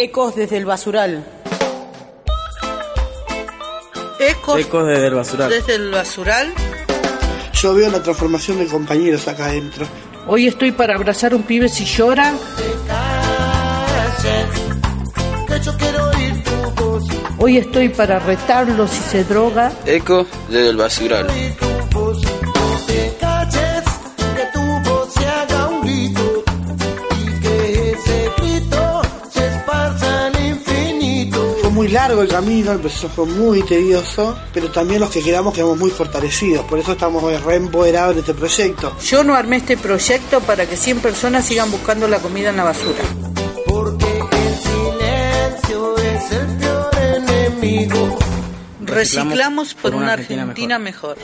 Ecos 0.00 0.36
desde 0.36 0.58
el 0.58 0.64
basural. 0.64 1.24
Ecos, 4.20 4.60
Ecos 4.60 4.86
desde 4.86 5.08
el 5.08 5.14
basural. 5.14 5.50
desde 5.50 5.74
el 5.74 5.90
basural. 5.90 6.54
Yo 7.52 7.74
veo 7.74 7.90
la 7.90 8.00
transformación 8.00 8.60
de 8.60 8.66
compañeros 8.66 9.26
acá 9.26 9.46
adentro. 9.46 9.88
Hoy 10.28 10.46
estoy 10.46 10.70
para 10.70 10.94
abrazar 10.94 11.32
a 11.32 11.34
un 11.34 11.42
pibe 11.42 11.68
si 11.68 11.84
llora. 11.84 12.32
Hoy 17.38 17.56
estoy 17.56 17.88
para 17.88 18.20
retarlo 18.20 18.86
si 18.86 19.00
se 19.00 19.24
droga. 19.24 19.72
Ecos 19.84 20.28
desde 20.48 20.68
el 20.68 20.76
basural. 20.76 21.26
Muy 31.88 31.94
largo 31.94 32.20
el 32.20 32.28
camino, 32.28 32.72
el 32.72 32.80
proceso 32.80 33.08
fue 33.08 33.24
muy 33.24 33.62
tedioso, 33.62 34.36
pero 34.52 34.70
también 34.70 35.00
los 35.00 35.10
que 35.10 35.22
quedamos 35.22 35.54
quedamos 35.54 35.78
muy 35.78 35.90
fortalecidos. 35.90 36.66
Por 36.66 36.78
eso 36.78 36.92
estamos 36.92 37.22
reempoderados 37.42 38.12
en 38.12 38.18
este 38.18 38.34
proyecto. 38.34 38.94
Yo 39.00 39.24
no 39.24 39.34
armé 39.34 39.56
este 39.56 39.78
proyecto 39.78 40.40
para 40.40 40.66
que 40.66 40.76
100 40.76 41.00
personas 41.00 41.46
sigan 41.46 41.70
buscando 41.70 42.06
la 42.06 42.18
comida 42.18 42.50
en 42.50 42.58
la 42.58 42.64
basura. 42.64 43.02
Reciclamos 48.82 49.72
por 49.72 49.94
una 49.94 50.12
Argentina 50.12 50.78
mejor. 50.78 51.16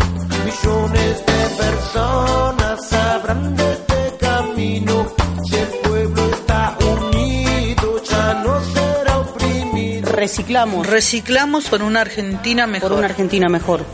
Reciclamos 10.24 10.86
Reciclamos 10.86 11.68
por 11.68 11.82
una 11.82 12.00
Argentina 12.00 12.64
por 12.64 12.72
mejor. 12.72 12.92
una 12.92 13.06
Argentina 13.06 13.50
mejor. 13.50 13.84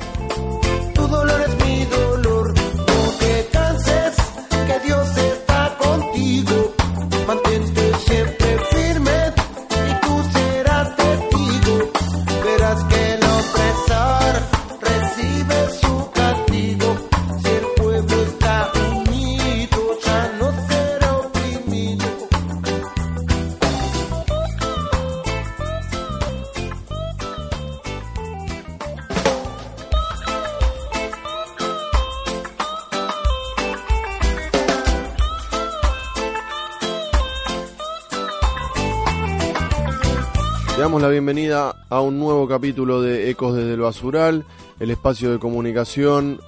Bienvenida 41.33 41.87
a 41.89 42.01
un 42.01 42.19
nuevo 42.19 42.49
capítulo 42.49 43.01
de 43.01 43.31
Ecos 43.31 43.55
desde 43.55 43.75
el 43.75 43.81
Basural, 43.81 44.45
el 44.81 44.91
espacio 44.91 45.31
de 45.31 45.39
comunicación 45.39 46.41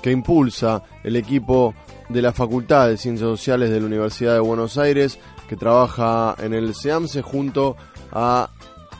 que 0.00 0.12
impulsa 0.12 0.84
el 1.02 1.16
equipo 1.16 1.74
de 2.08 2.22
la 2.22 2.32
Facultad 2.32 2.86
de 2.86 2.98
Ciencias 2.98 3.28
Sociales 3.28 3.68
de 3.68 3.80
la 3.80 3.86
Universidad 3.86 4.34
de 4.34 4.38
Buenos 4.38 4.78
Aires, 4.78 5.18
que 5.48 5.56
trabaja 5.56 6.36
en 6.38 6.54
el 6.54 6.76
SEAMSE 6.76 7.22
junto 7.22 7.76
a 8.12 8.50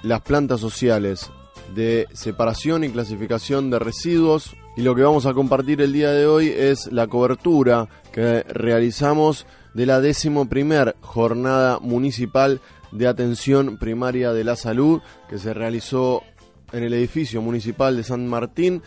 las 0.03 0.23
plantas 0.23 0.59
sociales 0.59 1.31
de 1.73 2.09
separación 2.13 2.83
y 2.83 2.91
clasificación 2.91 3.71
de 3.71 3.79
residuos. 3.79 4.57
Y 4.77 4.83
lo 4.83 4.97
que 4.97 5.03
vamos 5.03 5.25
a 5.25 5.35
compartir 5.35 5.83
el 5.83 5.93
día 5.93 6.11
de 6.11 6.27
hoy 6.27 6.49
es 6.49 6.91
la 6.91 7.07
cobertura 7.07 7.87
que 8.11 8.43
realizamos 8.43 9.47
de 9.73 9.87
la 9.87 10.01
décimo 10.01 10.49
primer 10.49 10.97
jornada 11.01 11.79
municipal 11.81 12.61
de 12.93 13.07
atención 13.07 13.79
primaria 13.79 14.33
de 14.33 14.45
la 14.45 14.57
salud 14.57 15.01
que 15.29 15.39
se 15.39 15.55
realizó 15.55 16.23
en 16.73 16.83
el 16.83 16.95
edificio 16.95 17.43
municipal 17.43 17.97
de 17.97 18.03
San 18.03 18.27
Martín 18.27 18.83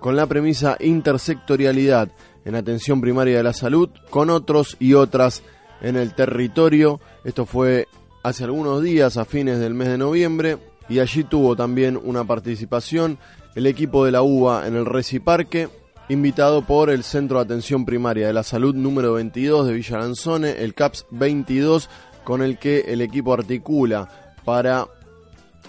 con 0.00 0.16
la 0.16 0.26
premisa 0.26 0.76
intersectorialidad 0.80 2.10
en 2.44 2.54
atención 2.54 3.00
primaria 3.00 3.38
de 3.38 3.42
la 3.42 3.52
salud 3.52 3.88
con 4.10 4.30
otros 4.30 4.76
y 4.78 4.94
otras 4.94 5.42
en 5.80 5.96
el 5.96 6.14
territorio. 6.14 7.00
Esto 7.24 7.46
fue 7.46 7.88
hace 8.22 8.44
algunos 8.44 8.82
días 8.82 9.16
a 9.16 9.24
fines 9.24 9.58
del 9.58 9.74
mes 9.74 9.88
de 9.88 9.98
noviembre 9.98 10.58
y 10.88 10.98
allí 10.98 11.24
tuvo 11.24 11.56
también 11.56 11.98
una 12.02 12.24
participación 12.24 13.18
el 13.54 13.66
equipo 13.66 14.04
de 14.04 14.12
la 14.12 14.22
UBA 14.22 14.66
en 14.66 14.76
el 14.76 14.84
Reciparque 14.84 15.68
invitado 16.08 16.66
por 16.66 16.90
el 16.90 17.02
Centro 17.02 17.38
de 17.38 17.44
Atención 17.44 17.86
Primaria 17.86 18.26
de 18.26 18.32
la 18.32 18.42
Salud 18.42 18.74
número 18.74 19.14
22 19.14 19.66
de 19.66 19.72
Villa 19.72 19.98
Lanzone, 19.98 20.50
el 20.62 20.74
CAPS 20.74 21.06
22 21.10 21.88
con 22.24 22.42
el 22.42 22.58
que 22.58 22.80
el 22.80 23.00
equipo 23.00 23.32
articula 23.32 24.08
para 24.44 24.88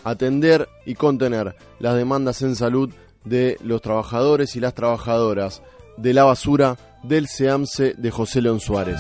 atender 0.03 0.67
y 0.85 0.95
contener 0.95 1.55
las 1.79 1.95
demandas 1.95 2.41
en 2.41 2.55
salud 2.55 2.91
de 3.23 3.57
los 3.63 3.81
trabajadores 3.81 4.55
y 4.55 4.59
las 4.59 4.73
trabajadoras 4.73 5.61
de 5.97 6.13
la 6.13 6.23
basura 6.23 6.77
del 7.03 7.27
SEAMSE 7.27 7.95
de 7.97 8.11
José 8.11 8.41
León 8.41 8.59
Suárez. 8.59 8.99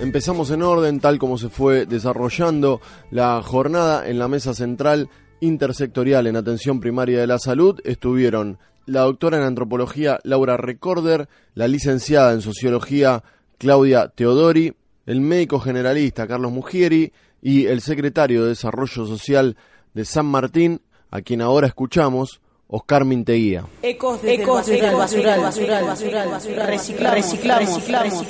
Empezamos 0.00 0.50
en 0.50 0.62
orden, 0.62 1.00
tal 1.00 1.18
como 1.18 1.38
se 1.38 1.48
fue 1.48 1.84
desarrollando 1.84 2.80
la 3.10 3.42
jornada 3.42 4.08
en 4.08 4.18
la 4.18 4.28
mesa 4.28 4.54
central 4.54 5.10
intersectorial 5.40 6.26
en 6.26 6.36
atención 6.36 6.80
primaria 6.80 7.20
de 7.20 7.26
la 7.26 7.38
salud. 7.38 7.80
Estuvieron 7.84 8.58
la 8.86 9.02
doctora 9.02 9.38
en 9.38 9.44
antropología 9.44 10.18
Laura 10.24 10.56
Recorder, 10.56 11.28
la 11.54 11.68
licenciada 11.68 12.32
en 12.32 12.40
sociología 12.40 13.22
Claudia 13.58 14.08
Teodori, 14.08 14.74
el 15.06 15.20
médico 15.20 15.60
generalista 15.60 16.26
Carlos 16.26 16.52
Mugieri 16.52 17.12
y 17.42 17.66
el 17.66 17.80
secretario 17.80 18.42
de 18.42 18.50
Desarrollo 18.50 19.06
Social 19.06 19.56
de 19.94 20.04
San 20.04 20.26
Martín, 20.26 20.80
a 21.10 21.22
quien 21.22 21.42
ahora 21.42 21.66
escuchamos, 21.66 22.40
Oscar 22.70 23.06
Minteguía. 23.06 23.64
Ecos 23.82 24.20
desde, 24.20 24.42
el 24.42 24.94
basural, 24.94 25.40
basural, 25.40 25.84
basural, 25.86 26.28
basural, 26.28 26.66
Reciclamos, 26.66 27.14
reciclamos, 27.16 27.74
reciclamos, 27.80 28.28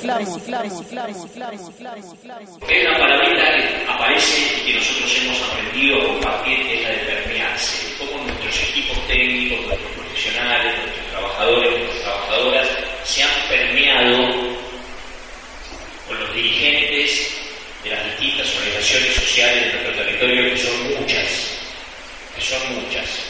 reciclamos, 0.71 2.47
Hay 2.65 2.85
una 2.85 2.99
palabrita 2.99 3.51
que 3.51 3.85
aparece 3.85 4.39
y 4.39 4.65
que 4.65 4.73
nosotros 4.75 5.19
hemos 5.19 5.41
aprendido 5.43 5.97
a 5.99 6.07
compartir, 6.07 6.55
que 6.55 6.73
es 6.73 6.83
la 6.83 6.89
de 6.89 6.97
permearse. 6.99 7.95
Cómo 7.99 8.23
nuestros 8.23 8.69
equipos 8.69 9.07
técnicos, 9.07 9.67
nuestros 9.67 9.91
profesionales, 9.91 10.75
nuestros 10.77 11.07
trabajadores, 11.11 11.69
nuestras 11.71 12.03
trabajadoras 12.03 12.67
se 13.03 13.23
han 13.23 13.49
permeado 13.49 14.27
con 16.07 16.17
los 16.17 16.33
dirigentes 16.33 17.35
de 17.83 17.89
las 17.89 18.05
distintas 18.05 18.55
organizaciones 18.55 19.15
sociales 19.15 19.65
de 19.65 19.83
nuestro 19.83 20.05
territorio, 20.05 20.49
que 20.49 20.57
son 20.57 20.97
muchas, 20.97 21.59
que 22.37 22.41
son 22.41 22.81
muchas 22.81 23.28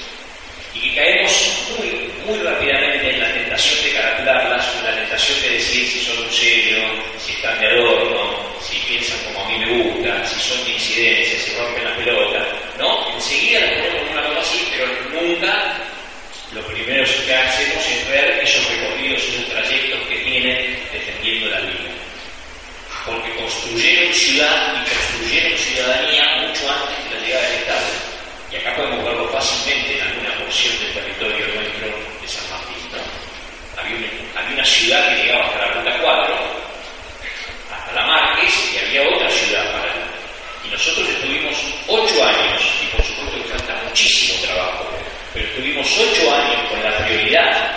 y 0.74 0.80
que 0.82 0.96
caemos 0.96 1.32
muy, 1.78 2.12
muy 2.26 2.44
rápidamente 2.44 3.10
en 3.10 3.20
la 3.20 3.34
tentación 3.34 3.84
de 3.84 3.94
calcularlas, 3.94 4.76
en 4.78 4.84
la 4.84 4.96
tentación 4.96 5.42
de 5.42 5.50
decir 5.50 5.88
si 5.88 6.00
son 6.06 6.24
un 6.24 6.32
serio, 6.32 6.78
si 7.18 7.34
están 7.34 7.60
de 7.60 7.68
adorno, 7.68 8.40
si 8.62 8.78
piensan 8.88 9.18
como 9.26 9.46
a 9.46 9.50
mí 9.50 9.58
me 9.58 9.84
gusta, 9.84 10.26
si 10.26 10.40
son 10.40 10.64
de 10.66 10.72
incidencia, 10.72 11.40
si 11.40 11.56
rompen 11.56 11.84
la 11.84 11.96
pelota, 11.96 12.48
¿no? 12.78 13.16
Enseguida 13.16 13.62
las 13.62 13.72
ponemos 13.72 14.12
una 14.12 14.24
cosa 14.28 14.42
así, 14.42 14.68
pero 14.72 14.88
nunca 15.22 15.78
lo 16.54 16.62
primero 16.66 17.04
que 17.04 17.36
hacemos 17.36 17.86
es 17.86 18.10
ver 18.10 18.40
esos 18.44 18.68
recorridos, 18.70 19.24
esos 19.24 19.50
trayectos 19.50 20.08
que 20.08 20.16
tienen 20.18 20.80
defendiendo 20.92 21.50
la 21.50 21.60
vida. 21.62 21.92
Porque 23.06 23.36
construyeron 23.36 24.14
ciudad 24.14 24.84
y 24.84 24.90
construyeron 24.90 25.58
ciudadanía 25.58 26.48
mucho 26.48 26.72
antes 26.72 27.10
de 27.10 27.16
la 27.16 27.26
llegada 27.26 27.50
del 27.50 27.60
Estado. 27.60 28.09
Y 28.52 28.56
acá 28.56 28.76
podemos 28.76 29.06
verlo 29.06 29.28
fácilmente 29.30 30.00
en 30.00 30.08
alguna 30.08 30.34
porción 30.40 30.74
del 30.80 30.94
territorio 30.94 31.46
nuestro 31.54 31.88
de 32.22 32.28
San 32.28 32.50
Martín. 32.50 32.82
¿no? 32.92 33.80
Había 33.80 33.96
un 33.96 34.66
ciudad 34.66 35.10
que 35.10 35.24
llegaba 35.24 35.46
hasta 35.46 35.60
la 35.60 35.74
ruta 35.74 35.98
4, 36.02 36.36
hasta 37.72 37.94
la 37.94 38.08
Márquez, 38.08 38.54
y 38.74 38.78
había 38.86 39.08
otra 39.08 39.30
ciudad 39.30 39.72
paralela. 39.72 40.08
Y 40.66 40.70
nosotros 40.70 41.10
estuvimos 41.10 41.56
ocho 41.88 42.26
años, 42.26 42.62
y 42.82 42.88
por 42.88 43.06
supuesto 43.06 43.44
que 43.44 43.50
falta 43.50 43.82
muchísimo 43.88 44.42
trabajo, 44.42 44.86
pero 45.34 45.46
estuvimos 45.46 45.88
ocho 45.98 46.36
años 46.36 46.70
con 46.70 46.84
la 46.84 46.98
prioridad, 46.98 47.72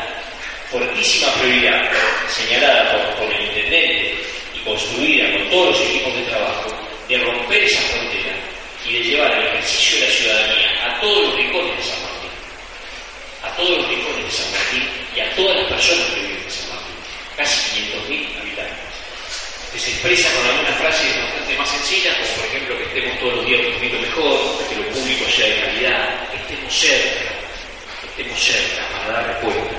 fortísima 0.70 1.32
prioridad, 1.34 1.90
señalada 2.28 2.92
por, 2.92 3.26
por 3.26 3.34
el 3.34 3.46
intendente 3.46 4.24
y 4.54 4.60
construida 4.60 5.32
con 5.32 5.50
todos 5.50 5.78
los 5.78 5.88
equipos 5.88 6.16
de 6.16 6.22
trabajo, 6.22 6.88
de 7.08 7.18
romper 7.18 7.62
esa 7.62 7.80
frontera 7.80 8.31
y 8.84 8.92
de 8.94 9.04
llevar 9.04 9.32
el 9.32 9.46
ejercicio 9.46 10.00
de 10.00 10.06
la 10.06 10.12
ciudadanía 10.12 10.86
a 10.86 11.00
todos 11.00 11.22
los 11.22 11.36
rincones 11.36 11.76
de 11.76 11.82
San 11.82 12.02
Martín, 12.02 12.30
a 13.42 13.56
todos 13.56 13.78
los 13.78 13.88
rincones 13.88 14.24
de 14.24 14.30
San 14.30 14.50
Martín 14.50 14.88
y 15.14 15.20
a 15.20 15.36
todas 15.36 15.56
las 15.56 15.66
personas 15.66 16.06
que 16.08 16.20
viven 16.20 16.42
en 16.42 16.50
San 16.50 16.68
Martín, 16.68 16.96
casi 17.36 17.80
500.000 18.10 18.40
habitantes. 18.40 18.92
Que 19.72 19.78
se 19.78 19.90
expresa 19.90 20.28
con 20.34 20.46
algunas 20.46 20.76
frases 20.76 21.16
bastante 21.16 21.56
más 21.56 21.68
sencillas, 21.68 22.16
como 22.16 22.28
por 22.36 22.44
ejemplo 22.44 22.78
que 22.78 22.84
estemos 22.84 23.20
todos 23.20 23.34
los 23.36 23.46
días 23.46 23.60
un 23.66 23.72
poquito 23.72 23.98
mejor, 24.00 24.68
que 24.68 24.76
lo 24.76 24.86
público 24.88 25.24
sea 25.30 25.46
de 25.46 25.60
calidad, 25.60 26.30
que 26.30 26.36
estemos 26.36 26.74
cerca, 26.74 27.32
que 28.00 28.06
estemos 28.08 28.38
cerca 28.38 28.88
para 28.92 29.12
dar 29.12 29.26
respuesta 29.28 29.76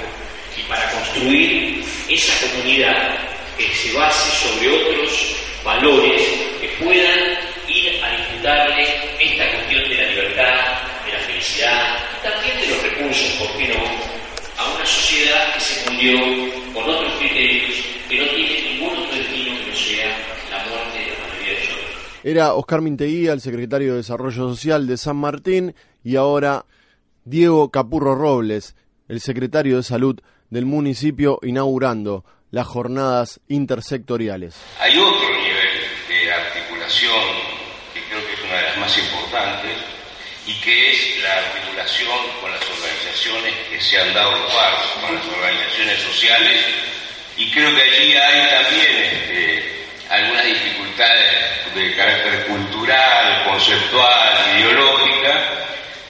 y 0.58 0.62
para 0.64 0.92
construir 0.92 1.86
esa 2.10 2.34
comunidad 2.48 3.20
que 3.58 3.68
se 3.76 3.94
base 3.94 4.48
sobre 4.48 4.70
otros 4.70 5.36
valores 5.64 6.22
que 6.60 6.68
puedan 6.84 7.12
¿por 13.39 13.57
qué 13.57 13.68
no?, 13.68 13.83
a 14.57 14.75
una 14.75 14.86
sociedad 14.86 15.54
que 15.54 15.60
se 15.60 15.75
fundió 15.81 16.19
con 16.74 16.89
otros 16.89 17.13
criterios 17.19 17.75
que 18.10 18.18
no 18.18 18.25
tiene 18.36 18.74
ningún 18.74 18.98
otro 18.98 19.15
destino 19.15 19.60
que 19.60 19.69
no 19.69 19.75
sea 19.75 20.18
la 20.50 20.65
muerte 20.65 21.00
de 21.00 21.07
la 21.07 21.27
mayoría 21.27 21.54
de 21.54 21.60
nosotros. 21.60 21.92
Era 22.24 22.54
Oscar 22.54 22.81
Minteguía, 22.81 23.33
el 23.33 23.42
secretario 23.42 23.92
de 23.92 23.98
Desarrollo 23.98 24.50
Social 24.50 24.88
de 24.88 24.98
San 24.98 25.18
Martín, 25.18 25.75
y 26.04 26.15
ahora 26.15 26.65
Diego 27.24 27.69
Capurro 27.69 28.15
Robles, 28.15 28.75
el 29.07 29.21
secretario 29.21 29.77
de 29.77 29.83
Salud 29.83 30.19
del 30.50 30.65
municipio, 30.65 31.39
inaugurando 31.44 32.25
las 32.51 32.68
jornadas 32.68 33.39
intersectoriales. 33.48 34.56
Hay 34.80 34.98
otro 34.98 35.30
nivel 35.30 35.68
de 36.07 36.31
articulación 36.31 37.24
que 37.94 38.01
creo 38.10 38.25
que 38.25 38.33
es 38.33 38.44
una 38.44 38.57
de 38.57 38.63
las 38.63 38.77
más 38.77 38.98
importantes 38.98 39.77
y 40.45 40.54
que 40.62 40.92
es 40.92 41.24
la 41.24 41.33
articulación 41.33 42.18
con 42.42 42.51
las 42.51 42.63
que 43.70 43.82
se 43.82 44.00
han 44.00 44.14
dado 44.14 44.32
paso, 44.48 45.02
con 45.02 45.16
las 45.16 45.26
organizaciones 45.26 46.00
sociales. 46.02 46.66
Y 47.38 47.50
creo 47.52 47.76
que 47.76 47.82
allí 47.82 48.14
hay 48.16 48.64
también 48.64 49.04
este, 49.12 49.86
algunas 50.10 50.46
dificultades 50.46 51.76
de 51.76 51.96
carácter 51.96 52.46
cultural, 52.46 53.44
conceptual, 53.46 54.60
ideológica, 54.60 55.42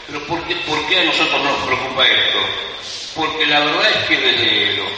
pero 0.08 0.28
¿por 0.28 0.46
qué, 0.48 0.56
¿por 0.56 0.88
qué 0.88 1.00
a 1.00 1.04
nosotros 1.06 1.42
nos 1.42 1.66
preocupa 1.66 2.06
esto? 2.06 2.40
Porque 3.16 3.46
la 3.46 3.60
verdad 3.60 3.90
es 3.90 4.08
que 4.08 4.18
desde 4.18 4.78
los 4.78 4.92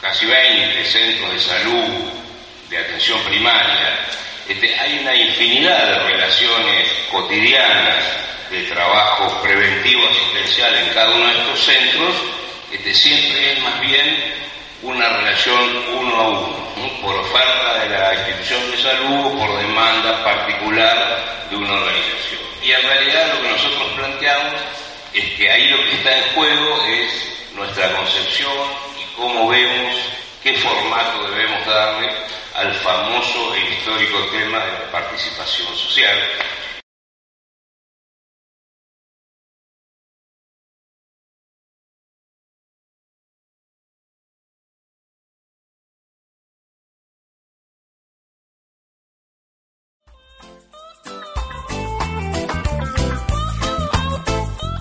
casi 0.00 0.26
20 0.26 0.84
centros 0.84 1.32
de 1.32 1.40
salud, 1.40 2.10
de 2.70 2.78
atención 2.78 3.20
primaria, 3.24 3.98
este, 4.48 4.78
hay 4.78 4.98
una 5.00 5.14
infinidad 5.14 5.86
de 5.86 5.98
relaciones 6.00 6.88
cotidianas 7.10 8.04
de 8.50 8.62
trabajo 8.64 9.42
preventivo 9.42 10.02
asistencial 10.08 10.74
en 10.74 10.94
cada 10.94 11.10
uno 11.10 11.26
de 11.26 11.38
estos 11.40 11.64
centros, 11.64 12.14
este, 12.72 12.94
siempre 12.94 13.52
es 13.52 13.60
más 13.60 13.80
bien 13.80 14.34
una 14.82 15.08
relación 15.08 15.84
uno 15.98 16.16
a 16.16 16.28
uno, 16.28 16.56
¿no? 16.76 16.88
por 17.00 17.16
oferta 17.16 17.78
de 17.82 17.88
la 17.88 18.14
institución 18.14 18.70
de 18.70 18.76
salud 18.76 19.26
o 19.26 19.38
por 19.38 19.58
demanda 19.58 20.22
particular 20.22 21.46
de 21.50 21.56
una 21.56 21.72
organización. 21.72 22.40
Y 22.62 22.72
en 22.72 22.82
realidad 22.82 23.34
lo 23.34 23.42
que 23.42 23.50
nosotros 23.50 23.92
planteamos 23.96 24.60
es 25.12 25.24
que 25.34 25.50
ahí 25.50 25.68
lo 25.68 25.78
que 25.78 25.92
está 25.92 26.16
en 26.16 26.24
juego 26.34 26.84
es 26.86 27.32
nuestra 27.54 27.90
concepción 27.96 28.52
y 29.00 29.16
cómo 29.16 29.48
vemos, 29.48 29.96
qué 30.42 30.54
formato 30.54 31.30
debemos 31.30 31.66
darle 31.66 32.10
al 32.54 32.72
famoso 32.74 33.52
histórico 33.78 34.18
tema 34.30 34.64
de 34.64 34.72
la 34.72 34.90
participación 34.90 35.68
social, 35.76 36.16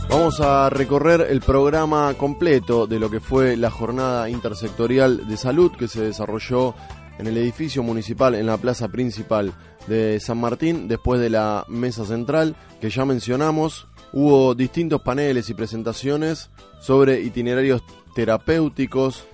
Vamos 0.10 0.40
a 0.40 0.70
recorrer 0.70 1.28
el 1.30 1.42
programa 1.42 2.14
completo 2.14 2.88
de 2.88 3.00
lo 3.00 3.12
que 3.12 3.20
fue 3.20 3.58
la 3.58 3.70
jornada 3.70 4.30
intersectorial 4.30 5.28
de 5.28 5.36
salud 5.36 5.74
que 5.74 5.90
se 5.90 6.02
desarrolló 6.02 6.74
en 7.18 7.28
el 7.28 7.38
edificio 7.38 7.84
municipal 7.84 8.36
en 8.36 8.46
la 8.46 8.58
plaza 8.58 8.88
principal 8.90 9.54
de 9.88 10.20
San 10.20 10.40
Martín 10.40 10.88
después 10.88 11.22
de 11.22 11.30
la 11.30 11.66
mesa 11.68 12.06
central 12.06 12.56
que 12.82 12.90
ya 12.90 13.06
mencionamos. 13.06 13.88
Hubo 14.14 14.56
distintos 14.56 15.02
paneles 15.02 15.50
y 15.50 15.54
presentaciones 15.54 16.50
sobre 16.80 17.22
itinerarios 17.22 17.84
terapéuticos 18.16 19.26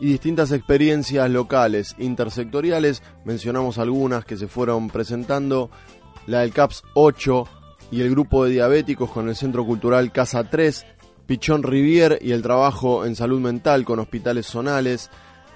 y 0.00 0.06
distintas 0.06 0.50
experiencias 0.52 1.30
locales 1.30 1.94
intersectoriales. 1.98 3.02
Mencionamos 3.24 3.78
algunas 3.78 4.24
que 4.24 4.36
se 4.36 4.48
fueron 4.48 4.88
presentando. 4.88 5.70
La 6.26 6.40
del 6.40 6.52
CAPS 6.52 6.84
8 6.94 7.44
y 7.90 8.02
el 8.02 8.10
grupo 8.10 8.44
de 8.44 8.52
diabéticos 8.52 9.10
con 9.10 9.28
el 9.28 9.36
Centro 9.36 9.64
Cultural 9.64 10.12
Casa 10.12 10.44
3, 10.44 10.86
Pichón 11.26 11.62
Rivier 11.62 12.18
y 12.20 12.32
el 12.32 12.42
trabajo 12.42 13.04
en 13.04 13.16
salud 13.16 13.40
mental 13.40 13.84
con 13.84 13.98
hospitales 13.98 14.46
zonales, 14.46 15.10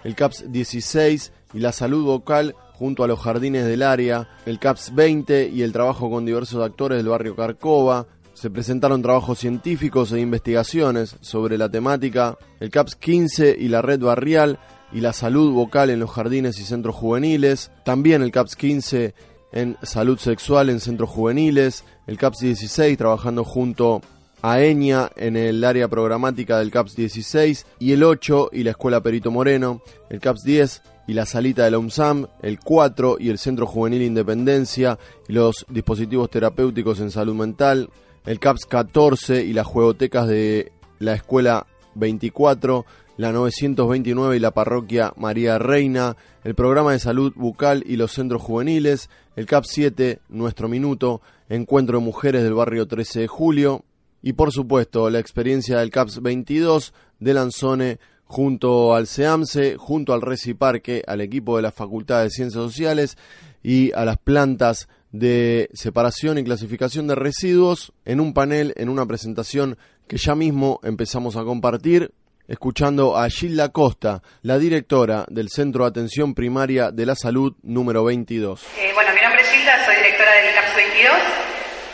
el 0.05 0.15
CAPS 0.15 0.51
16 0.51 1.33
y 1.55 1.61
la 1.61 1.73
salud 1.73 2.05
vocal 2.05 2.55
junto 2.73 3.05
a 3.05 3.09
los 3.09 3.21
jardines 3.21 3.65
del 3.65 3.83
área, 3.83 4.29
el 4.45 4.59
CAPS 4.59 4.95
20 4.95 5.49
y 5.49 5.63
el 5.63 5.73
trabajo 5.73 6.11
con 6.11 6.27
diversos 6.27 6.63
actores 6.63 6.99
del 6.99 7.09
barrio 7.09 7.37
Carcova. 7.37 8.07
Se 8.35 8.51
presentaron 8.51 9.01
trabajos 9.01 9.39
científicos 9.39 10.11
e 10.13 10.19
investigaciones 10.19 11.17
sobre 11.21 11.57
la 11.57 11.69
temática, 11.69 12.37
el 12.59 12.71
CAPS 12.71 12.97
15 12.97 13.57
y 13.59 13.69
la 13.69 13.81
red 13.81 14.01
barrial 14.01 14.59
y 14.93 15.01
la 15.01 15.13
salud 15.13 15.53
vocal 15.53 15.91
en 15.91 16.01
los 16.01 16.11
jardines 16.11 16.59
y 16.59 16.65
centros 16.65 16.97
juveniles, 16.97 17.71
también 17.85 18.23
el 18.23 18.33
CAPS 18.33 18.57
15 18.57 19.15
en 19.53 19.77
salud 19.83 20.19
sexual 20.19 20.69
en 20.69 20.81
centros 20.81 21.11
juveniles, 21.11 21.85
el 22.09 22.19
CAPS 22.19 22.41
16 22.41 22.99
trabajando 22.99 23.45
junto 23.45 24.03
a 24.43 24.61
EñA 24.61 25.11
en 25.17 25.37
el 25.37 25.65
área 25.65 25.89
programática 25.89 26.59
del 26.59 26.73
CAPS 26.73 26.97
16 26.97 27.67
y 27.79 27.93
el 27.93 28.03
8 28.03 28.51
y 28.53 28.65
la 28.65 28.73
Escuela 28.73 29.01
Perito 29.01 29.31
Moreno, 29.31 29.81
el 30.11 30.21
CAPS 30.21 30.43
10 30.43 30.83
y 31.07 31.15
la 31.15 31.27
salita 31.27 31.65
de 31.65 31.71
la 31.71 31.79
UMSAM, 31.79 32.27
el 32.43 32.61
4 32.61 33.17
y 33.21 33.31
el 33.31 33.39
Centro 33.39 33.67
Juvenil 33.67 34.03
Independencia 34.03 34.99
los 35.29 35.67
dispositivos 35.69 36.31
terapéuticos 36.31 37.01
en 37.01 37.11
salud 37.11 37.35
mental, 37.35 37.91
el 38.25 38.41
CAPS 38.41 38.67
14 38.67 39.45
y 39.45 39.53
las 39.53 39.67
juegotecas 39.67 40.27
de 40.29 40.73
la 40.99 41.15
Escuela 41.15 41.67
24, 41.95 42.85
la 43.17 43.33
929 43.33 44.37
y 44.37 44.41
la 44.41 44.53
parroquia 44.53 45.13
María 45.17 45.59
Reina, 45.59 46.17
el 46.43 46.55
programa 46.55 46.93
de 46.93 46.99
salud 46.99 47.33
bucal 47.37 47.85
y 47.87 47.97
los 47.97 48.13
centros 48.13 48.43
juveniles, 48.43 49.11
el 49.37 49.47
CAP 49.47 49.65
7, 49.67 50.21
Nuestro 50.29 50.69
Minuto, 50.69 51.21
Encuentro 51.49 51.99
de 51.99 52.05
Mujeres 52.05 52.43
del 52.43 52.55
barrio 52.55 52.87
13 52.87 53.21
de 53.21 53.27
Julio 53.29 53.85
y 54.23 54.33
por 54.33 54.53
supuesto 54.53 55.11
la 55.11 55.19
experiencia 55.19 55.79
del 55.79 55.91
CAPS 55.91 56.23
22 56.23 56.95
de 57.21 57.35
Lanzone 57.35 57.99
junto 58.35 58.97
al 58.97 59.07
SEAMSE, 59.07 59.77
junto 59.77 60.13
al 60.13 60.21
Reciparque, 60.21 61.05
al 61.07 61.21
equipo 61.21 61.55
de 61.55 61.63
la 61.63 61.71
Facultad 61.71 62.25
de 62.25 62.31
Ciencias 62.31 62.65
Sociales 62.65 63.17
y 63.63 63.93
a 63.93 64.05
las 64.05 64.19
plantas 64.19 64.89
de 65.13 65.71
separación 65.73 66.37
y 66.39 66.43
clasificación 66.43 67.07
de 67.07 67.15
residuos 67.15 67.93
en 68.05 68.19
un 68.19 68.35
panel, 68.35 68.75
en 68.77 68.89
una 68.89 69.07
presentación 69.07 69.79
que 70.09 70.17
ya 70.17 70.35
mismo 70.35 70.81
empezamos 70.83 71.37
a 71.37 71.45
compartir 71.45 72.11
escuchando 72.49 73.17
a 73.17 73.29
Gilda 73.29 73.69
Costa, 73.69 74.21
la 74.43 74.59
directora 74.59 75.27
del 75.29 75.49
Centro 75.49 75.85
de 75.85 75.91
Atención 75.91 76.35
Primaria 76.35 76.91
de 76.91 77.07
la 77.07 77.15
Salud 77.15 77.55
número 77.63 78.03
22. 78.03 78.65
Eh, 78.79 78.91
bueno, 78.95 79.15
mi 79.15 79.21
nombre 79.21 79.43
es 79.43 79.49
Gilda, 79.49 79.85
soy 79.87 79.95
directora 79.95 80.33
del 80.33 80.55
CAPS 80.57 80.75
22. 80.75 81.13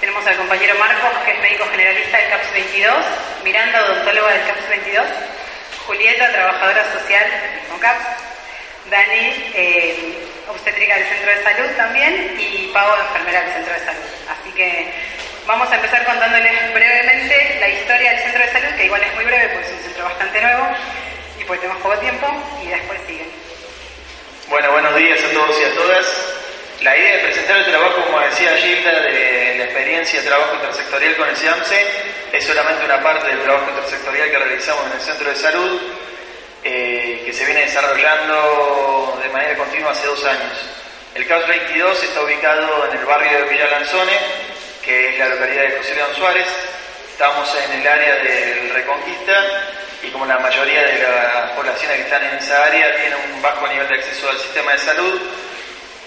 Tenemos 0.00 0.26
al 0.26 0.36
compañero 0.38 0.74
Marcos, 0.78 1.20
que 1.22 1.32
es 1.32 1.42
médico 1.42 1.64
generalista 1.70 2.16
del 2.16 2.30
CAPS 2.30 2.52
22, 2.54 2.94
Miranda, 3.44 3.84
odontóloga 3.84 4.32
del 4.32 4.46
CAPS 4.46 4.68
22, 4.70 5.06
Julieta, 5.90 6.30
trabajadora 6.30 6.84
social 6.92 7.26
mismo 7.60 7.80
CAPS, 7.80 8.06
Dani, 8.90 9.50
eh, 9.54 10.14
obstétrica 10.48 10.94
del 10.94 11.06
Centro 11.08 11.30
de 11.30 11.42
Salud 11.42 11.70
también, 11.76 12.36
y 12.38 12.70
Pau, 12.72 12.94
enfermera 13.08 13.40
del 13.42 13.52
Centro 13.54 13.74
de 13.74 13.80
Salud. 13.80 14.10
Así 14.30 14.52
que 14.52 15.10
Vamos 15.46 15.68
a 15.72 15.74
empezar 15.74 16.04
contándoles 16.04 16.72
brevemente 16.72 17.56
la 17.58 17.68
historia 17.68 18.10
del 18.10 18.20
centro 18.20 18.40
de 18.40 18.52
salud, 18.52 18.76
que 18.76 18.84
igual 18.84 19.02
es 19.02 19.14
muy 19.16 19.24
breve 19.24 19.48
porque 19.48 19.66
es 19.66 19.72
un 19.72 19.82
centro 19.82 20.04
bastante 20.04 20.40
nuevo. 20.40 20.68
Y 21.40 21.44
porque 21.44 21.62
tenemos 21.62 21.82
poco 21.82 21.98
tiempo 21.98 22.26
y 22.62 22.68
después 22.68 23.00
siguen. 23.04 23.26
Bueno, 24.48 24.70
buenos 24.70 24.94
días 24.94 25.18
a 25.24 25.30
todos 25.32 25.60
y 25.60 25.64
a 25.64 25.74
todas. 25.74 26.39
La 26.82 26.96
idea 26.96 27.16
de 27.16 27.24
presentar 27.24 27.58
el 27.58 27.66
trabajo, 27.66 28.02
como 28.06 28.20
decía 28.20 28.56
Gilda, 28.56 29.00
de 29.00 29.54
la 29.58 29.64
experiencia 29.64 30.18
de 30.18 30.26
trabajo 30.26 30.54
intersectorial 30.54 31.14
con 31.16 31.28
el 31.28 31.36
SIAMSE, 31.36 31.86
es 32.32 32.42
solamente 32.42 32.86
una 32.86 33.02
parte 33.02 33.28
del 33.28 33.42
trabajo 33.42 33.68
intersectorial 33.68 34.30
que 34.30 34.38
realizamos 34.38 34.86
en 34.86 34.92
el 34.92 35.00
centro 35.00 35.28
de 35.28 35.36
salud, 35.36 35.80
eh, 36.64 37.22
que 37.26 37.34
se 37.34 37.44
viene 37.44 37.66
desarrollando 37.66 39.18
de 39.22 39.28
manera 39.28 39.56
continua 39.58 39.90
hace 39.90 40.06
dos 40.06 40.24
años. 40.24 40.52
El 41.14 41.26
CAUS 41.26 41.46
22 41.48 42.02
está 42.02 42.22
ubicado 42.22 42.88
en 42.90 42.98
el 42.98 43.04
barrio 43.04 43.44
de 43.44 43.50
Villa 43.50 43.68
Lanzone, 43.72 44.18
que 44.82 45.10
es 45.10 45.18
la 45.18 45.28
localidad 45.28 45.64
de 45.64 45.76
José 45.76 45.94
León 45.96 46.14
Suárez. 46.16 46.46
Estamos 47.10 47.56
en 47.62 47.80
el 47.80 47.86
área 47.86 48.14
del 48.16 48.70
Reconquista 48.70 49.44
y 50.02 50.08
como 50.08 50.24
la 50.24 50.38
mayoría 50.38 50.82
de 50.82 51.02
las 51.02 51.50
poblaciones 51.50 51.98
que 51.98 52.02
están 52.04 52.24
en 52.24 52.38
esa 52.38 52.64
área 52.64 52.96
tienen 52.96 53.18
un 53.34 53.42
bajo 53.42 53.68
nivel 53.68 53.86
de 53.86 53.96
acceso 53.96 54.30
al 54.30 54.38
sistema 54.38 54.72
de 54.72 54.78
salud, 54.78 55.20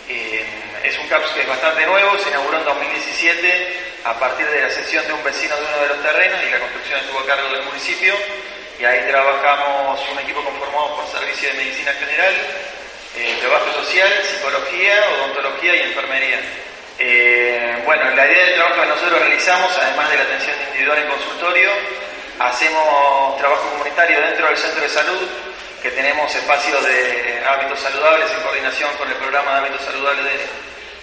eh, 0.10 0.43
es 0.84 0.98
un 1.00 1.08
CAPS 1.08 1.32
que 1.32 1.42
es 1.42 1.48
bastante 1.48 1.86
nuevo, 1.86 2.18
se 2.20 2.30
inauguró 2.30 2.58
en 2.58 2.66
2017 2.66 3.94
a 4.04 4.20
partir 4.20 4.46
de 4.48 4.62
la 4.62 4.70
cesión 4.70 5.08
de 5.08 5.14
un 5.14 5.24
vecino 5.24 5.56
de 5.56 5.62
uno 5.64 5.78
de 5.82 5.88
los 5.88 6.04
terrenos 6.04 6.40
y 6.46 6.52
la 6.52 6.60
construcción 6.60 7.00
estuvo 7.00 7.20
a 7.20 7.26
cargo 7.26 7.50
del 7.50 7.64
municipio 7.64 8.14
y 8.80 8.84
ahí 8.84 9.08
trabajamos 9.08 10.02
un 10.12 10.20
equipo 10.20 10.44
conformado 10.44 10.98
por 10.98 11.08
Servicio 11.08 11.48
de 11.50 11.56
Medicina 11.56 11.94
General, 11.94 12.34
eh, 13.16 13.38
Trabajo 13.40 13.72
Social, 13.82 14.10
Psicología, 14.24 14.94
Odontología 15.20 15.76
y 15.76 15.80
Enfermería. 15.88 16.40
Eh, 17.00 17.82
bueno, 17.86 18.10
la 18.12 18.28
idea 18.28 18.46
del 18.46 18.56
trabajo 18.56 18.82
que 18.82 18.88
nosotros 18.88 19.20
realizamos, 19.20 19.78
además 19.78 20.10
de 20.10 20.18
la 20.18 20.24
atención 20.24 20.56
individual 20.68 20.98
en 20.98 21.08
consultorio, 21.08 21.70
hacemos 22.40 23.38
trabajo 23.38 23.70
comunitario 23.70 24.20
dentro 24.20 24.48
del 24.48 24.58
centro 24.58 24.82
de 24.82 24.90
salud, 24.90 25.30
que 25.82 25.92
tenemos 25.92 26.34
espacios 26.36 26.84
de 26.86 27.44
hábitos 27.48 27.80
saludables 27.80 28.32
en 28.32 28.42
coordinación 28.42 28.90
con 28.98 29.08
el 29.08 29.16
programa 29.16 29.52
de 29.52 29.58
hábitos 29.60 29.82
saludables 29.86 30.26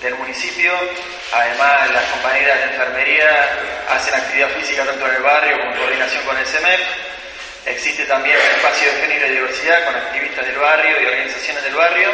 del 0.03 0.15
municipio. 0.15 0.73
Además, 1.33 1.91
las 1.91 2.05
compañeras 2.05 2.59
de 2.59 2.65
enfermería 2.65 3.49
hacen 3.91 4.15
actividad 4.15 4.49
física 4.51 4.85
tanto 4.85 5.07
en 5.07 5.15
el 5.17 5.23
barrio 5.23 5.59
como 5.59 5.73
en 5.73 5.79
coordinación 5.79 6.25
con 6.25 6.37
el 6.37 6.47
CEMEF. 6.47 6.81
Existe 7.67 8.05
también 8.05 8.37
un 8.37 8.57
espacio 8.57 8.93
de 8.93 9.01
género 9.01 9.27
y 9.27 9.31
diversidad 9.31 9.85
con 9.85 9.95
activistas 9.95 10.47
del 10.47 10.59
barrio 10.59 11.01
y 11.01 11.07
organizaciones 11.07 11.65
del 11.65 11.75
barrio. 11.75 12.11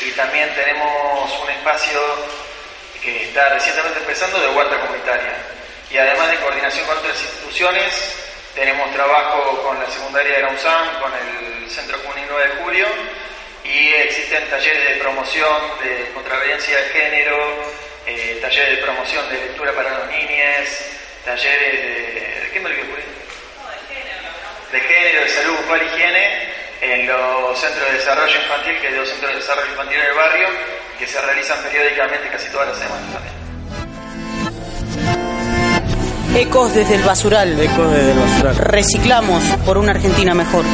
Y 0.00 0.10
también 0.12 0.54
tenemos 0.54 1.42
un 1.42 1.50
espacio 1.50 2.00
que 3.02 3.24
está 3.24 3.48
recientemente 3.50 3.98
empezando 3.98 4.40
de 4.40 4.48
huerta 4.48 4.78
comunitaria. 4.80 5.34
Y 5.90 5.98
además 5.98 6.30
de 6.30 6.36
coordinación 6.36 6.86
con 6.86 6.98
otras 6.98 7.20
instituciones, 7.20 8.14
tenemos 8.54 8.92
trabajo 8.92 9.62
con 9.62 9.78
la 9.78 9.90
secundaria 9.90 10.36
de 10.36 10.42
la 10.42 10.50
USAM, 10.50 11.00
con 11.00 11.12
el 11.12 11.70
Centro 11.70 11.98
9 12.04 12.48
de 12.48 12.62
Julio, 12.62 12.86
y 13.68 13.94
existen 13.94 14.48
talleres 14.48 14.88
de 14.88 14.94
promoción 15.00 15.56
de 15.82 16.10
contraveniencia 16.14 16.76
de 16.78 16.84
género, 16.84 17.36
eh, 18.06 18.38
talleres 18.40 18.76
de 18.76 18.82
promoción 18.82 19.28
de 19.30 19.38
lectura 19.38 19.72
para 19.72 19.98
los 19.98 20.08
niños, 20.08 20.68
talleres 21.24 21.72
de... 21.82 22.40
¿De 22.46 22.50
qué 22.52 22.60
me 22.60 22.70
olvidé? 22.70 22.86
De 24.72 24.80
género, 24.80 25.20
de 25.22 25.28
salud 25.28 25.56
bucal 25.62 25.82
y 25.82 25.86
higiene 25.86 26.52
en 26.80 27.06
los 27.06 27.58
centros 27.58 27.90
de 27.90 27.98
desarrollo 27.98 28.36
infantil, 28.36 28.80
que 28.80 28.86
hay 28.88 28.94
dos 28.94 29.08
centros 29.08 29.32
de 29.32 29.38
desarrollo 29.38 29.70
infantil 29.70 29.98
en 29.98 30.06
el 30.06 30.14
barrio, 30.14 30.48
que 30.98 31.06
se 31.06 31.20
realizan 31.20 31.62
periódicamente 31.62 32.28
casi 32.28 32.48
todas 32.50 32.68
las 32.68 32.78
semanas 32.78 33.12
también. 33.12 33.36
Ecos 36.36 36.74
desde 36.74 36.96
el 36.96 37.02
basural. 37.02 37.58
Ecos 37.58 37.90
desde 37.92 38.12
el 38.12 38.18
basural. 38.18 38.56
Reciclamos 38.56 39.42
por 39.64 39.78
una 39.78 39.92
Argentina 39.92 40.34
mejor. 40.34 40.64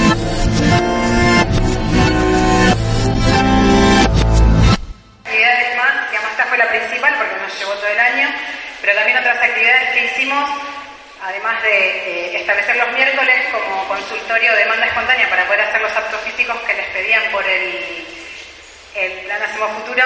De 11.62 12.37
establecer 12.37 12.76
los 12.76 12.92
miércoles 12.92 13.37
como 13.50 13.88
consultorio 13.88 14.52
de 14.52 14.59
demanda 14.59 14.87
espontánea 14.87 15.28
para 15.31 15.47
poder 15.47 15.62
hacer 15.62 15.81
los 15.81 15.92
actos 15.92 16.21
físicos 16.23 16.57
que 16.62 16.75
les 16.75 16.87
pedían 16.87 17.23
por 17.31 17.45
el, 17.47 18.07
el 18.95 19.12
Plan 19.25 19.42
Hacemos 19.42 19.71
Futuro, 19.73 20.04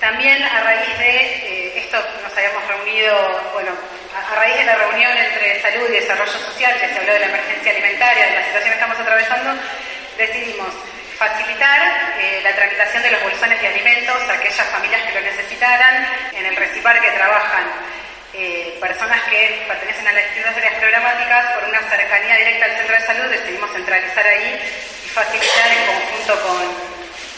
también 0.00 0.42
a 0.42 0.60
raíz 0.62 0.98
de 0.98 1.16
eh, 1.16 1.72
esto 1.78 1.98
nos 2.22 2.36
habíamos 2.36 2.66
reunido, 2.68 3.50
bueno, 3.54 3.72
a, 4.14 4.32
a 4.32 4.36
raíz 4.36 4.56
de 4.56 4.64
la 4.64 4.74
reunión 4.76 5.16
entre 5.16 5.60
salud 5.60 5.88
y 5.88 5.92
desarrollo 5.92 6.32
social, 6.32 6.74
que 6.80 6.88
se 6.88 6.98
habló 6.98 7.12
de 7.12 7.20
la 7.20 7.26
emergencia 7.26 7.72
alimentaria, 7.72 8.26
de 8.26 8.34
la 8.34 8.44
situación 8.44 8.70
que 8.70 8.80
estamos 8.80 8.98
atravesando, 9.00 9.62
decidimos 10.18 10.68
facilitar 11.18 12.14
eh, 12.20 12.40
la 12.42 12.52
tramitación 12.52 13.02
de 13.02 13.10
los 13.10 13.22
bolsones 13.22 13.60
de 13.60 13.68
alimentos 13.68 14.22
a 14.28 14.34
aquellas 14.34 14.66
familias 14.68 15.02
que 15.02 15.14
lo 15.14 15.20
necesitaran. 15.22 16.06
En 16.34 16.46
el 16.46 16.56
Recipar 16.56 17.00
que 17.00 17.10
trabajan 17.10 17.64
eh, 18.34 18.76
personas 18.80 19.22
que 19.30 19.64
pertenecen 19.66 20.08
a 20.08 20.12
las 20.12 20.24
distintas 20.24 20.54
programáticas, 20.78 21.54
por 21.54 21.68
una 21.68 21.80
cercanía 21.88 22.36
directa 22.36 22.64
al 22.66 22.76
centro 22.76 22.96
de 22.96 23.06
salud, 23.06 23.30
decidimos 23.30 23.70
centralizar 23.72 24.26
ahí 24.26 24.60
y 25.04 25.08
facilitar 25.08 25.68
en 25.72 25.86
conjunto 25.86 26.42
con, 26.42 26.62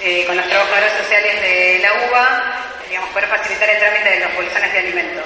eh, 0.01 0.25
con 0.27 0.37
los 0.37 0.49
trabajadores 0.49 0.93
sociales 0.93 1.41
de 1.41 1.79
la 1.83 1.93
UBA, 1.95 2.65
digamos, 2.89 3.11
poder 3.11 3.29
facilitar 3.29 3.71
el 3.71 3.79
trámite 3.79 4.11
de 4.11 4.21
los 4.21 4.35
bolsones 4.35 4.73
de 4.73 4.79
alimentos. 4.79 5.25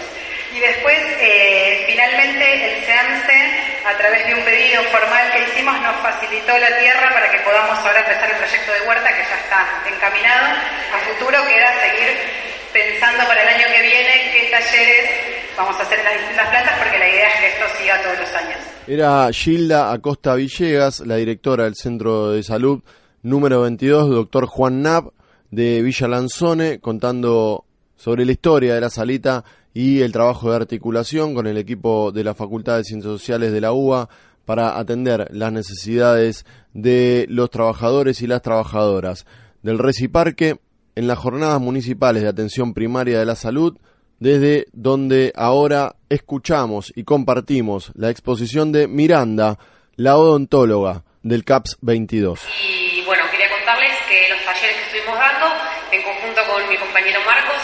Y 0.52 0.60
después, 0.60 0.98
eh, 1.18 1.84
finalmente, 1.86 2.44
el 2.44 2.84
SEAMSE, 2.84 3.50
a 3.86 3.96
través 3.96 4.26
de 4.26 4.34
un 4.34 4.44
pedido 4.44 4.82
formal 4.84 5.32
que 5.32 5.44
hicimos, 5.44 5.80
nos 5.80 5.96
facilitó 6.02 6.58
la 6.58 6.76
tierra 6.78 7.10
para 7.10 7.30
que 7.30 7.38
podamos 7.38 7.78
ahora 7.78 8.00
empezar 8.00 8.30
el 8.30 8.36
proyecto 8.36 8.72
de 8.72 8.80
huerta, 8.82 9.08
que 9.08 9.24
ya 9.24 9.36
está 9.36 9.66
encaminado. 9.88 10.46
A 10.92 10.98
futuro 11.08 11.38
queda 11.46 11.72
seguir 11.80 12.52
pensando 12.70 13.26
para 13.26 13.42
el 13.42 13.48
año 13.48 13.66
que 13.66 13.82
viene 13.82 14.30
qué 14.32 14.48
talleres 14.50 15.31
vamos 15.56 15.76
a 15.76 15.82
hacer 15.82 15.98
las 16.04 16.18
distintas 16.18 16.48
plantas, 16.48 16.78
porque 16.78 16.98
la 16.98 17.08
idea 17.08 17.28
es 17.28 17.40
que 17.40 17.48
esto 17.48 17.64
siga 17.78 18.02
todos 18.02 18.18
los 18.18 18.34
años. 18.34 18.58
Era 18.86 19.32
Gilda 19.32 19.92
Acosta 19.92 20.34
Villegas, 20.34 21.00
la 21.00 21.16
directora 21.16 21.64
del 21.64 21.74
Centro 21.74 22.30
de 22.30 22.42
Salud 22.42 22.82
número 23.22 23.62
22, 23.62 24.10
doctor 24.10 24.46
Juan 24.46 24.82
Nab, 24.82 25.12
de 25.50 25.82
Villa 25.82 26.08
Lanzone, 26.08 26.80
contando 26.80 27.64
sobre 27.96 28.24
la 28.24 28.32
historia 28.32 28.74
de 28.74 28.80
la 28.80 28.90
salita 28.90 29.44
y 29.74 30.00
el 30.00 30.12
trabajo 30.12 30.50
de 30.50 30.56
articulación 30.56 31.34
con 31.34 31.46
el 31.46 31.56
equipo 31.56 32.10
de 32.10 32.24
la 32.24 32.34
Facultad 32.34 32.78
de 32.78 32.84
Ciencias 32.84 33.12
Sociales 33.12 33.52
de 33.52 33.60
la 33.60 33.72
UBA 33.72 34.08
para 34.44 34.78
atender 34.78 35.28
las 35.30 35.52
necesidades 35.52 36.44
de 36.74 37.26
los 37.28 37.50
trabajadores 37.50 38.22
y 38.22 38.26
las 38.26 38.42
trabajadoras 38.42 39.24
del 39.62 39.78
Reciparque 39.78 40.58
en 40.94 41.06
las 41.06 41.18
jornadas 41.18 41.60
municipales 41.60 42.22
de 42.22 42.28
atención 42.28 42.74
primaria 42.74 43.18
de 43.18 43.24
la 43.24 43.36
salud, 43.36 43.78
desde 44.22 44.66
donde 44.72 45.32
ahora 45.34 45.96
escuchamos 46.08 46.92
y 46.94 47.02
compartimos 47.02 47.90
la 47.96 48.08
exposición 48.08 48.70
de 48.70 48.86
Miranda, 48.86 49.58
la 49.96 50.16
odontóloga 50.16 51.02
del 51.22 51.44
CAPS 51.44 51.78
22. 51.80 52.38
Y 52.62 53.02
bueno, 53.02 53.24
quería 53.32 53.50
contarles 53.50 53.90
que 54.08 54.28
los 54.30 54.38
talleres 54.44 54.76
que 54.78 54.82
estuvimos 54.94 55.18
dando, 55.18 55.46
en 55.90 56.02
conjunto 56.04 56.40
con 56.46 56.68
mi 56.68 56.76
compañero 56.78 57.18
Marcos, 57.26 57.58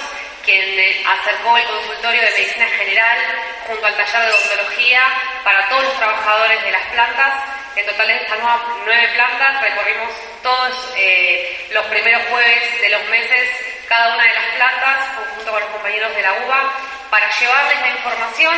quien 0.44 0.66
acercó 1.06 1.56
el 1.58 1.66
consultorio 1.70 2.22
de 2.26 2.30
medicina 2.42 2.66
general 2.74 3.18
junto 3.68 3.86
al 3.86 3.94
taller 3.94 4.26
de 4.26 4.34
odontología 4.34 5.02
para 5.44 5.68
todos 5.68 5.84
los 5.84 5.94
trabajadores 5.94 6.58
de 6.64 6.72
las 6.72 6.86
plantas. 6.90 7.32
En 7.76 7.86
total, 7.86 8.10
estas 8.10 8.38
nueve 8.82 9.06
plantas 9.14 9.62
recorrimos 9.62 10.10
todos 10.42 10.74
eh, 10.98 11.70
los 11.70 11.86
primeros 11.86 12.22
jueves 12.26 12.82
de 12.82 12.90
los 12.90 13.02
meses 13.14 13.67
cada 13.88 14.14
una 14.14 14.24
de 14.24 14.34
las 14.34 14.44
plantas, 14.54 14.96
junto 15.34 15.50
con 15.50 15.60
los 15.60 15.70
compañeros 15.70 16.14
de 16.14 16.22
la 16.22 16.32
UBA, 16.32 16.72
para 17.10 17.30
llevarles 17.38 17.80
la 17.80 17.88
información 17.88 18.54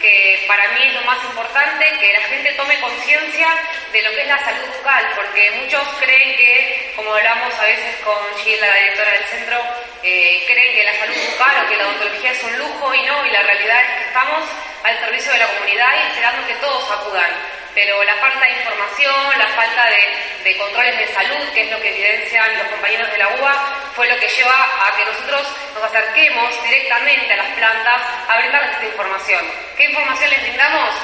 que 0.00 0.44
para 0.46 0.68
mí 0.68 0.86
es 0.86 0.92
lo 0.92 1.00
más 1.02 1.24
importante, 1.24 1.98
que 1.98 2.12
la 2.12 2.20
gente 2.20 2.52
tome 2.52 2.78
conciencia 2.78 3.48
de 3.90 4.02
lo 4.02 4.10
que 4.10 4.20
es 4.20 4.28
la 4.28 4.44
salud 4.44 4.66
bucal, 4.76 5.06
porque 5.16 5.50
muchos 5.62 5.82
creen 5.98 6.36
que, 6.36 6.92
como 6.94 7.14
hablamos 7.14 7.54
a 7.54 7.64
veces 7.64 7.96
con 8.04 8.14
Gilda, 8.44 8.66
la 8.66 8.76
directora 8.76 9.12
del 9.12 9.24
centro, 9.24 9.64
eh, 10.02 10.44
creen 10.46 10.74
que 10.74 10.84
la 10.84 10.94
salud 10.98 11.16
bucal 11.30 11.64
o 11.64 11.68
que 11.68 11.76
la 11.76 11.88
odontología 11.88 12.32
es 12.32 12.42
un 12.44 12.58
lujo 12.58 12.94
y 12.94 13.02
no, 13.02 13.26
y 13.26 13.30
la 13.30 13.40
realidad 13.40 13.80
es 13.80 13.90
que 13.96 14.04
estamos 14.04 14.44
al 14.84 14.98
servicio 15.00 15.32
de 15.32 15.38
la 15.38 15.46
comunidad 15.46 15.88
y 15.96 16.06
esperando 16.08 16.46
que 16.46 16.54
todos 16.56 16.90
acudan 16.90 17.30
pero 17.74 18.02
la 18.04 18.14
falta 18.16 18.40
de 18.40 18.52
información, 18.52 19.38
la 19.38 19.48
falta 19.48 19.90
de, 19.90 20.50
de, 20.50 20.56
controles 20.56 20.98
de 20.98 21.14
salud, 21.14 21.48
que 21.52 21.62
es 21.62 21.70
lo 21.70 21.80
que 21.80 21.90
evidencian 21.90 22.58
los 22.58 22.68
compañeros 22.68 23.10
de 23.10 23.18
la 23.18 23.28
UBA, 23.28 23.92
fue 23.94 24.08
lo 24.08 24.18
que 24.18 24.28
lleva 24.28 24.68
a 24.86 24.96
que 24.96 25.04
nosotros 25.04 25.48
nos 25.74 25.84
acerquemos 25.84 26.62
directamente 26.64 27.32
a 27.32 27.36
las 27.36 27.48
plantas 27.56 28.02
a 28.28 28.38
brindarles 28.38 28.72
esta 28.72 28.86
información. 28.86 29.44
¿Qué 29.76 29.84
información 29.84 30.30
les 30.30 30.42
brindamos? 30.42 30.94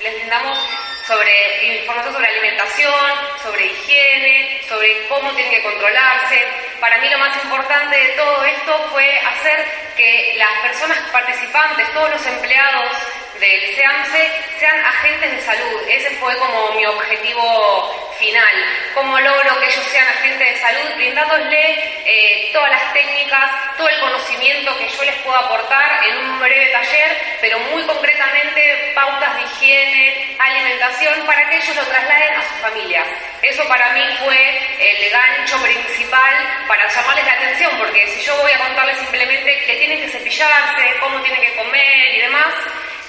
Les 0.00 0.14
brindamos 0.14 0.58
sobre 1.06 1.76
información 1.76 2.14
sobre 2.14 2.28
alimentación, 2.28 2.94
sobre 3.42 3.66
higiene, 3.66 4.60
sobre 4.68 5.08
cómo 5.08 5.32
tienen 5.32 5.52
que 5.52 5.62
controlarse. 5.62 6.46
Para 6.80 6.98
mí 6.98 7.08
lo 7.08 7.18
más 7.18 7.36
importante 7.42 7.96
de 7.96 8.08
todo 8.10 8.44
esto 8.44 8.88
fue 8.92 9.18
hacer 9.18 9.66
que 9.96 10.34
las 10.36 10.52
personas 10.60 10.98
participantes, 11.10 11.92
todos 11.92 12.10
los 12.10 12.26
empleados 12.26 12.92
del 13.38 13.74
SEAMSE, 13.74 14.30
sean 14.58 14.78
agentes 14.84 15.30
de 15.32 15.40
salud. 15.40 15.80
Ese 15.88 16.10
fue 16.16 16.36
como 16.38 16.72
mi 16.72 16.84
objetivo 16.84 18.10
final. 18.18 18.54
¿Cómo 18.94 19.18
logro 19.18 19.58
que 19.60 19.66
ellos 19.66 19.86
sean 19.86 20.06
agentes 20.08 20.54
de 20.54 20.60
salud? 20.60 20.94
Brindándoles 20.96 21.78
eh, 22.04 22.50
todas 22.52 22.70
las 22.70 22.92
técnicas, 22.92 23.76
todo 23.76 23.88
el 23.88 24.00
conocimiento 24.00 24.76
que 24.76 24.88
yo 24.88 25.02
les 25.04 25.14
puedo 25.22 25.36
aportar 25.36 26.04
en 26.06 26.18
un 26.18 26.40
breve 26.40 26.70
taller, 26.72 27.16
pero 27.40 27.58
muy 27.58 27.82
concretamente 27.84 28.92
pautas 28.94 29.36
de 29.36 29.42
higiene, 29.42 30.36
alimentación, 30.38 31.24
para 31.24 31.48
que 31.48 31.56
ellos 31.56 31.76
lo 31.76 31.86
trasladen 31.86 32.34
a 32.34 32.42
sus 32.42 32.58
familias. 32.60 33.06
Eso 33.42 33.66
para 33.68 33.92
mí 33.92 34.04
fue 34.22 34.58
el 34.78 35.10
gancho 35.10 35.62
principal 35.62 36.64
para 36.68 36.88
llamarles 36.88 37.24
la 37.24 37.32
atención, 37.32 37.72
porque 37.78 38.06
si 38.08 38.22
yo 38.26 38.36
voy 38.42 38.52
a 38.52 38.58
contarles 38.58 38.98
simplemente 38.98 39.64
que 39.64 39.76
tienen 39.76 40.00
que 40.00 40.08
cepillarse, 40.08 40.96
cómo 41.00 41.20
tienen 41.22 41.40
que 41.40 41.54
comer 41.56 42.14
y 42.14 42.20
demás, 42.20 42.54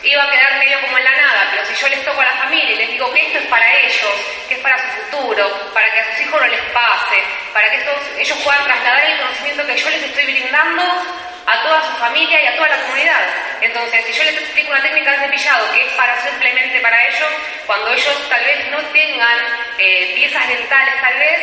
iba 0.03 0.23
a 0.23 0.29
quedar 0.29 0.57
medio 0.57 0.81
como 0.81 0.97
en 0.97 1.03
la 1.03 1.11
nada, 1.11 1.47
pero 1.51 1.65
si 1.65 1.75
yo 1.75 1.87
les 1.89 2.03
toco 2.03 2.21
a 2.21 2.25
la 2.25 2.31
familia 2.31 2.71
y 2.71 2.75
les 2.75 2.91
digo 2.91 3.11
que 3.13 3.25
esto 3.25 3.39
es 3.39 3.45
para 3.47 3.77
ellos, 3.79 4.13
que 4.47 4.55
es 4.55 4.59
para 4.61 4.77
su 4.77 5.01
futuro, 5.01 5.71
para 5.73 5.91
que 5.93 5.99
a 5.99 6.11
sus 6.11 6.21
hijos 6.21 6.41
no 6.41 6.47
les 6.47 6.61
pase, 6.71 7.17
para 7.53 7.69
que 7.69 7.77
estos, 7.77 7.97
ellos 8.17 8.37
puedan 8.43 8.63
trasladar 8.63 9.03
el 9.05 9.17
conocimiento 9.19 9.65
que 9.67 9.77
yo 9.77 9.89
les 9.89 10.03
estoy 10.03 10.25
brindando 10.25 10.83
a 11.45 11.61
toda 11.63 11.81
su 11.81 11.97
familia 11.97 12.41
y 12.41 12.47
a 12.47 12.55
toda 12.55 12.69
la 12.69 12.77
comunidad. 12.83 13.21
Entonces, 13.61 14.05
si 14.05 14.13
yo 14.13 14.23
les 14.23 14.37
explico 14.41 14.71
una 14.71 14.81
técnica 14.81 15.11
de 15.11 15.25
cepillado 15.25 15.71
que 15.73 15.85
es 15.85 15.93
para 15.93 16.19
simplemente 16.21 16.79
para 16.79 17.07
ellos, 17.07 17.31
cuando 17.65 17.93
ellos 17.93 18.29
tal 18.29 18.43
vez 18.43 18.71
no 18.71 18.79
tengan 18.91 19.39
eh, 19.77 20.13
piezas 20.15 20.47
dentales, 20.47 21.01
tal 21.01 21.17
vez 21.17 21.41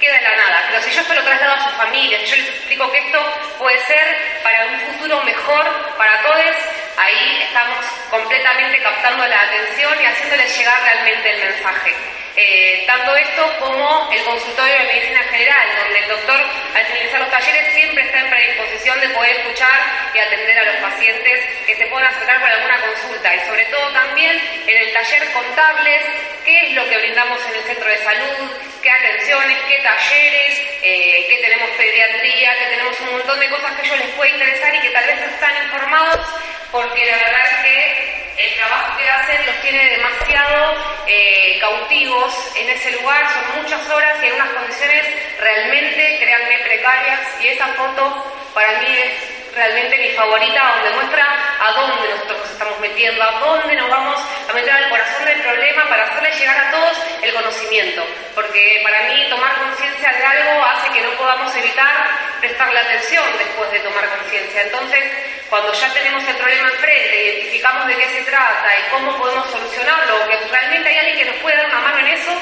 queda 0.00 0.16
en 0.16 0.24
la 0.24 0.36
nada. 0.36 0.64
Pero 0.68 0.82
si 0.82 0.90
yo 0.92 1.00
esto 1.00 1.14
lo 1.14 1.22
traslado 1.22 1.54
a 1.54 1.64
su 1.64 1.76
familia, 1.76 2.18
si 2.20 2.26
yo 2.26 2.36
les 2.36 2.48
explico 2.48 2.90
que 2.90 2.98
esto 2.98 3.20
puede 3.58 3.78
ser 3.86 4.40
para 4.42 4.66
un 4.66 4.80
futuro 4.80 5.22
mejor 5.24 5.96
para 5.96 6.22
todos, 6.22 6.56
ahí 6.98 7.42
estamos 7.42 7.84
completamente 8.10 8.82
captando 8.82 9.26
la 9.26 9.40
atención 9.42 9.94
y 10.02 10.06
haciéndoles 10.06 10.58
llegar 10.58 10.82
realmente 10.82 11.30
el 11.30 11.40
mensaje. 11.40 11.94
Eh, 12.40 12.84
tanto 12.86 13.16
esto 13.16 13.52
como 13.58 14.10
el 14.12 14.22
consultorio 14.22 14.72
de 14.72 14.84
medicina 14.84 15.22
general, 15.24 15.68
donde 15.82 15.98
el 15.98 16.08
doctor 16.08 16.40
al 16.74 16.86
finalizar 16.86 17.20
los 17.20 17.30
talleres 17.30 17.74
siempre 17.74 18.04
está 18.04 18.20
en 18.20 18.30
predisposición 18.30 19.00
de 19.00 19.08
poder 19.08 19.36
escuchar 19.38 19.80
y 20.14 20.18
atender 20.18 20.58
a 20.58 20.64
los 20.66 20.76
pacientes 20.76 21.44
que 21.66 21.74
se 21.74 21.86
puedan 21.86 22.06
acercar 22.06 22.38
por 22.38 22.48
alguna 22.48 22.80
consulta 22.80 23.34
y 23.34 23.40
sobre 23.40 23.64
todo 23.66 23.92
también 23.92 24.40
en 24.68 24.76
el 24.76 24.92
taller 24.92 25.32
contables 25.32 26.02
qué 26.44 26.66
es 26.66 26.72
lo 26.74 26.88
que 26.88 26.98
brindamos 26.98 27.40
en 27.48 27.54
el 27.56 27.62
centro 27.62 27.90
de 27.90 27.98
salud, 27.98 28.50
qué 28.84 28.90
atenciones, 28.90 29.58
qué 29.66 29.82
talleres, 29.82 30.62
eh, 30.82 31.26
qué 31.28 31.38
tenemos 31.42 31.70
pediatría, 31.70 32.54
que 32.56 32.66
tenemos 32.70 33.00
un 33.00 33.12
montón 33.18 33.40
de 33.40 33.48
cosas 33.50 33.72
que 33.72 33.82
a 33.82 33.84
ellos 33.84 33.98
les 33.98 34.14
puede 34.14 34.30
interesar 34.30 34.74
y 34.76 34.80
que 34.80 34.90
tal 34.90 35.06
vez 35.06 35.20
están 35.22 35.64
informados 35.64 36.20
porque 36.70 37.04
la 37.06 37.16
verdad 37.16 37.46
es 37.46 37.64
que 37.64 38.18
el 38.38 38.54
trabajo 38.56 38.96
que 38.96 39.08
hacen 39.08 39.46
los 39.46 39.60
tiene 39.62 39.90
demasiado 39.96 40.74
eh, 41.06 41.58
cautivos 41.60 42.34
en 42.56 42.68
ese 42.70 42.92
lugar, 42.92 43.26
son 43.32 43.62
muchas 43.62 43.90
horas 43.90 44.18
y 44.22 44.26
en 44.26 44.34
unas 44.34 44.50
condiciones 44.50 45.04
realmente, 45.40 46.18
créanme, 46.20 46.58
precarias 46.58 47.20
y 47.40 47.48
esa 47.48 47.66
foto 47.68 48.24
para 48.54 48.78
mí 48.80 48.86
es 48.96 49.38
realmente 49.54 49.98
mi 49.98 50.10
favorita, 50.10 50.74
donde 50.76 50.96
muestra 50.96 51.26
a 51.60 51.72
dónde 51.72 52.08
nosotros 52.10 52.38
nos 52.38 52.50
estamos 52.50 52.80
metiendo, 52.80 53.22
a 53.22 53.40
dónde 53.40 53.74
nos 53.74 53.90
vamos 53.90 54.20
a 54.48 54.52
meter 54.52 54.70
al 54.70 54.88
corazón 54.90 55.24
del 55.24 55.40
problema 55.42 55.88
para 55.88 56.04
hacerle 56.04 56.30
llegar 56.38 56.58
a 56.58 56.70
todos 56.70 56.98
el 57.22 57.34
conocimiento. 57.34 58.04
Porque 58.34 58.80
para 58.84 59.02
mí 59.08 59.26
tomar 59.28 59.52
conciencia 59.58 60.12
de 60.12 60.24
algo 60.24 60.64
hace 60.64 60.90
que 60.90 61.02
no 61.02 61.10
podamos 61.12 61.54
evitar 61.56 62.38
prestarle 62.40 62.78
atención 62.78 63.24
después 63.38 63.70
de 63.72 63.80
tomar 63.80 64.08
conciencia. 64.08 64.62
Entonces, 64.62 65.02
cuando 65.48 65.72
ya 65.72 65.92
tenemos 65.92 66.22
el 66.28 66.36
problema 66.36 66.68
enfrente, 66.68 67.24
identificamos 67.24 67.86
de 67.86 67.96
qué 67.96 68.08
se 68.10 68.22
trata 68.22 68.68
y 68.78 68.90
cómo 68.90 69.16
podemos 69.16 69.50
solucionarlo, 69.50 70.28
que 70.28 70.36
realmente 70.50 70.88
hay 70.88 70.98
alguien 70.98 71.18
que 71.18 71.24
nos 71.24 71.36
puede 71.36 71.56
dar 71.56 71.66
una 71.66 71.80
mano 71.80 71.98
en 72.00 72.08
eso, 72.08 72.32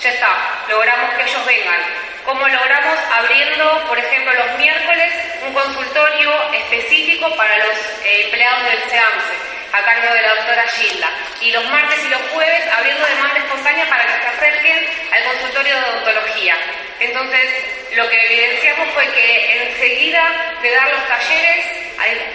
ya 0.00 0.10
está, 0.10 0.28
logramos 0.68 1.14
que 1.14 1.22
ellos 1.22 1.46
vengan. 1.46 1.80
¿Cómo 2.24 2.48
logramos 2.48 2.98
abriendo, 3.12 3.84
por 3.86 3.98
ejemplo, 3.98 4.32
los 4.34 4.58
miércoles 4.58 5.12
un 5.46 5.52
consultorio 5.52 6.52
específico 6.52 7.34
para 7.36 7.56
los 7.58 7.76
eh, 8.04 8.24
empleados 8.24 8.64
del 8.64 8.82
SEAMSE, 8.90 9.36
a 9.72 9.82
cargo 9.82 10.12
de 10.12 10.22
la 10.22 10.34
doctora 10.34 10.64
Gilda? 10.74 11.08
Y 11.40 11.52
los 11.52 11.64
martes 11.70 12.04
y 12.04 12.08
los 12.08 12.20
jueves 12.32 12.62
abriendo 12.72 13.06
demanda 13.06 13.38
espontánea 13.38 13.88
para 13.88 14.06
que 14.06 14.22
se 14.22 14.28
acerquen 14.28 14.86
al 15.12 15.24
consultorio 15.24 15.76
de 15.76 15.84
odontología. 15.84 16.56
Entonces, 16.98 17.48
lo 17.94 18.08
que 18.08 18.26
evidenciamos 18.26 18.88
fue 18.94 19.06
que 19.12 19.62
enseguida 19.68 20.56
de 20.62 20.70
dar 20.70 20.90
los 20.90 21.06
talleres, 21.06 21.75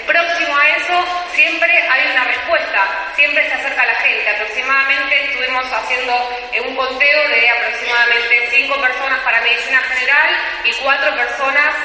próximo 0.07 0.57
a 0.57 0.67
eso, 0.69 1.27
siempre 1.33 1.71
hay 1.89 2.11
una 2.11 2.23
respuesta, 2.25 2.81
siempre 3.15 3.47
se 3.47 3.53
acerca 3.53 3.85
la 3.85 3.95
gente. 3.95 4.29
Aproximadamente 4.29 5.25
estuvimos 5.25 5.65
haciendo 5.71 6.13
un 6.65 6.75
conteo 6.75 7.29
de 7.29 7.49
aproximadamente 7.49 8.49
cinco 8.51 8.79
personas 8.81 9.19
para 9.19 9.41
medicina 9.41 9.79
general 9.79 10.29
y 10.63 10.71
cuatro 10.83 11.15
personas 11.15 11.75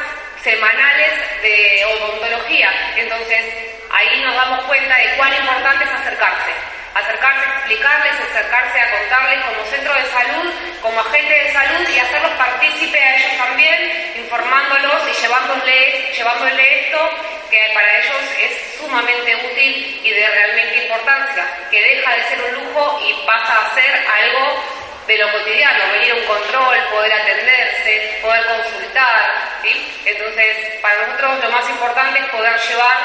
semanales 0.43 1.43
de 1.43 1.85
odontología. 1.85 2.71
Entonces, 2.97 3.45
ahí 3.91 4.21
nos 4.23 4.35
damos 4.35 4.65
cuenta 4.65 4.97
de 4.97 5.17
cuán 5.17 5.35
importante 5.35 5.85
es 5.85 5.91
acercarse 5.91 6.53
acercarse 6.97 7.45
a 7.45 7.59
explicarles, 7.59 8.12
acercarse 8.31 8.81
a 8.81 8.91
contarles 8.91 9.45
como 9.45 9.67
centro 9.67 9.95
de 9.95 10.05
salud, 10.07 10.53
como 10.81 11.01
agente 11.01 11.45
de 11.45 11.53
salud 11.53 11.89
y 11.91 11.99
hacerlos 11.99 12.33
partícipe 12.33 12.99
a 12.99 13.17
ellos 13.17 13.37
también, 13.37 14.15
informándolos 14.17 15.03
y 15.07 15.21
llevándole, 15.21 16.12
llevándole 16.17 16.81
esto 16.81 17.36
que 17.51 17.71
para 17.75 17.99
ellos 17.99 18.17
es 18.41 18.79
sumamente 18.79 19.37
útil 19.37 20.01
y 20.03 20.11
de 20.11 20.29
realmente 20.29 20.83
importancia, 20.85 21.45
que 21.71 21.83
deja 21.83 22.17
de 22.17 22.23
ser 22.25 22.43
un 22.43 22.65
lujo 22.65 23.01
y 23.07 23.27
pasa 23.27 23.67
a 23.67 23.75
ser 23.75 24.05
algo 24.07 24.63
de 25.07 25.19
lo 25.19 25.33
cotidiano, 25.33 25.93
venir 25.93 26.13
a 26.13 26.15
un 26.17 26.25
control, 26.25 26.79
poder 26.91 27.13
atenderse, 27.13 28.19
poder 28.21 28.45
consultar, 28.47 29.61
¿sí? 29.63 30.03
Entonces, 30.05 30.57
para 30.83 31.07
nosotros 31.07 31.45
lo 31.45 31.51
más 31.51 31.69
importante 31.71 32.19
es 32.19 32.27
poder 32.27 32.61
llevar 32.61 32.99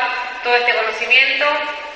todo 0.43 0.55
este 0.55 0.73
conocimiento 0.73 1.45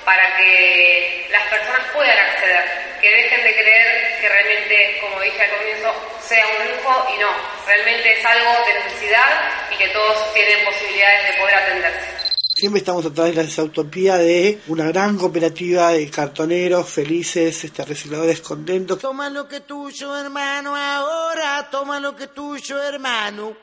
para 0.06 0.38
que 0.38 1.28
las 1.32 1.44
personas 1.48 1.82
puedan 1.92 2.18
acceder, 2.18 2.64
que 3.02 3.10
dejen 3.10 3.44
de 3.44 3.56
creer 3.56 4.18
que 4.22 4.30
realmente, 4.30 4.98
como 5.02 5.20
dije 5.22 5.42
al 5.42 5.50
comienzo, 5.50 6.20
sea 6.22 6.46
un 6.46 6.68
lujo 6.68 7.08
y 7.16 7.18
no, 7.20 7.30
realmente 7.66 8.14
es 8.14 8.26
algo 8.26 8.66
de 8.68 8.74
necesidad 8.76 9.30
y 9.72 9.78
que 9.78 9.88
todos 9.90 10.34
tienen 10.34 10.64
posibilidades 10.64 11.28
de 11.28 11.42
poder 11.42 11.56
atenderse. 11.56 12.15
Siempre 12.56 12.80
estamos 12.80 13.06
a 13.06 13.12
través 13.12 13.36
de 13.36 13.42
esa 13.42 13.64
utopía 13.64 14.16
de 14.16 14.62
una 14.68 14.86
gran 14.86 15.18
cooperativa 15.18 15.90
de 15.90 16.10
cartoneros 16.10 16.88
felices, 16.88 17.66
este, 17.66 17.84
recicladores 17.84 18.40
contentos. 18.40 18.98
Toma 19.00 19.30
lo 19.30 19.46
que 19.46 19.58
es 19.58 19.68
tuyo, 19.68 20.16
hermano, 20.16 20.74
ahora 20.74 21.68
toma 21.70 22.00
lo 22.00 22.16
que 22.16 22.24
es 22.24 22.34
tuyo, 22.34 22.82
hermano. 22.82 23.58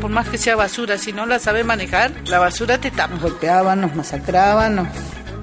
Por 0.00 0.10
más 0.10 0.30
que 0.30 0.38
sea 0.38 0.56
basura, 0.56 0.96
si 0.96 1.12
no 1.12 1.26
la 1.26 1.38
sabes 1.38 1.66
manejar, 1.66 2.10
la 2.26 2.38
basura 2.38 2.78
te 2.78 2.90
tapa. 2.90 3.12
Nos 3.12 3.22
golpeaban, 3.22 3.82
nos 3.82 3.94
masacraban, 3.94 4.76
nos 4.76 4.88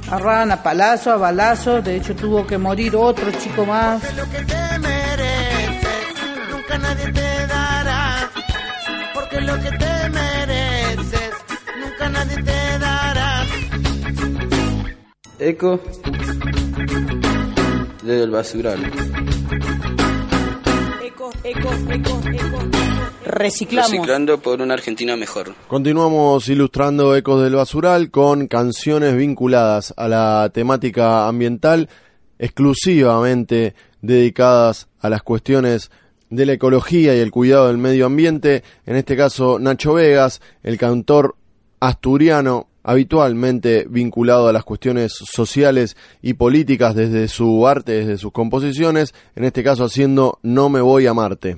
agarraban 0.07 0.51
a 0.51 0.63
palazo, 0.63 1.11
a 1.11 1.17
balazo. 1.17 1.79
De 1.83 1.95
hecho, 1.95 2.15
tuvo 2.15 2.47
que 2.47 2.57
morir 2.57 2.95
otro 2.95 3.31
chico 3.33 3.67
más. 3.67 4.01
Lo 4.15 4.23
que 4.31 4.45
te 4.45 4.79
mereces, 4.79 5.87
nunca 6.51 6.77
nadie 6.79 7.11
te 7.13 7.47
dará. 7.47 8.31
Porque 9.13 9.41
lo 9.41 9.59
que 9.61 9.71
te 9.77 9.88
Eco 15.39 15.80
desde 18.04 18.23
el 18.23 18.32
basural. 18.32 18.84
Eco, 21.02 21.32
eco, 21.43 21.69
eco, 21.89 22.21
eco. 22.30 22.60
Reciclamos. 23.25 23.91
Reciclando 23.91 24.39
por 24.39 24.62
una 24.62 24.73
Argentina 24.73 25.15
mejor. 25.15 25.56
Continuamos 25.67 26.49
ilustrando 26.49 27.15
Ecos 27.15 27.41
del 27.41 27.56
Basural 27.56 28.12
con 28.12 28.47
canciones 28.47 29.15
vinculadas 29.15 29.93
a 29.95 30.10
la 30.10 30.49
temática 30.54 31.28
ambiental, 31.28 31.88
exclusivamente 32.38 33.75
dedicadas 34.02 34.89
a 34.99 35.10
las 35.10 35.23
cuestiones 35.23 35.89
de 36.30 36.45
la 36.45 36.54
ecología 36.54 37.15
y 37.15 37.19
el 37.19 37.32
cuidado 37.32 37.67
del 37.67 37.78
medio 37.78 38.08
ambiente. 38.08 38.63
En 38.86 38.97
este 38.97 39.15
caso, 39.15 39.58
Nacho 39.58 39.93
Vegas, 39.93 40.41
el 40.63 40.78
cantor 40.78 41.36
asturiano 41.80 42.68
habitualmente 42.89 43.86
vinculado 43.88 44.47
a 44.47 44.52
las 44.52 44.63
cuestiones 44.63 45.13
sociales 45.13 45.95
y 46.23 46.34
políticas 46.34 46.95
desde 46.95 47.28
su 47.28 47.67
arte, 47.67 47.91
desde 47.91 48.17
sus 48.17 48.32
composiciones, 48.32 49.13
en 49.36 49.43
este 49.43 49.63
caso 49.63 49.84
haciendo 49.84 50.39
No 50.41 50.69
me 50.69 50.82
voy 50.82 51.06
a 51.06 51.13
Marte. 51.13 51.58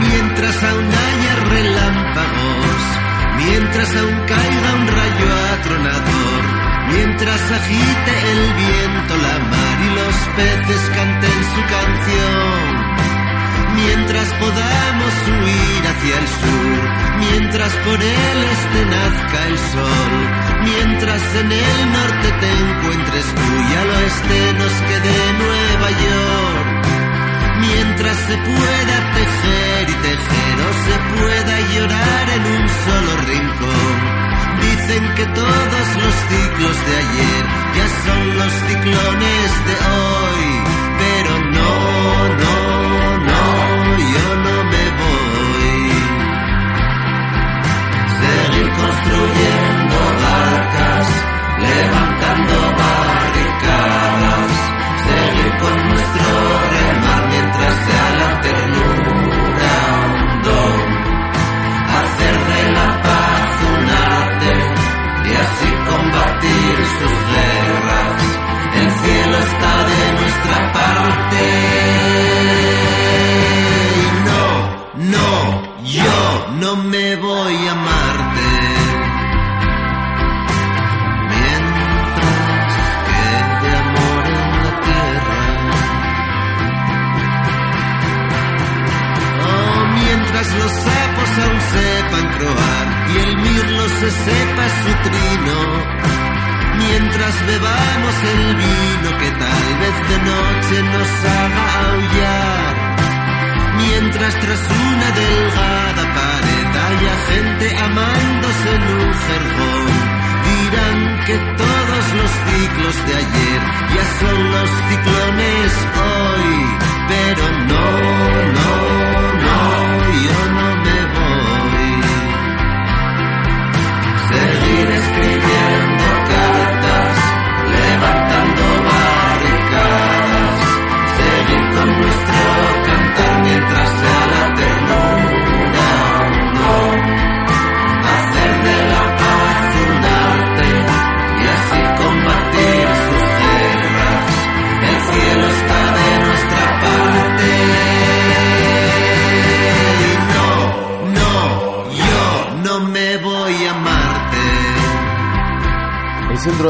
Mientras 0.00 0.62
aún 0.64 0.84
haya 0.84 1.34
relámpagos, 1.48 2.82
mientras 3.38 3.96
aún 3.96 4.20
caiga 4.26 4.74
un 4.74 4.86
rayo 4.88 5.28
atronador, 5.54 6.42
mientras 6.92 7.52
agite 7.52 8.12
el 8.32 8.52
viento 8.52 9.16
la 9.16 9.38
mar 9.48 9.78
y 9.80 9.88
los 9.94 10.16
peces 10.36 10.90
canten 10.90 11.44
su 11.54 11.62
canción, 11.72 12.81
mientras 13.84 14.28
podamos 14.34 15.12
huir 15.28 15.82
hacia 15.90 16.18
el 16.18 16.28
sur, 16.40 16.80
mientras 17.18 17.72
por 17.84 17.98
el 18.02 18.38
este 18.54 18.80
nazca 18.86 19.46
el 19.48 19.58
sol, 19.58 20.12
mientras 20.64 21.22
en 21.40 21.52
el 21.52 21.92
norte 21.92 22.28
te 22.40 22.50
encuentres 22.64 23.26
tú 23.34 23.52
y 23.70 23.74
al 23.82 23.90
oeste 23.90 24.38
nos 24.60 24.74
quede 24.88 25.14
Nueva 25.42 25.90
York. 26.06 26.82
Mientras 27.60 28.16
se 28.16 28.36
pueda 28.36 28.96
tejer 29.14 29.90
y 29.90 29.94
tejer 30.08 30.54
o 30.68 30.72
se 30.86 30.96
pueda 31.14 31.54
llorar 31.74 32.26
en 32.36 32.44
un 32.56 32.68
solo 32.68 33.12
rincón. 33.28 34.22
Dicen 34.60 35.14
que 35.14 35.26
todos 35.26 35.86
los 36.02 36.14
ciclos 36.28 36.76
de 36.86 36.96
ayer 37.04 37.44
ya 37.76 37.86
son 38.04 38.36
los 38.36 38.52
ciclones 38.66 39.48
de 39.68 39.76
hoy, 39.92 40.46
pero 40.98 41.32
no, 41.56 41.72
no, 42.42 42.61
construyendo 48.82 49.96
barcas, 50.22 51.06
levantando 51.60 52.54
barricadas, 52.78 53.21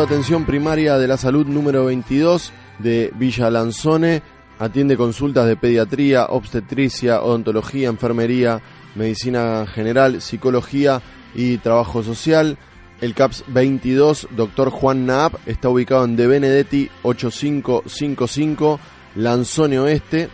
Atención 0.03 0.45
Primaria 0.45 0.99
de 0.99 1.07
la 1.07 1.17
Salud 1.17 1.47
número 1.47 1.85
22 1.85 2.53
de 2.81 3.13
Villa 3.15 3.51
Lanzone 3.51 4.21
atiende 4.59 4.97
consultas 4.97 5.47
de 5.47 5.55
pediatría, 5.55 6.27
obstetricia, 6.27 7.23
odontología, 7.23 7.89
enfermería, 7.89 8.61
medicina 8.97 9.65
general, 9.65 10.21
psicología 10.21 11.01
y 11.37 11.59
trabajo 11.59 12.03
social. 12.03 12.59
El 13.01 13.15
CAPS 13.15 13.45
22, 13.47 14.27
Dr. 14.37 14.71
Juan 14.71 15.07
Naab, 15.07 15.39
está 15.47 15.69
ubicado 15.69 16.05
en 16.05 16.17
De 16.17 16.27
Benedetti 16.27 16.91
8555, 17.03 18.81
Lanzone 19.15 19.79
Oeste. 19.79 20.29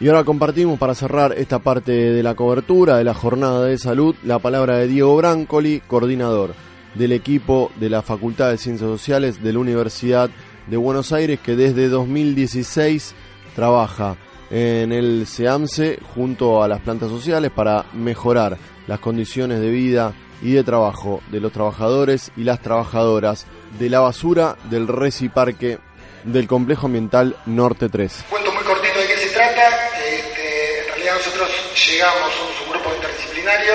Y 0.00 0.08
ahora 0.08 0.24
compartimos 0.24 0.76
para 0.76 0.96
cerrar 0.96 1.34
esta 1.38 1.60
parte 1.60 1.92
de 1.92 2.22
la 2.24 2.34
cobertura 2.34 2.96
de 2.96 3.04
la 3.04 3.14
jornada 3.14 3.64
de 3.64 3.78
salud 3.78 4.16
la 4.24 4.40
palabra 4.40 4.78
de 4.78 4.88
Diego 4.88 5.16
Brancoli, 5.16 5.82
coordinador 5.86 6.52
del 6.94 7.12
equipo 7.12 7.70
de 7.76 7.90
la 7.90 8.02
Facultad 8.02 8.50
de 8.50 8.58
Ciencias 8.58 8.88
Sociales 8.88 9.42
de 9.42 9.52
la 9.52 9.58
Universidad 9.58 10.30
de 10.66 10.76
Buenos 10.76 11.12
Aires 11.12 11.40
que 11.40 11.56
desde 11.56 11.88
2016 11.88 13.14
trabaja 13.54 14.16
en 14.50 14.92
el 14.92 15.26
SEAMSE 15.26 15.98
junto 16.14 16.62
a 16.62 16.68
las 16.68 16.80
plantas 16.80 17.08
sociales 17.08 17.50
para 17.50 17.86
mejorar 17.92 18.56
las 18.86 19.00
condiciones 19.00 19.60
de 19.60 19.70
vida 19.70 20.12
y 20.42 20.52
de 20.52 20.64
trabajo 20.64 21.22
de 21.30 21.40
los 21.40 21.52
trabajadores 21.52 22.30
y 22.36 22.44
las 22.44 22.60
trabajadoras 22.60 23.46
de 23.78 23.88
la 23.88 24.00
basura 24.00 24.56
del 24.70 24.86
Reciparque 24.86 25.78
del 26.24 26.46
Complejo 26.46 26.86
Ambiental 26.86 27.36
Norte 27.46 27.88
3. 27.88 28.24
Cuento 28.28 28.52
muy 28.52 28.62
cortito 28.64 28.98
de 28.98 29.06
qué 29.06 29.16
se 29.16 29.28
trata. 29.30 29.68
Este, 29.98 30.80
en 30.80 30.86
realidad 30.88 31.14
nosotros 31.16 31.48
llegamos, 31.86 32.32
somos 32.34 32.60
un 32.64 32.72
grupo 32.72 32.94
interdisciplinario 32.94 33.72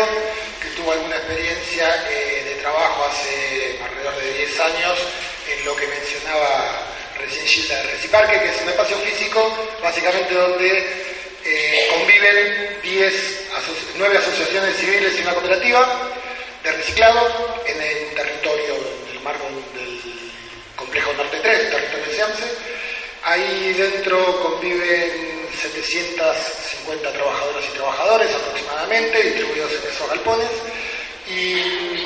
que 0.62 0.70
tuvo 0.82 0.92
alguna 0.92 1.16
experiencia 1.16 1.86
eh, 2.10 2.39
trabajo 2.70 3.06
hace 3.06 3.80
alrededor 3.84 4.16
de 4.22 4.34
10 4.46 4.60
años 4.60 5.00
en 5.52 5.66
lo 5.66 5.76
que 5.76 5.88
mencionaba 5.88 6.86
recién 7.18 7.46
Gilda 7.48 7.78
del 7.78 7.92
Reciparque, 7.92 8.40
que 8.40 8.50
es 8.50 8.62
un 8.62 8.70
espacio 8.70 8.98
físico 8.98 9.70
básicamente 9.82 10.34
donde 10.36 10.78
eh, 11.46 11.88
conviven 11.90 12.78
10, 12.84 13.14
aso- 13.58 13.74
9 13.98 14.18
asociaciones 14.20 14.78
civiles 14.78 15.18
y 15.18 15.22
una 15.24 15.34
cooperativa 15.34 16.10
de 16.64 16.72
reciclado 16.74 17.60
en 17.66 17.82
el 17.82 18.14
territorio 18.14 18.76
del 19.12 19.20
marco 19.24 19.46
del 19.74 20.00
complejo 20.76 21.12
Norte 21.14 21.40
3, 21.42 21.72
territorio 21.72 22.06
de 22.06 22.14
Siamse. 22.14 22.44
Ahí 23.24 23.74
dentro 23.74 24.42
conviven 24.44 25.48
750 25.60 27.14
trabajadoras 27.14 27.66
y 27.66 27.74
trabajadores 27.74 28.30
aproximadamente, 28.36 29.24
distribuidos 29.24 29.72
en 29.74 29.92
esos 29.92 30.08
galpones. 30.08 30.48
Y 31.28 31.99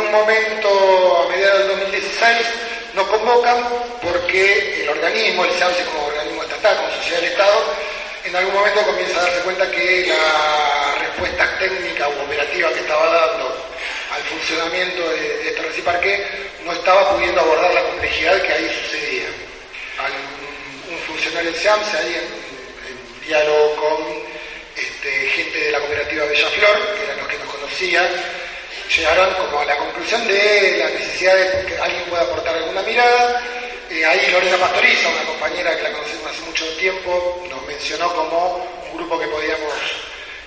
en 0.00 0.06
un 0.06 0.12
momento, 0.12 1.22
a 1.24 1.28
mediados 1.28 1.58
del 1.60 1.68
2016, 1.68 2.36
nos 2.94 3.06
convocan 3.06 3.68
porque 4.02 4.82
el 4.82 4.88
organismo, 4.88 5.44
el 5.44 5.52
SAMSE 5.58 5.84
como 5.84 6.06
organismo 6.06 6.42
estatal, 6.42 6.76
como 6.76 6.90
sociedad 6.96 7.20
del 7.20 7.30
Estado, 7.32 7.64
en 8.24 8.36
algún 8.36 8.54
momento 8.54 8.82
comienza 8.82 9.18
a 9.20 9.22
darse 9.24 9.40
cuenta 9.40 9.70
que 9.70 10.06
la 10.08 10.94
respuesta 11.00 11.58
técnica 11.58 12.08
u 12.08 12.20
operativa 12.22 12.68
que 12.72 12.80
estaba 12.80 13.06
dando 13.06 13.66
al 14.14 14.22
funcionamiento 14.24 15.08
de, 15.10 15.20
de 15.20 15.48
este 15.50 15.62
reciparque 15.62 16.26
no 16.64 16.72
estaba 16.72 17.14
pudiendo 17.14 17.40
abordar 17.40 17.72
la 17.72 17.82
complejidad 17.84 18.40
que 18.42 18.52
ahí 18.52 18.80
sucedía. 18.84 19.26
Al- 20.04 20.92
un 20.92 20.98
funcionario 21.06 21.52
del 21.52 21.60
SAMSE 21.60 21.96
ahí 21.98 22.14
en, 22.14 22.90
en 22.90 23.26
diálogo 23.26 23.76
con 23.76 24.06
este, 24.76 25.10
gente 25.30 25.58
de 25.58 25.70
la 25.70 25.78
cooperativa 25.78 26.24
Bellaflor, 26.24 26.94
que 26.96 27.04
eran 27.04 27.18
los 27.18 27.28
que 27.28 27.38
nos 27.38 27.54
conocían, 27.54 28.08
llegaron 28.96 29.32
como 29.34 29.60
a 29.60 29.64
la 29.64 29.76
conclusión 29.76 30.26
de 30.26 30.76
la 30.78 30.90
necesidad 30.90 31.36
de 31.36 31.66
que 31.66 31.78
alguien 31.78 32.04
pueda 32.04 32.22
aportar 32.22 32.54
alguna 32.54 32.82
mirada. 32.82 33.42
Eh, 33.88 34.04
ahí 34.04 34.30
Lorena 34.30 34.56
Pastoriza, 34.56 35.08
una 35.08 35.24
compañera 35.24 35.76
que 35.76 35.82
la 35.82 35.92
conocemos 35.92 36.30
hace 36.30 36.42
mucho 36.42 36.66
tiempo, 36.76 37.46
nos 37.48 37.66
mencionó 37.66 38.12
como 38.14 38.68
un 38.90 38.96
grupo 38.96 39.18
que 39.18 39.26
podíamos 39.26 39.72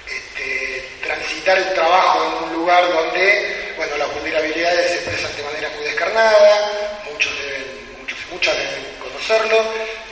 este, 0.07 0.89
transitar 1.01 1.57
el 1.57 1.73
trabajo 1.73 2.19
en 2.25 2.43
un 2.49 2.53
lugar 2.53 2.91
donde 2.91 3.73
bueno, 3.77 3.97
las 3.97 4.13
vulnerabilidades 4.13 4.91
se 4.91 4.95
expresan 4.95 5.35
de 5.35 5.43
manera 5.43 5.69
muy 5.75 5.83
descarnada, 5.85 6.71
muchos, 7.11 7.31
deben, 7.37 7.97
muchos 7.99 8.17
muchas 8.31 8.57
deben 8.57 8.83
conocerlo, 9.23 9.63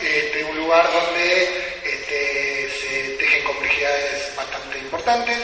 este, 0.01 0.43
un 0.45 0.57
lugar 0.57 0.89
donde 0.91 1.43
este, 1.83 2.69
se 2.69 3.09
tejen 3.17 3.43
complejidades 3.43 4.33
bastante 4.35 4.77
importantes. 4.79 5.37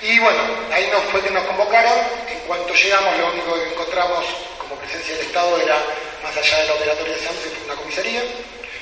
Y 0.00 0.18
bueno, 0.18 0.40
ahí 0.72 0.88
nos 0.90 1.02
fue 1.04 1.20
que 1.20 1.30
nos 1.30 1.44
convocaron. 1.44 1.92
En 2.30 2.38
cuanto 2.40 2.72
llegamos, 2.74 3.18
lo 3.18 3.32
único 3.32 3.54
que 3.54 3.68
encontramos 3.68 4.24
como 4.58 4.76
presencia 4.76 5.14
del 5.16 5.26
Estado 5.26 5.60
era, 5.60 5.76
más 6.22 6.36
allá 6.36 6.58
de 6.62 6.66
la 6.68 6.74
operatoria 6.74 7.14
de 7.14 7.20
SAMSE, 7.20 7.48
fue 7.50 7.64
una 7.66 7.74
comisaría. 7.74 8.22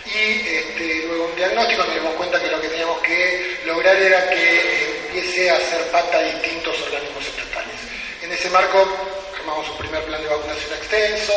Y 0.07 0.57
este, 0.57 1.07
luego 1.07 1.25
un 1.27 1.37
diagnóstico 1.37 1.85
nos 1.85 1.95
dimos 1.95 2.15
cuenta 2.15 2.41
que 2.41 2.51
lo 2.51 2.61
que 2.61 2.69
teníamos 2.69 3.01
que 3.01 3.59
lograr 3.65 3.97
era 3.97 4.31
que 4.31 5.07
empiece 5.07 5.51
a 5.51 5.57
hacer 5.57 5.83
pata 5.91 6.19
a 6.19 6.23
distintos 6.23 6.81
organismos 6.83 7.27
estatales. 7.27 7.77
En 8.23 8.33
ese 8.33 8.49
marco 8.51 9.20
armamos 9.41 9.69
un 9.71 9.77
primer 9.79 10.03
plan 10.05 10.23
de 10.23 10.29
vacunación 10.29 10.73
extenso, 10.77 11.33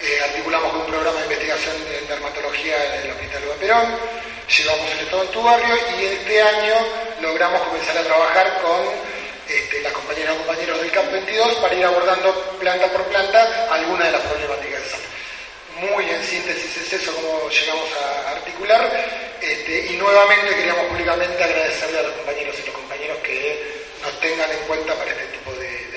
eh, 0.00 0.20
articulamos 0.24 0.74
un 0.74 0.86
programa 0.86 1.18
de 1.18 1.24
investigación 1.26 1.76
en 1.98 2.08
dermatología 2.08 2.96
en 2.96 3.02
el 3.04 3.10
Hospital 3.12 3.42
de 3.42 3.48
Perón, 3.60 3.98
llevamos 4.48 4.90
el 4.92 4.98
Estado 5.00 5.22
en 5.22 5.30
tu 5.30 5.42
barrio 5.42 5.74
y 5.98 6.04
este 6.04 6.42
año 6.42 6.74
logramos 7.20 7.62
comenzar 7.62 7.96
a 7.96 8.02
trabajar 8.02 8.60
con 8.60 8.80
este, 9.48 9.80
las 9.82 9.92
compañeras 9.92 10.34
y 10.34 10.38
compañeros 10.38 10.80
del 10.80 10.90
CAP 10.90 11.12
22 11.12 11.54
para 11.56 11.74
ir 11.74 11.84
abordando 11.84 12.34
planta 12.58 12.86
por 12.88 13.04
planta 13.04 13.68
algunas 13.70 14.06
de 14.06 14.12
las 14.12 14.20
problemáticas 14.22 14.82
de 14.82 14.90
salud. 14.90 15.04
Muy 15.78 16.10
en 16.10 16.24
síntesis 16.24 16.76
es 16.76 16.92
eso 16.92 17.14
como 17.14 17.48
llegamos 17.48 17.88
a 18.02 18.32
articular 18.32 18.82
este, 19.40 19.92
y 19.92 19.96
nuevamente 19.96 20.56
queríamos 20.56 20.86
públicamente 20.86 21.44
agradecerle 21.44 22.00
a 22.00 22.02
los 22.02 22.12
compañeros 22.12 22.56
y 22.58 22.66
los 22.66 22.74
compañeros 22.74 23.18
que 23.18 23.78
nos 24.02 24.20
tengan 24.20 24.50
en 24.50 24.58
cuenta 24.66 24.94
para 24.94 25.10
este 25.10 25.26
tipo 25.26 25.52
de, 25.52 25.68
de. 25.68 25.87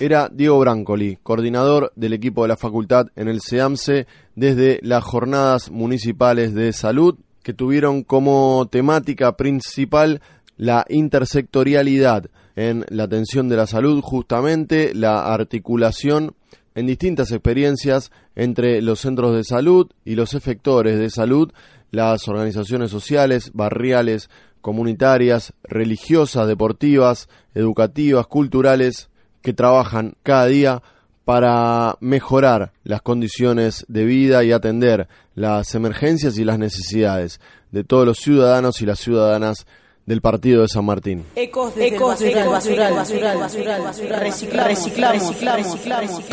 Era 0.00 0.28
Diego 0.28 0.58
Brancoli, 0.58 1.18
coordinador 1.22 1.92
del 1.94 2.14
equipo 2.14 2.42
de 2.42 2.48
la 2.48 2.56
facultad 2.56 3.06
en 3.14 3.28
el 3.28 3.40
SEAMSE 3.40 4.08
desde 4.34 4.80
las 4.82 5.04
jornadas 5.04 5.70
municipales 5.70 6.52
de 6.52 6.72
salud 6.72 7.16
que 7.44 7.52
tuvieron 7.52 8.02
como 8.02 8.66
temática 8.66 9.36
principal 9.36 10.20
la 10.56 10.84
intersectorialidad 10.88 12.26
en 12.56 12.84
la 12.88 13.04
atención 13.04 13.48
de 13.48 13.56
la 13.56 13.68
salud, 13.68 14.00
justamente 14.02 14.94
la 14.94 15.32
articulación 15.32 16.34
en 16.74 16.86
distintas 16.86 17.30
experiencias 17.30 18.10
entre 18.34 18.82
los 18.82 18.98
centros 18.98 19.32
de 19.36 19.44
salud 19.44 19.90
y 20.04 20.16
los 20.16 20.34
efectores 20.34 20.98
de 20.98 21.08
salud, 21.08 21.52
las 21.92 22.26
organizaciones 22.26 22.90
sociales, 22.90 23.52
barriales, 23.54 24.28
comunitarias, 24.60 25.52
religiosas, 25.62 26.48
deportivas, 26.48 27.28
educativas, 27.54 28.26
culturales, 28.26 29.08
que 29.44 29.52
trabajan 29.52 30.14
cada 30.22 30.46
día 30.46 30.82
para 31.26 31.96
mejorar 32.00 32.72
las 32.82 33.02
condiciones 33.02 33.84
de 33.88 34.06
vida 34.06 34.42
y 34.42 34.52
atender 34.52 35.06
las 35.34 35.74
emergencias 35.74 36.38
y 36.38 36.44
las 36.44 36.58
necesidades 36.58 37.40
de 37.70 37.84
todos 37.84 38.06
los 38.06 38.18
ciudadanos 38.18 38.80
y 38.80 38.86
las 38.86 38.98
ciudadanas 38.98 39.66
del 40.06 40.20
partido 40.20 40.62
de 40.62 40.68
San 40.68 40.84
Martín. 40.84 41.24
Ecos 41.34 41.74
desde 41.74 41.96
Ecos 41.96 42.20
el 42.20 42.34
basural, 42.34 42.92
basural, 42.94 43.38
basural, 43.38 43.82
basural, 43.82 44.20
reciclamos, 44.20 44.68
reciclamos, 44.68 45.38
reciclamos, 45.38 46.24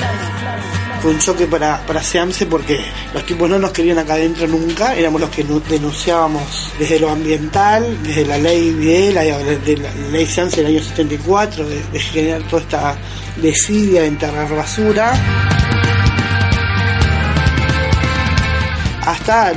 Fue 1.02 1.12
un 1.12 1.20
choque 1.20 1.48
para, 1.48 1.86
para 1.86 2.04
SEAMSE 2.04 2.48
porque 2.48 2.80
los 3.14 3.26
tipos 3.26 3.50
no 3.50 3.58
nos 3.58 3.72
querían 3.72 4.00
acá 4.00 4.16
adentro 4.16 4.48
nunca, 4.48 4.96
éramos 4.96 5.22
los 5.22 5.30
que 5.30 5.44
denunciábamos 5.44 6.74
desde 6.78 7.00
lo 7.00 7.10
ambiental, 7.10 7.98
desde 8.04 8.26
la 8.26 8.38
ley 8.38 8.72
de 8.72 9.14
la, 9.14 9.24
de 9.24 9.78
la 9.78 9.94
ley 10.12 10.26
SEAMSE 10.26 10.64
del 10.64 10.76
año 10.76 10.84
74, 10.84 11.68
de, 11.68 11.82
de 11.82 12.00
generar 12.00 12.44
toda 12.50 12.62
esta 12.64 12.98
desidia 13.42 14.02
de 14.02 14.08
enterrar 14.08 14.54
basura. 14.54 15.14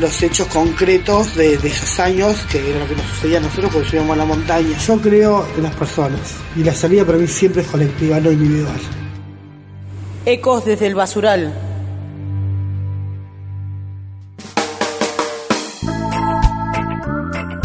Los 0.01 0.23
hechos 0.23 0.47
concretos 0.49 1.35
de, 1.35 1.59
de, 1.59 1.69
esos 1.69 1.99
años, 1.99 2.37
que 2.51 2.71
era 2.71 2.79
lo 2.79 2.89
que 2.89 2.95
nos 2.95 3.07
sucedía 3.07 3.39
a 3.39 3.41
nosotros 3.41 3.73
cuando 3.73 3.89
subíamos 3.89 4.13
a 4.13 4.17
la 4.17 4.25
montaña. 4.25 4.79
Yo 4.79 5.01
creo 5.01 5.47
en 5.57 5.63
las 5.65 5.75
personas 5.75 6.37
y 6.57 6.63
la 6.63 6.73
salida 6.73 7.05
para 7.05 7.19
mí 7.19 7.27
siempre 7.27 7.63
es 7.63 7.69
colectiva, 7.69 8.21
no 8.21 8.31
individual. 8.31 8.79
Ecos 10.27 10.65
desde 10.65 10.87
el 10.87 10.95
basural. 10.95 11.53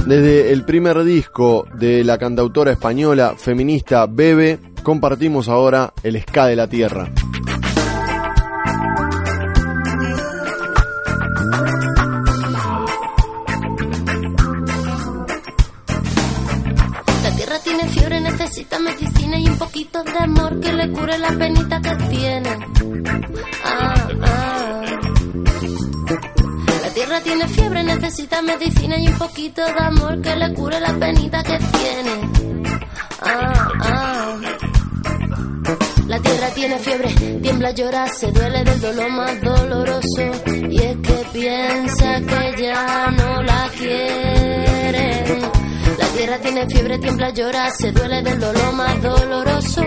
Desde 0.06 0.52
el 0.52 0.66
primer 0.66 1.04
disco 1.04 1.68
de 1.76 2.04
la 2.04 2.18
cantautora 2.18 2.72
española 2.72 3.36
feminista 3.38 4.08
Bebe, 4.08 4.58
compartimos 4.82 5.48
ahora 5.48 5.94
el 6.02 6.20
ska 6.20 6.48
de 6.48 6.56
la 6.56 6.68
tierra. 6.68 7.12
Necesita 27.96 28.42
medicina 28.42 28.98
y 29.00 29.08
un 29.08 29.18
poquito 29.18 29.66
de 29.66 29.80
amor 29.80 30.22
que 30.22 30.36
le 30.36 30.54
cure 30.54 30.80
la 30.80 30.94
penita 30.94 31.44
que 31.44 31.58
tiene. 31.58 32.30
Ah, 33.22 33.68
ah. 33.82 34.38
La 36.08 36.20
tierra 36.20 36.50
tiene 36.56 36.80
fiebre, 36.80 37.10
tiembla, 37.42 37.72
llora, 37.72 38.08
se 38.08 38.32
duele 38.32 38.64
del 38.64 38.82
dolor 38.82 39.12
más 39.12 39.42
doloroso. 39.42 40.32
Y 40.70 40.82
es 40.82 40.98
que 40.98 41.26
piensa 41.34 42.22
que 42.22 42.64
ya 42.64 43.12
no 43.12 43.44
la 43.44 43.70
quieren. 43.78 45.42
La 45.98 46.08
tierra 46.16 46.38
tiene 46.40 46.68
fiebre, 46.68 46.98
tiembla, 47.00 47.30
llora, 47.32 47.70
se 47.72 47.92
duele 47.92 48.22
del 48.22 48.40
dolor 48.40 48.74
más 48.74 49.02
doloroso. 49.02 49.84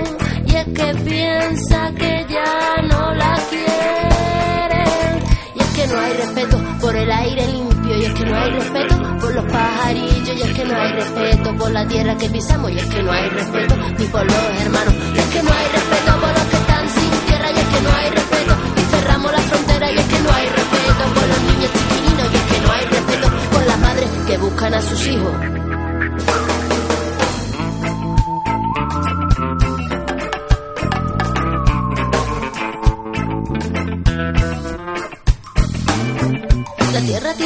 Y 0.46 0.54
es 0.54 0.64
que 0.66 0.94
piensa 1.04 1.92
que 1.98 2.26
ya 2.28 2.82
no 2.82 3.14
la 3.14 3.38
quieren. 3.50 5.24
Y 5.54 5.60
es 5.60 5.68
que 5.68 5.86
no 5.88 5.98
hay 5.98 6.12
respeto 6.12 6.62
por 6.80 6.96
el 6.96 7.10
aire 7.10 7.46
limpio. 7.46 7.71
Y 8.02 8.04
es 8.04 8.14
que 8.14 8.26
no 8.26 8.36
hay 8.36 8.50
respeto 8.50 8.96
por 9.20 9.32
los 9.32 9.44
pajarillos. 9.44 10.36
Y 10.36 10.42
es 10.42 10.52
que 10.54 10.64
no 10.64 10.76
hay 10.76 10.92
respeto 10.92 11.56
por 11.56 11.70
la 11.70 11.86
tierra 11.86 12.16
que 12.16 12.28
pisamos. 12.30 12.72
Y 12.72 12.78
es 12.78 12.86
que 12.86 13.00
no 13.00 13.12
hay 13.12 13.28
respeto 13.28 13.76
ni 13.76 14.06
por 14.06 14.24
los 14.24 14.60
hermanos. 14.60 14.94
Y 15.14 15.18
es 15.18 15.26
que 15.26 15.42
no 15.44 15.50
hay 15.52 15.66
respeto 15.68 16.20
por 16.20 16.28
los 16.28 16.44
que 16.50 16.56
están 16.56 16.88
sin 16.88 17.10
tierra. 17.28 17.50
Y 17.52 17.58
es 17.60 17.66
que 17.68 17.80
no 17.80 17.90
hay 17.94 18.10
respeto. 18.10 18.56
Y 18.76 18.80
cerramos 18.90 19.30
la 19.30 19.38
frontera. 19.38 19.92
Y 19.92 19.98
es 19.98 20.06
que 20.06 20.18
no 20.18 20.32
hay 20.32 20.46
respeto 20.48 21.04
por 21.14 21.28
los 21.28 21.42
niños 21.42 21.70
chiquilinos. 21.78 22.32
Y 22.32 22.36
es 22.36 22.42
que 22.42 22.60
no 22.66 22.72
hay 22.72 22.84
respeto 22.86 23.30
por 23.52 23.66
las 23.66 23.78
madres 23.78 24.10
que 24.26 24.38
buscan 24.38 24.74
a 24.74 24.82
sus 24.82 25.06
hijos. 25.06 25.61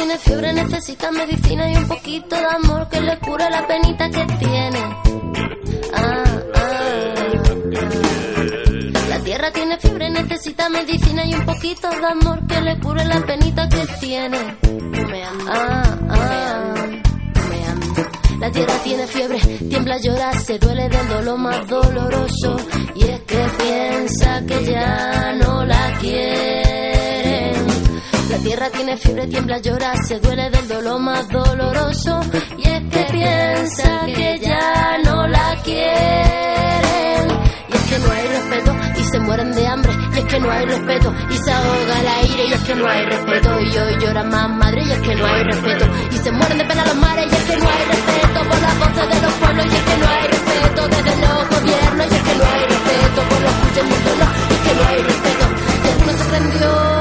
Tiene 0.07 0.19
fiebre, 0.19 0.53
necesita 0.53 1.11
medicina 1.11 1.69
y 1.69 1.75
un 1.75 1.85
poquito 1.85 2.37
de 2.37 2.45
amor 2.45 2.87
que 2.87 3.01
le 3.01 3.19
cure 3.19 3.49
la 3.49 3.67
penita 3.67 4.09
que 4.09 4.25
tiene. 4.37 4.79
Ah, 5.93 6.23
ah. 6.55 7.13
La 9.09 9.19
tierra 9.19 9.51
tiene 9.51 9.77
fiebre, 9.77 10.09
necesita 10.09 10.69
medicina 10.69 11.25
y 11.25 11.33
un 11.33 11.45
poquito 11.45 11.89
de 11.89 12.05
amor 12.05 12.47
que 12.47 12.61
le 12.61 12.79
cure 12.79 13.03
la 13.03 13.19
penita 13.25 13.67
que 13.67 13.85
tiene. 13.99 14.37
Ah, 15.49 15.97
ah. 16.09 16.73
La 18.39 18.51
tierra 18.51 18.73
tiene 18.85 19.07
fiebre, 19.07 19.39
tiembla, 19.39 19.97
llora, 19.97 20.39
se 20.39 20.57
duele 20.57 20.87
del 20.87 21.07
dolor 21.09 21.37
más 21.37 21.67
doloroso. 21.67 22.55
Y 22.95 23.03
es 23.03 23.19
que 23.21 23.45
piensa 23.57 24.41
que 24.45 24.63
ya 24.63 25.33
no 25.33 25.65
la 25.65 25.97
quieren. 25.99 26.86
La 28.37 28.43
tierra 28.43 28.69
tiene 28.69 28.95
fiebre, 28.97 29.25
tiembla, 29.25 29.57
llora, 29.57 29.93
se 30.07 30.19
duele 30.19 30.51
del 30.51 30.67
dolor 30.67 30.99
más 30.99 31.27
doloroso. 31.27 32.19
Y 32.59 32.67
es 32.69 32.83
que 32.91 33.03
piensa 33.11 34.05
que 34.05 34.39
ya 34.39 34.97
no 35.03 35.27
la 35.27 35.55
quieren. 35.63 37.27
Y 37.67 37.75
es 37.75 37.81
que 37.81 37.97
no 37.97 38.11
hay 38.11 38.27
respeto 38.27 38.75
y 38.95 39.03
se 39.05 39.19
mueren 39.21 39.51
de 39.53 39.67
hambre. 39.67 39.91
Y 40.13 40.19
es 40.19 40.25
que 40.25 40.39
no 40.39 40.51
hay 40.51 40.65
respeto 40.65 41.15
y 41.31 41.37
se 41.37 41.51
ahoga 41.51 41.99
el 41.99 42.07
aire. 42.07 42.45
Y 42.45 42.53
es 42.53 42.61
que 42.61 42.75
no 42.75 42.87
hay 42.87 43.05
respeto 43.05 43.59
y 43.59 43.77
hoy 43.77 43.97
llora 44.01 44.23
más 44.23 44.49
madre. 44.51 44.83
Y 44.83 44.91
es 44.91 44.99
que 44.99 45.15
no 45.15 45.25
hay 45.25 45.43
respeto 45.43 45.85
y 46.11 46.17
se 46.17 46.31
mueren 46.31 46.57
de 46.59 46.65
pena 46.65 46.85
los 46.85 46.95
mares. 46.95 47.25
Y 47.25 47.35
es 47.35 47.43
que 47.43 47.57
no 47.57 47.67
hay 47.67 47.85
respeto 47.85 48.49
por 48.49 48.61
las 48.61 48.79
voces 48.79 49.09
de 49.15 49.21
los 49.25 49.33
pueblos. 49.33 49.65
Y 49.65 49.75
es 49.75 49.83
que 49.83 49.97
no 49.97 50.07
hay 50.07 50.27
respeto 50.27 50.87
desde 50.89 51.21
los 51.21 51.49
gobiernos. 51.49 52.05
Y 52.05 52.15
es 52.15 52.21
que 52.21 52.35
no 52.35 52.45
hay 52.45 52.61
respeto 52.69 53.21
por 53.29 53.41
los 53.41 53.75
del 53.75 54.03
dolor. 54.05 54.29
Y 54.47 54.53
es 54.53 54.59
que 54.59 54.75
no 54.75 54.87
hay 54.89 55.01
respeto. 55.01 55.45
Y 55.81 55.97
mundo 55.97 56.13
se 56.13 56.29
prendió. 56.29 56.96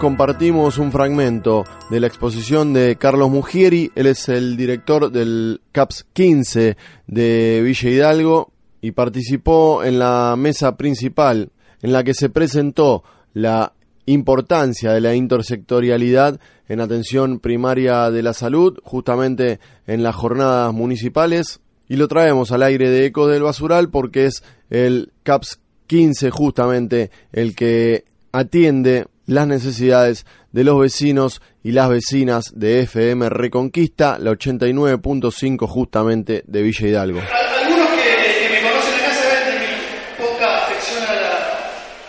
Compartimos 0.00 0.78
un 0.78 0.92
fragmento 0.92 1.62
de 1.90 2.00
la 2.00 2.06
exposición 2.06 2.72
de 2.72 2.96
Carlos 2.96 3.28
Mugieri, 3.28 3.92
él 3.94 4.06
es 4.06 4.30
el 4.30 4.56
director 4.56 5.12
del 5.12 5.60
CAPS 5.72 6.06
15 6.14 6.78
de 7.06 7.60
Villa 7.62 7.90
Hidalgo 7.90 8.50
y 8.80 8.92
participó 8.92 9.84
en 9.84 9.98
la 9.98 10.36
mesa 10.38 10.78
principal 10.78 11.50
en 11.82 11.92
la 11.92 12.02
que 12.02 12.14
se 12.14 12.30
presentó 12.30 13.04
la 13.34 13.74
importancia 14.06 14.94
de 14.94 15.02
la 15.02 15.14
intersectorialidad 15.14 16.40
en 16.70 16.80
atención 16.80 17.38
primaria 17.38 18.10
de 18.10 18.22
la 18.22 18.32
salud, 18.32 18.78
justamente 18.82 19.60
en 19.86 20.02
las 20.02 20.14
jornadas 20.14 20.72
municipales, 20.72 21.60
y 21.90 21.96
lo 21.96 22.08
traemos 22.08 22.52
al 22.52 22.62
aire 22.62 22.88
de 22.88 23.04
Eco 23.04 23.28
del 23.28 23.42
Basural 23.42 23.90
porque 23.90 24.24
es 24.24 24.44
el 24.70 25.12
CAPS 25.24 25.60
15 25.88 26.30
justamente 26.30 27.10
el 27.32 27.54
que 27.54 28.04
atiende 28.32 29.06
las 29.30 29.46
necesidades 29.46 30.26
de 30.50 30.64
los 30.64 30.80
vecinos 30.80 31.40
y 31.62 31.70
las 31.70 31.88
vecinas 31.88 32.50
de 32.52 32.80
FM 32.80 33.28
Reconquista, 33.28 34.18
la 34.18 34.32
89.5 34.32 35.68
justamente 35.68 36.42
de 36.48 36.62
Villa 36.62 36.88
Hidalgo. 36.88 37.20
Algunos 37.20 37.88
que, 37.90 38.10
que 38.42 38.50
me 38.50 38.68
conocen 38.68 38.94
acá 38.98 39.14
saben 39.14 39.46
de 39.46 39.58
mi 39.62 39.70
poca 40.18 40.66
afección 40.66 40.98
a 41.06 41.14
la, 41.14 41.30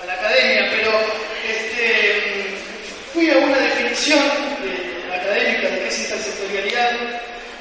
a 0.01 0.05
la 0.07 0.13
academia, 0.13 0.65
pero 0.73 0.91
este, 1.45 2.57
fui 3.13 3.29
a 3.29 3.37
una 3.37 3.57
definición 3.69 4.25
de, 4.65 5.13
académica 5.13 5.69
de 5.69 5.77
qué 5.77 5.87
es 5.89 5.99
intersectorialidad, 6.01 6.89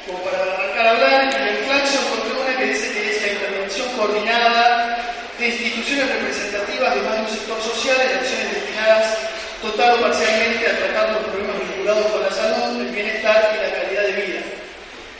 como 0.06 0.24
para 0.24 0.40
arrancar 0.40 0.86
a 0.86 0.90
hablar, 0.90 1.20
y 1.20 1.36
en 1.36 1.48
el 1.48 1.64
Flaxo 1.68 2.00
encontré 2.00 2.32
una 2.32 2.56
que 2.56 2.64
dice 2.64 2.92
que 2.94 3.10
es 3.10 3.20
la 3.20 3.32
intervención 3.36 3.88
coordinada 3.94 4.96
de 5.38 5.48
instituciones 5.48 6.08
representativas 6.08 6.94
de 6.94 7.02
más 7.02 7.14
de 7.16 7.20
un 7.20 7.28
sector 7.28 7.60
social 7.60 7.96
en 8.00 8.16
acciones 8.16 8.54
destinadas 8.54 9.30
total 9.62 9.98
o 9.98 10.00
parcialmente 10.00 10.66
a 10.66 10.76
tratar 10.78 11.12
los 11.12 11.22
problemas 11.24 11.60
vinculados 11.60 12.06
con 12.06 12.22
la 12.22 12.30
salud, 12.30 12.80
el 12.80 12.92
bienestar 12.92 13.52
y 13.54 13.62
la 13.62 13.74
calidad 13.74 14.02
de 14.04 14.12
vida. 14.12 14.40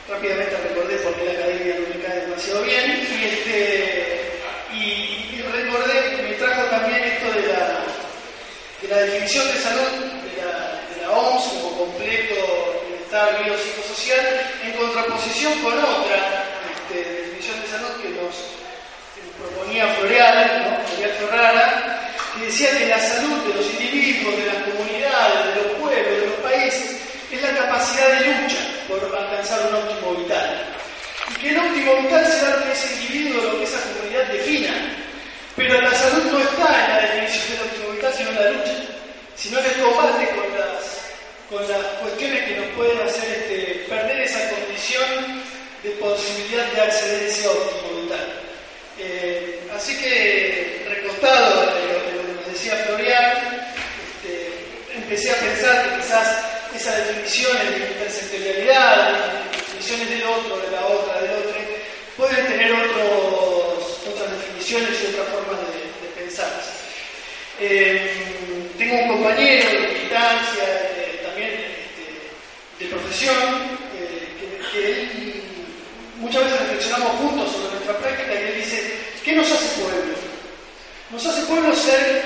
Rápidamente 0.09 0.57
recordé 0.57 0.97
por 0.97 1.15
qué 1.15 1.25
la 1.25 1.33
academia 1.33 1.75
no 1.77 1.95
me 1.95 2.03
cae 2.03 2.21
demasiado 2.21 2.63
bien 2.63 2.91
y, 2.91 3.25
este, 3.25 4.21
y, 4.73 4.81
y 5.37 5.45
recordé, 5.53 6.23
me 6.23 6.35
trajo 6.35 6.63
también 6.71 7.05
esto 7.05 7.31
de 7.33 7.53
la, 7.53 7.85
de 8.80 8.80
la 8.91 8.97
definición 9.03 9.47
de 9.47 9.59
salud 9.61 9.89
de 10.27 10.43
la, 10.43 10.83
de 10.99 11.07
OMS 11.07 11.45
como 11.63 11.79
completo 11.79 12.35
bienestar 12.89 13.45
biopsicosocial 13.45 14.51
en 14.65 14.73
contraposición 14.73 15.53
con 15.63 15.79
otra 15.79 16.45
este, 16.75 16.99
definición 16.99 17.63
de 17.63 17.69
salud 17.69 18.03
que 18.03 18.09
nos 18.11 18.35
proponía 19.39 19.87
Floreal, 19.95 20.63
¿no? 20.65 20.87
Floreal 20.89 21.17
Ferrara, 21.19 22.11
que 22.35 22.47
decía 22.47 22.77
que 22.77 22.87
la 22.87 22.99
salud 22.99 23.39
de 23.47 23.55
los 23.55 23.67
individuos, 23.75 24.37
de 24.37 24.47
las 24.47 24.57
comunidades, 24.65 25.55
de 25.55 25.63
los 25.63 25.73
pueblos, 25.79 26.21
de 26.21 26.27
los 26.27 26.41
países, 26.41 26.97
es 27.31 27.43
la 27.43 27.55
capacidad 27.55 28.09
de 28.09 28.27
lucha 28.27 28.59
por 28.89 29.17
alcanzar 29.17 29.69
un 29.69 29.75
óptimo 29.77 30.15
vital. 30.17 30.67
Y 31.31 31.35
que 31.41 31.51
el 31.51 31.59
óptimo 31.59 31.95
vital 32.03 32.27
será 32.27 32.57
lo 32.57 32.65
que 32.65 32.73
ese 32.73 32.93
individuo, 32.95 33.41
lo 33.41 33.59
que 33.59 33.65
esa 33.65 33.79
comunidad 33.83 34.27
defina. 34.33 35.00
Pero 35.61 35.79
la 35.79 35.93
salud 35.93 36.25
no 36.33 36.41
está 36.41 36.87
en 36.87 36.91
la 36.91 37.01
definición 37.03 37.59
óptimo 37.61 37.91
vital, 37.93 38.15
sino 38.17 38.31
en 38.31 38.37
la 38.37 38.51
lucha, 38.51 38.73
sino 39.37 39.59
en 39.59 39.67
el 39.67 39.73
combate 39.83 40.29
con 40.31 40.59
las, 40.59 40.83
con 41.51 41.69
las 41.69 41.87
cuestiones 42.01 42.45
que 42.49 42.57
nos 42.57 42.67
pueden 42.77 42.99
hacer 43.07 43.29
este, 43.29 43.85
perder 43.87 44.23
esa 44.23 44.49
condición 44.49 45.43
de 45.83 45.91
posibilidad 45.91 46.65
de 46.73 46.81
acceder 46.81 47.21
a 47.21 47.27
ese 47.27 47.47
óptimo 47.47 48.01
vital. 48.01 48.33
Eh, 49.01 49.61
así 49.77 49.99
que, 49.99 50.87
recostado 50.89 51.61
de 51.61 51.93
lo, 51.93 52.01
de 52.01 52.11
que 52.11 52.33
nos 52.33 52.47
decía 52.47 52.77
Florian, 52.87 53.69
este, 54.17 54.97
empecé 54.97 55.31
a 55.31 55.41
pensar 55.41 55.91
que 55.91 55.97
quizás 56.01 56.43
esas 56.75 57.07
definiciones 57.07 57.71
de 57.71 57.87
intersectorialidad, 57.87 59.13
de 59.13 59.59
definiciones 59.59 60.09
del 60.09 60.23
otro, 60.23 60.57
de 60.57 60.71
la 60.71 60.87
otra, 60.87 61.21
del 61.21 61.33
otro, 61.33 61.61
pueden 62.17 62.47
tener 62.47 62.73
otros, 62.73 63.61
y 64.79 65.07
otras 65.15 65.29
formas 65.29 65.61
de, 65.67 65.79
de 66.07 66.15
pensarse. 66.23 66.71
Eh, 67.59 68.13
tengo 68.79 68.95
un 69.03 69.09
compañero 69.09 69.71
de 69.71 69.79
militancia, 69.89 70.65
eh, 70.97 71.21
también 71.25 71.51
este, 71.51 72.85
de 72.85 72.91
profesión, 72.91 73.35
eh, 73.99 74.29
que, 74.73 74.79
él 74.79 75.43
muchas 76.19 76.45
veces 76.45 76.61
reflexionamos 76.61 77.11
juntos 77.17 77.53
sobre 77.53 77.71
nuestra 77.75 77.99
práctica 77.99 78.33
y 78.35 78.37
él 78.37 78.55
dice, 78.59 78.95
¿qué 79.25 79.33
nos 79.33 79.51
hace 79.51 79.81
pueblo? 79.81 80.15
Nos 81.11 81.27
hace 81.27 81.43
pueblo 81.47 81.75
ser, 81.75 82.23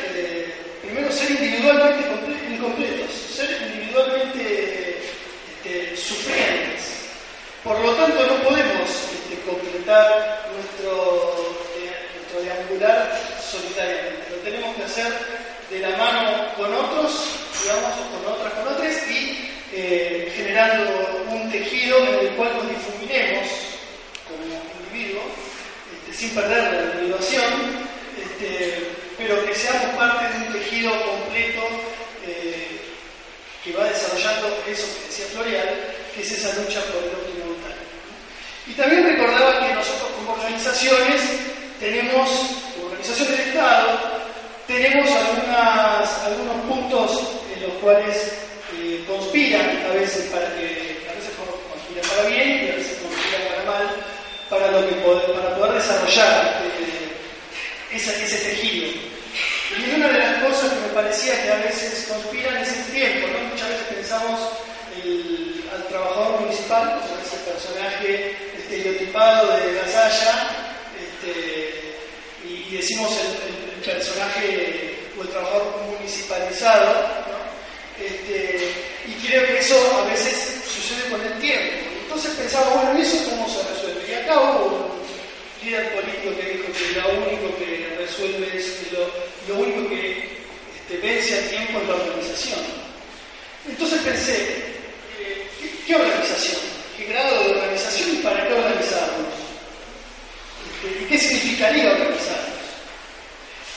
primero 0.83 1.11
ser 1.11 1.31
individualmente 1.31 2.09
comple- 2.11 2.55
incompletos, 2.55 3.11
ser 3.35 3.51
individualmente 3.73 4.99
este, 5.65 5.97
sufrientes. 5.97 6.83
Por 7.63 7.81
lo 7.81 7.93
tanto, 7.95 8.27
no 8.27 8.43
podemos 8.43 8.91
este, 8.91 9.41
completar 9.49 10.51
nuestro, 10.55 11.24
solitariamente. 12.81 14.31
Lo 14.31 14.37
tenemos 14.39 14.77
que 14.77 14.83
hacer 14.83 15.13
de 15.71 15.79
la 15.79 15.97
mano 15.97 16.55
con 16.57 16.75
otros, 16.75 17.29
digamos, 17.63 17.93
con 18.11 18.33
otras, 18.33 18.53
con 18.55 18.69
otras, 18.75 19.11
y 19.11 19.51
eh, 19.73 20.33
generando 20.37 21.25
un 21.31 21.51
tejido 21.51 21.99
en 21.99 22.27
el 22.27 22.29
cual 22.37 22.51
nos 22.57 22.69
difuminemos 22.69 23.47
como 24.29 24.43
individuo, 24.91 25.23
este, 25.95 26.19
sin 26.19 26.35
perder 26.35 26.73
la 26.73 26.93
individuación, 26.95 27.53
este, 28.19 28.91
pero 29.17 29.45
que 29.47 29.55
seamos 29.55 29.95
parte 29.97 30.39
de 30.39 30.47
un 30.47 30.53
tejido 30.53 30.91
completo 31.05 31.63
eh, 32.27 32.81
que 33.63 33.73
va 33.73 33.85
desarrollando 33.85 34.49
eso 34.69 34.87
que 34.99 35.07
decía 35.07 35.27
Florial, 35.33 35.69
que 36.15 36.23
es 36.23 36.33
esa 36.33 36.55
lucha 36.61 36.81
por 36.87 37.03
el 37.03 37.11
vital. 37.11 37.75
Y 38.67 38.73
también 38.73 39.05
recordaba 39.05 39.61
que 39.61 39.75
nosotros 39.75 40.11
como 40.17 40.33
organizaciones 40.33 41.54
tenemos, 41.85 42.31
como 42.75 42.87
organización 42.87 43.31
del 43.31 43.41
Estado, 43.41 44.01
tenemos 44.67 45.07
algunas, 45.11 46.25
algunos 46.25 46.57
puntos 46.65 47.21
en 47.55 47.63
los 47.63 47.73
cuales 47.83 48.33
eh, 48.81 49.05
conspiran 49.07 49.85
a 49.85 49.93
veces 49.93 50.31
para 50.33 50.47
que 50.57 51.05
a 51.05 51.13
veces 51.13 51.33
conspiran 51.37 52.09
para 52.09 52.29
bien 52.31 52.49
y 52.49 52.71
a 52.71 52.77
veces 52.77 52.99
conspiran 53.03 53.43
para 53.49 53.65
mal 53.69 53.97
para 54.49 54.71
lo 54.71 54.89
que 54.89 54.95
poder, 54.97 55.33
para 55.33 55.57
poder 55.57 55.75
desarrollar 55.75 56.63
eh, 56.65 57.97
ese 57.97 58.39
tejido. 58.39 58.89
Y 59.77 59.95
una 59.95 60.09
de 60.09 60.19
las 60.19 60.43
cosas 60.43 60.73
que 60.73 60.81
me 60.81 60.95
parecía 60.95 61.43
que 61.43 61.53
a 61.53 61.57
veces 61.57 62.07
conspiran 62.09 62.57
es 62.63 62.73
el 62.73 62.85
tiempo, 62.95 63.29
¿no? 63.29 63.49
Muchas 63.51 63.69
veces 63.69 63.87
pensamos 63.95 64.41
al 65.71 65.85
trabajador 65.89 66.41
municipal 66.41 66.99
ese 67.23 67.37
personaje 67.39 68.37
estereotipado 68.57 69.55
de 69.57 69.75
Gasalla, 69.75 70.65
este, 71.25 71.54
decimos 72.77 73.13
el, 73.19 73.65
personaje 73.85 74.97
o 75.19 75.23
el 75.23 75.29
trabajador 75.29 75.83
municipalizado. 75.95 77.07
Este, 78.01 78.73
y 79.07 79.27
creo 79.27 79.47
que 79.47 79.59
eso 79.59 79.77
a 80.03 80.11
veces 80.11 80.63
sucede 80.67 81.11
con 81.11 81.21
el 81.21 81.39
tiempo. 81.39 81.85
Entonces 82.05 82.33
pensaba, 82.33 82.71
bueno, 82.71 82.99
¿y 82.99 83.03
eso 83.03 83.29
cómo 83.29 83.47
se 83.49 83.63
resuelve? 83.69 84.11
Y 84.11 84.15
acá 84.15 84.41
hubo 84.41 84.67
un 84.67 85.67
líder 85.67 85.95
político 85.95 86.35
que 86.41 86.49
dijo 86.49 86.73
que 86.73 87.01
lo 87.01 87.09
único 87.27 87.59
que 87.59 87.97
resuelve 87.99 88.57
es 88.57 88.81
lo, 89.49 89.55
único 89.57 89.89
que 89.91 90.29
este, 90.77 90.97
vence 91.07 91.39
al 91.39 91.49
tiempo 91.51 91.81
es 91.81 91.89
la 91.89 91.95
organización. 91.95 92.61
Entonces 93.69 94.01
pensé, 94.01 94.37
eh, 95.19 95.47
¿qué, 95.61 95.71
qué 95.87 95.95
organización? 95.97 96.61
¿Qué 96.97 97.05
grado 97.07 97.45
de 97.45 97.51
organización 97.51 98.11
y 98.15 98.23
para 98.23 98.47
qué 98.47 98.55
organizarnos? 98.55 99.35
Este, 100.85 101.03
¿Y 101.03 101.07
qué 101.07 101.19
significaría 101.19 101.93
organizarnos? 101.93 102.54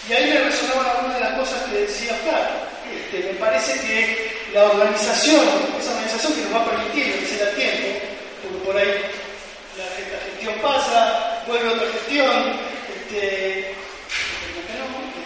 Y 0.09 0.13
ahí 0.13 0.29
me 0.33 0.39
resonaban 0.39 0.85
algunas 0.89 1.15
de 1.15 1.21
las 1.21 1.33
cosas 1.39 1.63
que 1.63 1.77
decía 1.79 2.13
Oscar. 2.13 2.49
Este, 2.87 3.27
me 3.33 3.39
parece 3.39 3.73
que 3.81 4.31
la 4.53 4.63
organización, 4.65 5.43
esa 5.79 5.91
organización 5.91 6.33
que 6.33 6.41
nos 6.43 6.53
va 6.53 6.61
a 6.61 6.65
permitir 6.71 7.13
vencer 7.13 7.47
al 7.47 7.55
tiempo, 7.55 7.87
porque 8.41 8.65
por 8.65 8.77
ahí 8.77 8.87
la, 9.77 10.19
gestión 10.31 10.53
pasa, 10.61 11.43
vuelve 11.47 11.67
otra 11.69 11.87
gestión, 11.91 12.31
este, 12.95 13.71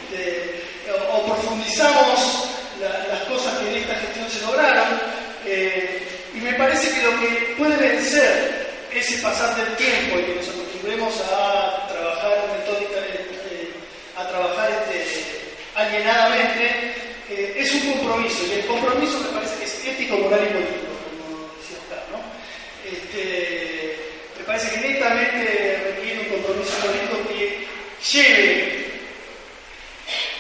este, 0.10 0.92
o, 1.12 1.26
profundizamos 1.26 2.50
la- 2.80 3.08
las 3.14 3.24
cosas 3.26 3.58
que 3.60 3.70
en 3.70 3.76
esta 3.84 3.96
gestión 3.96 4.30
se 4.30 4.42
lograron, 4.42 5.00
eh, 5.46 6.08
y 6.34 6.38
me 6.40 6.54
parece 6.54 6.90
que 6.92 7.04
lo 7.04 7.20
que 7.20 7.56
puede 7.58 7.76
vencer 7.78 8.72
ese 8.92 9.18
pasar 9.20 9.56
del 9.56 9.76
tiempo 9.76 10.20
y 10.20 10.24
que 10.24 10.36
nos 10.36 10.50
acostumbremos 10.50 11.14
a 11.32 11.88
trabajar 11.88 12.38
metódica, 12.58 13.00
eh, 13.14 13.21
a 14.22 14.28
trabajar 14.30 14.70
este, 14.94 15.42
alienadamente, 15.76 16.94
compromiso. 18.00 18.46
Y 18.48 18.60
el 18.60 18.66
compromiso 18.66 19.20
me 19.20 19.30
parece 19.40 19.56
que 19.60 19.66
es 19.66 19.88
ético, 19.88 20.18
moral 20.18 20.42
y 20.44 20.54
político, 20.54 20.92
como 21.10 21.48
decía 21.58 21.78
Oscar, 21.82 22.04
¿no? 22.12 22.20
Este, 22.86 23.96
me 24.38 24.44
parece 24.46 24.68
que 24.80 24.88
netamente 24.88 25.80
requiere 25.96 26.20
un 26.20 26.26
compromiso 26.42 26.74
político 26.80 27.16
que 27.30 27.68
lleve 28.12 28.92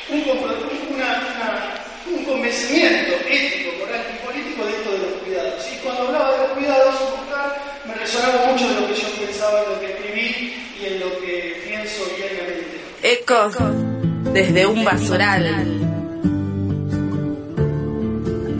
un, 0.09 0.23
compro- 0.25 0.57
una- 0.89 1.21
una- 1.35 1.85
un 2.07 2.25
convencimiento 2.25 3.13
ético, 3.29 3.71
moral 3.79 4.01
y 4.11 4.25
político 4.25 4.65
de 4.65 4.71
esto 4.71 4.91
de 4.91 4.97
los 4.97 5.13
cuidados. 5.23 5.65
Y 5.71 5.75
cuando 5.77 6.07
hablaba 6.07 6.31
de 6.31 6.37
los 6.39 6.51
cuidados, 6.51 6.95
Oscar, 6.95 7.57
me 7.85 7.93
resonaba 7.95 8.45
mucho 8.51 8.67
de 8.67 8.81
lo 8.81 8.87
que 8.87 8.93
yo 9.01 9.07
pensaba, 9.25 9.63
en 9.63 9.69
lo 9.69 9.79
que 9.79 9.85
escribí 9.93 10.67
y 10.81 10.85
en 10.87 10.99
lo 10.99 11.19
que 11.21 11.61
pienso 11.65 12.05
diariamente. 12.17 12.81
Ecos 13.11 13.55
desde 14.33 14.65
un 14.65 14.85
basural. 14.85 15.67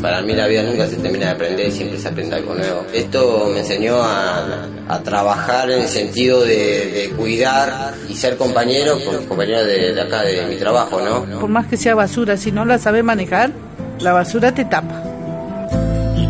Para 0.02 0.22
mí 0.24 0.34
la 0.34 0.48
vida 0.48 0.64
nunca 0.64 0.88
se 0.88 0.96
termina 0.98 1.28
de 1.28 1.32
aprender, 1.32 1.72
siempre 1.72 2.00
se 2.00 2.08
aprende 2.10 2.36
algo 2.36 2.56
nuevo. 2.56 2.86
Esto 2.92 3.50
me 3.54 3.60
enseñó 3.60 4.02
a, 4.02 4.66
a 4.90 5.00
trabajar 5.04 5.70
en 5.70 5.84
el 5.84 5.88
sentido 5.88 6.44
de, 6.44 6.92
de 6.92 7.10
cuidar 7.16 7.94
y 8.10 8.16
ser 8.16 8.36
compañero 8.36 8.98
con 9.06 9.20
mis 9.20 9.28
compañeros 9.28 9.68
de, 9.68 9.94
de 9.94 10.02
acá, 10.02 10.24
de 10.24 10.46
mi 10.48 10.56
trabajo, 10.56 11.00
¿no? 11.00 11.40
Por 11.40 11.50
más 11.50 11.68
que 11.68 11.78
sea 11.78 11.96
basura, 11.96 12.36
si 12.36 12.52
no 12.52 12.66
la 12.66 12.78
sabes 12.80 13.04
manejar, 13.04 13.52
la 14.00 14.12
basura 14.12 14.54
te 14.54 14.66
tapa. 14.66 15.04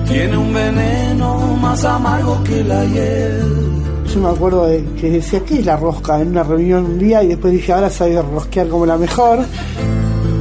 Tiene 0.08 0.38
un 0.38 0.54
veneno 0.54 1.38
más 1.60 1.86
amargo 1.86 2.44
que 2.44 2.64
la 2.64 2.84
hiel. 2.84 3.71
Yo 4.14 4.20
me 4.20 4.30
acuerdo 4.30 4.66
de 4.66 4.84
que 5.00 5.10
decía, 5.10 5.40
¿qué 5.46 5.60
es 5.60 5.66
la 5.66 5.78
rosca? 5.78 6.20
En 6.20 6.30
una 6.30 6.44
reunión 6.44 6.84
un 6.84 7.00
día 7.00 7.24
y 7.24 7.28
después 7.28 7.54
dije, 7.54 7.72
ahora 7.72 7.90
sabía 7.90 8.22
rosquear 8.22 8.68
como 8.68 8.86
la 8.86 8.98
mejor. 8.98 9.46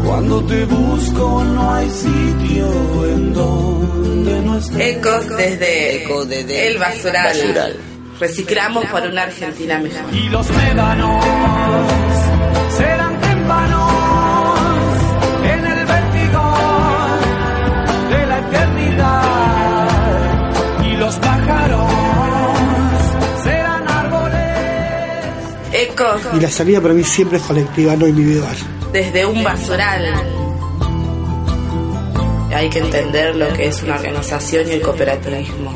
Cuando 0.05 0.43
te 0.43 0.65
busco 0.65 1.45
no 1.45 1.73
hay 1.75 1.89
sitio 1.89 2.67
en 3.07 3.33
donde 3.33 4.43
no 4.43 4.59
estés. 4.59 4.97
Ecos 4.97 5.29
desde, 5.37 6.03
Eco 6.03 6.25
desde 6.25 6.67
el 6.67 6.79
basural. 6.79 7.27
Basural. 7.27 7.77
Reciclamos 8.19 8.87
por 8.87 9.03
una 9.03 9.23
Argentina 9.23 9.79
mejor. 9.79 10.15
Y 10.15 10.29
los 10.31 10.51
médanos 10.51 11.25
Y 26.37 26.41
la 26.41 26.51
salida 26.51 26.81
para 26.81 26.95
mí 26.95 27.05
siempre 27.05 27.39
es 27.39 27.45
colectiva, 27.45 27.97
no 27.97 28.07
individual. 28.07 28.57
desde 28.93 29.25
un 29.25 29.43
basural. 29.45 30.05
Hay 32.53 32.69
que 32.69 32.81
entender 32.81 33.37
lo 33.37 33.53
que 33.53 33.69
es 33.69 33.83
una 33.83 33.95
organización 33.95 34.67
y 34.69 34.73
el 34.73 34.83
cooperativismo. 34.83 35.73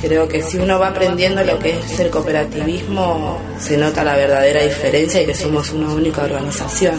Creo 0.00 0.28
que 0.28 0.42
si 0.42 0.58
uno 0.58 0.78
va 0.78 0.88
aprendiendo 0.88 1.42
lo 1.42 1.58
que 1.58 1.78
es 1.78 1.98
el 1.98 2.10
cooperativismo, 2.10 3.38
se 3.58 3.76
nota 3.76 4.04
la 4.04 4.14
verdadera 4.14 4.62
diferencia 4.62 5.22
y 5.22 5.26
que 5.26 5.34
somos 5.34 5.72
una 5.72 5.88
única 5.92 6.22
organización, 6.22 6.94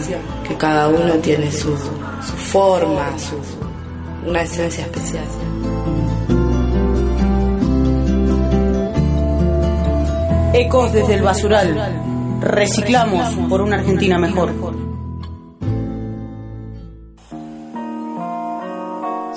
que 0.46 0.56
cada 0.56 0.88
uno 0.88 1.14
tiene 1.14 1.50
su, 1.50 1.74
su 1.76 2.36
forma, 2.36 3.16
su, 3.18 4.28
una 4.28 4.42
esencia 4.42 4.84
especial. 4.84 5.24
Ecos 10.52 10.92
desde 10.92 11.14
el 11.14 11.22
basural. 11.22 12.19
Reciclamos 12.40 13.34
por 13.50 13.60
una 13.60 13.76
Argentina 13.76 14.18
mejor. 14.18 14.50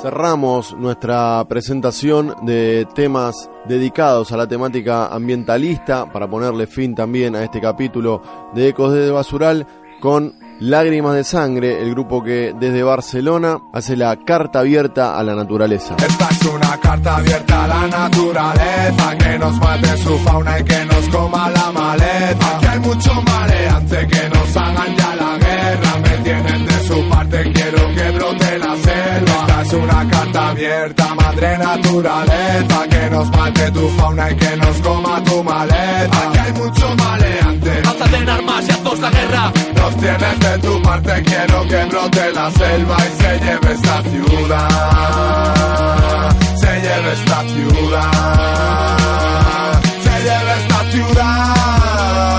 Cerramos 0.01 0.73
nuestra 0.77 1.45
presentación 1.49 2.33
de 2.43 2.87
temas 2.95 3.49
dedicados 3.67 4.31
a 4.31 4.37
la 4.37 4.47
temática 4.47 5.07
ambientalista 5.07 6.11
para 6.11 6.29
ponerle 6.29 6.65
fin 6.65 6.95
también 6.95 7.35
a 7.35 7.43
este 7.43 7.59
capítulo 7.59 8.21
de 8.53 8.69
Ecos 8.69 8.93
desde 8.93 9.11
Basural 9.11 9.67
con 9.99 10.42
Lágrimas 10.63 11.13
de 11.15 11.25
Sangre, 11.25 11.81
el 11.81 11.89
grupo 11.89 12.23
que 12.23 12.55
desde 12.57 12.83
Barcelona 12.83 13.59
hace 13.73 13.97
la 13.97 14.15
carta 14.15 14.59
abierta 14.59 15.19
a 15.19 15.21
la 15.21 15.35
naturaleza. 15.35 15.97
Esta 15.97 16.29
es 16.29 16.45
una 16.45 16.79
carta 16.79 17.17
abierta 17.17 17.65
a 17.65 17.67
la 17.67 17.87
naturaleza 17.87 19.17
Que 19.17 19.39
nos 19.39 19.57
mate 19.57 19.97
su 19.97 20.17
fauna 20.19 20.59
y 20.59 20.63
que 20.63 20.85
nos 20.85 21.09
coma 21.09 21.49
la 21.49 21.69
maleza 21.73 22.55
Aquí 22.55 22.65
hay 22.65 22.79
mucho 22.79 23.11
maleante 23.23 24.07
que 24.07 24.29
nos 24.29 24.55
hagan 24.55 24.95
ya 24.95 25.15
la 25.15 25.37
guerra 25.37 25.97
Me 26.01 26.23
tienen 26.23 26.65
de 26.65 26.87
su 26.87 27.09
parte, 27.09 27.51
quiero 27.51 27.95
que 27.95 28.11
brote 28.11 28.57
la 28.59 28.77
selva 28.77 29.32
es 29.63 29.73
una 29.73 30.07
carta 30.09 30.49
abierta, 30.49 31.15
madre 31.15 31.57
naturaleza 31.57 32.87
Que 32.89 33.09
nos 33.09 33.29
mate 33.31 33.71
tu 33.71 33.87
fauna 33.89 34.29
y 34.31 34.35
que 34.35 34.57
nos 34.57 34.77
coma 34.77 35.23
tu 35.23 35.43
maleza 35.43 36.29
Aquí 36.29 36.37
hay 36.37 36.53
mucho 36.53 36.95
maleante 36.95 37.71
Alzate 37.85 38.17
en 38.17 38.29
armas 38.29 38.67
y 38.67 38.71
haznos 38.71 38.99
la 38.99 39.09
guerra. 39.09 39.51
nos 39.75 39.97
tienes 39.97 40.39
de 40.39 40.57
tu 40.59 40.81
parte, 40.81 41.23
quiero 41.23 41.67
que 41.67 41.85
brote 41.85 42.31
la 42.33 42.51
selva 42.51 42.97
y 42.97 43.09
se 43.21 43.39
lleve 43.39 43.73
esta 43.73 44.01
ciudad. 44.03 44.69
Se 46.55 46.81
lleve 46.81 47.13
esta 47.13 47.41
ciudad. 47.53 48.11
Se 50.03 50.09
lleve 50.23 50.53
esta 50.61 50.79
ciudad. 50.91 52.32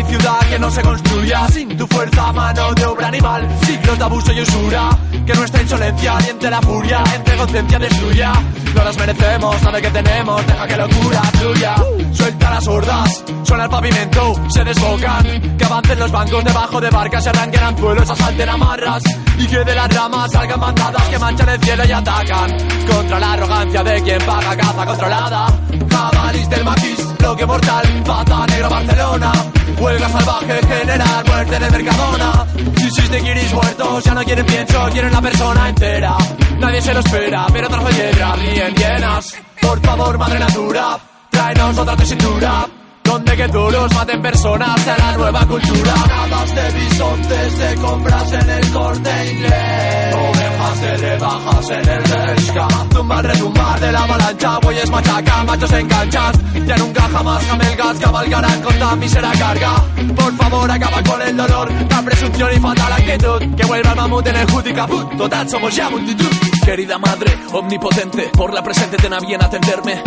Hay 0.00 0.06
ciudad 0.06 0.40
que 0.48 0.58
no 0.58 0.70
se 0.70 0.82
construya 0.82 1.48
sin 1.48 1.76
tu 1.76 1.86
fuerza, 1.86 2.32
mano 2.32 2.72
de 2.74 2.84
obra 2.86 3.08
animal, 3.08 3.46
siglos 3.66 3.98
de 3.98 4.04
abuso 4.04 4.32
y 4.32 4.40
usura. 4.40 4.90
Que 5.26 5.34
nuestra 5.34 5.62
insolencia 5.62 6.16
aliente 6.16 6.50
la 6.50 6.62
furia, 6.62 7.02
entre 7.14 7.36
conciencia 7.36 7.78
destruya. 7.78 8.32
No 8.74 8.84
las 8.84 8.96
merecemos, 8.96 9.62
nada 9.62 9.80
que 9.80 9.90
tenemos, 9.90 10.46
deja 10.46 10.66
que 10.66 10.76
locura 10.76 11.22
fluya. 11.22 11.74
Suelta 12.12 12.50
las 12.50 12.68
hordas, 12.68 13.24
suena 13.42 13.64
el 13.64 13.70
pavimento, 13.70 14.34
se 14.48 14.64
desbocan. 14.64 15.56
Que 15.58 15.64
avancen 15.64 15.98
los 15.98 16.10
bancos 16.10 16.44
debajo 16.44 16.80
de 16.80 16.90
barcas, 16.90 17.24
se 17.24 17.30
arranquen 17.30 17.62
anzuelos, 17.62 18.10
asalten 18.10 18.48
amarras. 18.48 19.02
Y 19.38 19.46
que 19.46 19.64
de 19.64 19.74
las 19.74 19.94
ramas 19.94 20.32
salgan 20.32 20.60
bandadas 20.60 21.08
que 21.08 21.18
manchan 21.18 21.48
el 21.48 21.60
cielo 21.60 21.84
y 21.84 21.92
atacan. 21.92 22.56
Contra 22.86 23.20
la 23.20 23.32
arrogancia 23.32 23.82
de 23.82 24.02
quien 24.02 24.18
paga 24.24 24.56
caza 24.56 24.86
controlada. 24.86 25.46
Jabalís 25.90 26.48
del 26.48 26.64
maquis, 26.64 27.18
bloque 27.18 27.46
mortal, 27.46 28.02
pata 28.06 28.46
negro 28.46 28.70
Barcelona. 28.70 29.32
Huelga 29.80 30.08
salvaje, 30.10 30.60
generar 30.66 31.26
muerte 31.26 31.56
el 31.56 31.70
Mercadona. 31.70 32.46
Crisis 32.74 33.10
de 33.10 33.20
guiris 33.20 33.52
muertos, 33.54 34.04
ya 34.04 34.14
no 34.14 34.22
quieren 34.22 34.46
pienso, 34.46 34.88
quieren 34.92 35.12
la 35.12 35.22
persona 35.22 35.68
entera. 35.70 36.16
Nadie 36.58 36.82
se 36.82 36.92
lo 36.92 37.00
espera, 37.00 37.46
pero 37.52 37.68
trajo 37.68 37.88
hiedra, 37.88 38.36
ríen 38.36 38.74
llenas. 38.74 39.34
Por 39.60 39.80
favor, 39.80 40.18
madre 40.18 40.38
natura, 40.38 40.98
tráenos 41.30 41.78
otra 41.78 41.96
de 41.96 42.04
cintura. 42.04 42.66
Donde 43.10 43.36
que 43.36 43.48
duros 43.48 43.92
maten 43.92 44.22
personas 44.22 44.80
sea 44.82 44.96
la 44.96 45.16
nueva 45.16 45.44
cultura. 45.44 45.94
Nadas 46.06 46.54
de 46.54 46.78
bisontes 46.78 47.58
de 47.58 47.74
compras 47.74 48.32
en 48.34 48.50
el 48.50 48.70
corte 48.70 49.32
inglés. 49.32 50.14
Ovejas 50.14 50.80
de 50.80 50.96
rebajas 50.96 51.70
en 51.70 51.88
el 51.88 52.02
Bershka. 52.02 52.68
Tumba 52.90 53.18
al 53.18 53.24
retumbar 53.24 53.80
de 53.80 53.90
la 53.90 54.04
avalancha, 54.04 54.58
bueyes 54.60 54.90
machacan, 54.90 55.44
machos 55.44 55.72
en 55.72 55.88
canchas. 55.88 56.38
Ya 56.64 56.76
nunca 56.76 57.02
jamás 57.02 57.44
jamelgas 57.46 57.98
cabalgarán 57.98 58.62
con 58.62 58.78
tan 58.78 58.98
mísera 59.00 59.32
carga. 59.32 59.74
Por 60.14 60.36
favor, 60.36 60.70
acaba 60.70 61.02
con 61.02 61.22
el 61.22 61.36
dolor, 61.36 61.72
la 61.90 62.02
presunción 62.02 62.50
y 62.56 62.60
fatal 62.60 62.92
actitud. 62.92 63.56
Que 63.56 63.64
vuelva 63.64 63.90
el 63.90 63.96
mamut 63.96 64.26
en 64.28 64.36
el 64.36 64.50
hood 64.52 64.66
y 64.66 64.72
caput. 64.72 65.16
Total, 65.16 65.50
somos 65.50 65.74
ya 65.74 65.90
multitud. 65.90 66.30
Querida 66.64 66.96
madre, 66.96 67.36
omnipotente, 67.52 68.30
por 68.36 68.54
la 68.54 68.62
presente 68.62 68.96
ten 68.98 69.12
a 69.12 69.18
bien 69.18 69.42
atenderme. 69.42 70.00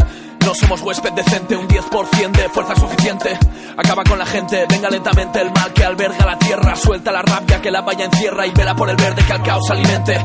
No 0.46 0.54
somos 0.54 0.82
huésped 0.82 1.14
decente, 1.14 1.56
un 1.56 1.68
10% 1.68 2.32
de 2.32 2.50
fuerza 2.50 2.76
suficiente. 2.76 3.38
Acaba 3.78 4.04
con 4.04 4.20
la 4.20 4.26
gente, 4.26 4.66
venga 4.70 4.90
lentamente 4.90 5.42
el 5.42 5.52
mal 5.52 5.72
que 5.74 5.84
alberga 5.84 6.26
la 6.26 6.38
tierra. 6.38 6.76
Suelta 6.76 7.12
la 7.12 7.22
rabia 7.22 7.62
que 7.62 7.72
la 7.72 7.82
valla 7.82 8.06
encierra 8.06 8.46
y 8.46 8.52
vela 8.52 8.76
por 8.76 8.90
el 8.90 8.96
verde 8.96 9.24
que 9.26 9.34
al 9.34 9.42
caos 9.42 9.70
alimente. 9.70 10.24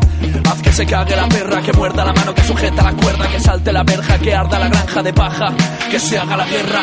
Haz 0.51 0.63
que 0.63 0.73
se 0.73 0.87
cague 0.87 1.17
la 1.17 1.29
perra, 1.29 1.63
que 1.63 1.73
muerda 1.73 2.05
la 2.05 2.13
mano 2.13 2.35
que 2.35 2.43
sujeta 2.43 2.83
la 2.83 2.93
cuerda, 2.93 3.29
que 3.29 3.41
salte 3.41 3.73
la 3.73 3.85
verja, 3.85 4.19
que 4.19 4.35
arda 4.35 4.59
la 4.59 4.69
granja 4.69 5.03
de 5.03 5.13
paja, 5.13 5.55
que 5.91 6.01
se 6.01 6.19
haga 6.19 6.37
la 6.37 6.47
guerra. 6.47 6.83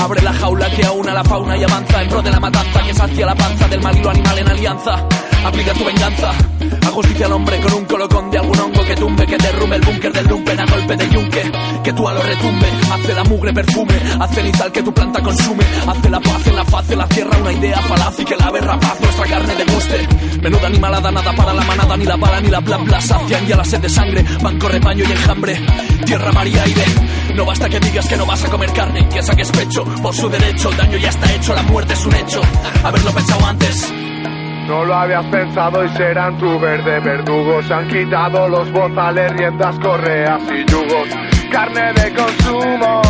Abre 0.00 0.22
la 0.22 0.32
jaula 0.32 0.70
que 0.70 0.84
aúna 0.84 1.14
la 1.14 1.24
fauna 1.24 1.56
y 1.56 1.64
avanza 1.64 2.02
en 2.02 2.08
pro 2.08 2.22
de 2.22 2.30
la 2.30 2.40
matanza, 2.40 2.82
que 2.82 2.94
sacia 2.94 3.26
la 3.26 3.34
panza 3.34 3.68
del 3.68 3.80
mal 3.80 3.96
y 3.96 4.02
lo 4.02 4.10
animal 4.10 4.38
en 4.38 4.48
alianza. 4.48 5.06
Aplica 5.44 5.72
tu 5.72 5.84
venganza, 5.84 6.32
justicia 6.94 7.26
al 7.26 7.32
hombre 7.32 7.58
con 7.58 7.74
un 7.74 7.84
colocón 7.86 8.30
de 8.30 8.38
algún 8.38 8.56
hongo 8.56 8.84
que 8.84 8.94
tumbe, 8.94 9.26
que 9.26 9.36
derrumbe 9.36 9.76
el 9.76 9.82
búnker 9.82 10.12
del 10.12 10.26
lumpen 10.28 10.60
a 10.60 10.64
golpe 10.64 10.96
de 10.96 11.10
yunque, 11.10 11.52
que 11.82 11.92
tú 11.92 12.08
a 12.08 12.14
lo 12.14 12.22
retumbe, 12.22 12.66
hace 12.92 13.14
la 13.14 13.24
mugre 13.24 13.52
perfume, 13.52 13.94
hace 14.20 14.34
cenital 14.36 14.70
que 14.70 14.82
tu 14.82 14.94
planta 14.94 15.20
consume, 15.20 15.64
hace 15.88 16.08
la 16.08 16.20
paz 16.20 16.46
en 16.46 16.56
la 16.56 16.64
faz 16.64 16.86
de 16.86 16.94
la 16.96 17.08
tierra, 17.08 17.36
una 17.40 17.52
idea 17.52 17.78
falaz 17.78 18.20
y 18.20 18.24
que 18.24 18.36
la 18.36 18.48
berra 18.48 18.78
paz 18.78 19.00
nuestra 19.00 19.26
carne 19.26 19.54
deguste. 19.56 20.08
Menuda 20.40 20.66
animalada, 20.68 21.10
nada 21.10 21.32
para 21.32 21.52
la 21.52 21.64
manada, 21.64 21.96
ni 21.96 22.04
la 22.04 22.16
bala 22.16 22.40
ni 22.40 22.48
la 22.48 22.60
bla 22.60 22.76
bla, 22.76 23.00
sacian 23.00 23.46
ya 23.48 23.56
la 23.56 23.64
sed 23.64 23.80
de 23.80 23.88
sangre, 23.88 24.24
banco, 24.40 24.68
rebaño 24.68 25.04
y 25.08 25.12
enjambre, 25.12 25.60
tierra, 26.06 26.30
mar 26.30 26.46
y 26.46 26.56
aire. 26.56 26.84
No 27.34 27.44
basta 27.44 27.68
que 27.68 27.80
digas 27.80 28.06
que 28.06 28.16
no 28.16 28.24
vas 28.24 28.44
a 28.44 28.48
comer 28.48 28.72
carne, 28.72 29.08
que 29.08 29.20
saques 29.20 29.50
pecho 29.50 29.84
por 30.00 30.14
su 30.14 30.28
derecho, 30.28 30.70
el 30.70 30.76
daño 30.76 30.98
ya 30.98 31.08
está 31.08 31.34
hecho, 31.34 31.54
la 31.54 31.62
muerte 31.64 31.94
es 31.94 32.06
un 32.06 32.14
hecho. 32.14 32.40
Haberlo 32.84 33.10
pensado 33.10 33.44
antes. 33.46 34.13
No 34.66 34.84
lo 34.84 34.94
habías 34.94 35.24
pensado 35.26 35.84
y 35.84 35.88
serán 35.90 36.38
tu 36.38 36.58
verde 36.58 36.98
verdugos. 37.00 37.70
Han 37.70 37.88
quitado 37.88 38.48
los 38.48 38.70
bozales, 38.72 39.32
riendas, 39.32 39.78
correas 39.78 40.40
y 40.50 40.64
yugos. 40.64 41.33
Carne 41.50 41.92
de 41.92 42.14
consumo, 42.14 43.02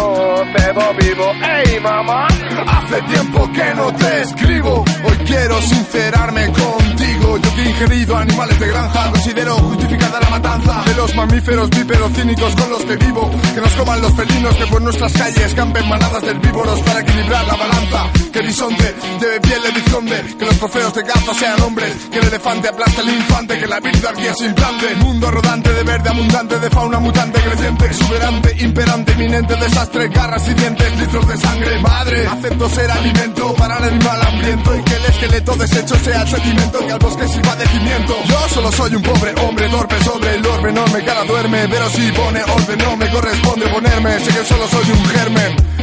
cebo 0.57 0.95
vivo. 1.01 1.32
¡Ey, 1.43 1.80
mamá! 1.80 2.26
Hace 2.66 3.03
tiempo 3.03 3.51
que 3.53 3.74
no 3.74 3.95
te 3.95 4.20
escribo. 4.22 4.85
Hoy 5.05 5.16
quiero 5.26 5.61
sincerarme 5.62 6.47
contigo. 6.47 7.39
Yo 7.39 7.55
que 7.55 7.62
he 7.62 7.68
ingerido 7.70 8.16
animales 8.16 8.59
de 8.61 8.68
granja, 8.68 9.11
considero 9.11 9.55
justificada 9.57 10.20
la 10.20 10.30
matanza 10.30 10.82
de 10.87 10.95
los 10.95 11.14
mamíferos 11.14 11.70
bípedos 11.70 12.12
cínicos 12.12 12.55
con 12.57 12.70
los 12.70 12.85
que 12.85 12.97
vivo. 12.97 13.30
Que 13.55 13.61
nos 13.61 13.72
coman 13.72 14.01
los 14.03 14.12
felinos, 14.14 14.57
que 14.57 14.66
por 14.66 14.82
nuestras 14.82 15.12
calles 15.12 15.55
campen 15.55 15.89
manadas 15.89 16.22
de 16.22 16.30
herbívoros 16.30 16.80
para 16.80 17.01
equilibrar 17.01 17.47
la 17.47 17.55
balanza. 17.55 18.11
Que 18.32 18.43
bisonte 18.43 18.95
lleve 19.20 19.41
piel 19.41 19.62
de 19.62 19.70
bisonte, 19.70 20.37
que 20.39 20.45
los 20.45 20.59
trofeos 20.59 20.95
de 20.95 21.05
caza 21.05 21.35
sean 21.35 21.61
hombres. 21.62 21.95
Que 22.11 22.18
el 22.18 22.26
elefante 22.26 22.68
aplasta 22.68 23.01
al 23.01 23.09
infante, 23.09 23.59
que 23.59 23.66
la 23.66 23.80
vida 23.80 24.12
guía 24.12 24.35
se 24.35 24.47
implante. 24.47 24.95
Mundo 24.97 25.30
rodante 25.30 25.72
de 25.72 25.82
verde 25.82 26.09
abundante, 26.11 26.59
de 26.59 26.70
fauna 26.70 26.99
mutante, 26.99 27.41
creciente, 27.41 27.87
exuberante, 27.87 28.24
imperante, 28.59 29.12
inminente, 29.12 29.55
desastre, 29.57 30.09
garras 30.09 30.49
y 30.49 30.55
dientes, 30.55 30.99
litros 30.99 31.29
de 31.29 31.37
sangre. 31.37 31.79
Madre, 31.81 32.27
acepto 32.27 32.68
ser 32.70 32.91
alimento 32.91 33.55
para 33.55 33.79
el 33.79 33.85
animal 33.85 34.20
hambriento 34.27 34.77
y 34.77 34.83
que 34.83 34.95
el 34.97 35.05
esqueleto 35.05 35.57
deshecho 35.57 35.97
sea 35.97 36.22
el 36.22 36.29
sedimento 36.29 36.79
que 36.87 36.93
al 36.93 36.99
bosque 36.99 37.29
sirva 37.29 37.57
de 37.57 37.66
cimiento. 37.66 38.16
Yo 38.27 38.49
solo 38.49 38.72
soy 38.72 38.95
un 38.95 39.03
pobre 39.03 39.35
hombre 39.43 39.68
torpe 39.68 40.05
sobre 40.05 40.35
el 40.37 40.47
orbe 40.47 40.70
enorme, 40.70 41.05
cara 41.05 41.25
duerme, 41.25 41.68
pero 41.68 41.89
si 41.91 42.12
pone 42.12 42.43
orden 42.43 42.79
no 42.79 42.97
me 42.97 43.11
corresponde 43.11 43.66
ponerme. 43.68 44.18
Sé 44.20 44.33
que 44.33 44.45
solo 44.45 44.68
soy 44.68 44.91
un 44.91 45.05
germen. 45.07 45.74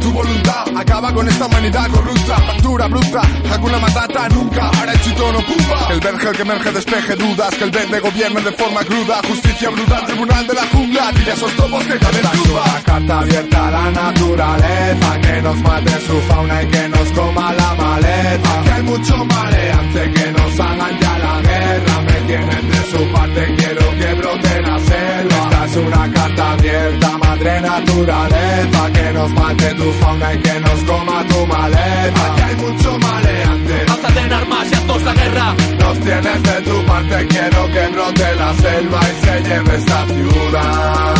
Tu 0.00 0.10
voluntad, 0.10 0.64
acaba 0.74 1.12
con 1.12 1.28
esta 1.28 1.46
humanidad 1.46 1.86
corrupta, 1.90 2.36
factura 2.38 2.88
bruta, 2.88 3.20
Hakuna 3.52 3.78
Matata 3.78 4.28
nunca, 4.30 4.70
ahora 4.74 4.92
no. 5.32 5.86
Que 5.86 5.92
el 5.92 6.00
verge, 6.00 6.28
el 6.28 6.36
que 6.36 6.42
emerge, 6.42 6.72
despeje 6.72 7.16
dudas, 7.16 7.54
que 7.54 7.64
el 7.64 7.70
verde 7.70 8.00
gobierne 8.00 8.40
de 8.40 8.52
forma 8.52 8.82
cruda, 8.84 9.20
justicia 9.28 9.70
brutal, 9.70 10.06
tribunal 10.06 10.46
de 10.46 10.54
la 10.54 10.62
jungla, 10.72 11.12
dile 11.12 11.30
a 11.30 11.34
esos 11.34 11.52
topos 11.56 11.84
que 11.84 11.98
caben 11.98 12.20
Una 12.50 12.82
carta 12.82 13.20
abierta 13.20 13.68
a 13.68 13.70
la 13.70 13.90
naturaleza, 13.90 15.20
que 15.20 15.42
nos 15.42 15.56
mate 15.62 16.00
su 16.06 16.20
fauna 16.22 16.62
y 16.62 16.66
que 16.66 16.88
nos 16.88 17.12
coma 17.12 17.52
la 17.52 17.74
maleza. 17.74 18.62
Que 18.64 18.72
hay 18.72 18.82
mucho 18.82 19.24
maleante, 19.24 20.12
que 20.12 20.32
nos 20.32 20.60
hagan 20.60 21.00
ya 21.00 21.18
la 21.18 21.40
guerra, 21.42 22.00
me 22.00 22.12
tienen 22.26 22.70
de 22.70 22.90
su 22.90 23.12
parte, 23.12 23.54
quiero 23.56 23.90
que 23.98 24.14
brote 24.14 24.62
la 24.62 24.78
selva. 24.78 25.36
Esta 25.44 25.64
es 25.66 25.76
una 25.76 26.12
carta 26.12 26.52
abierta, 26.52 27.01
madre 27.42 27.60
naturaleza, 27.60 28.92
que 28.92 29.12
nos 29.12 29.32
mate 29.32 29.74
tu 29.74 29.92
fauna 29.92 30.34
y 30.34 30.38
que 30.38 30.60
nos 30.60 30.80
coma 30.84 31.24
tu 31.28 31.46
maleza. 31.46 32.34
Que 32.36 32.42
hay 32.42 32.56
mucho 32.56 32.98
maleante, 32.98 33.84
Alzate 33.88 34.20
en 34.20 34.32
armas 34.32 34.70
y 34.70 34.74
haznos 34.74 35.02
la 35.02 35.14
guerra. 35.14 35.54
nos 35.80 36.00
tienes 36.00 36.42
de 36.42 36.62
tu 36.62 36.86
parte, 36.86 37.26
quiero 37.26 37.66
que 37.72 37.88
brote 37.88 38.34
la 38.36 38.54
selva 38.54 39.00
y 39.00 39.26
se 39.26 39.42
lleve 39.42 39.74
esta 39.76 40.06
ciudad. 40.06 41.14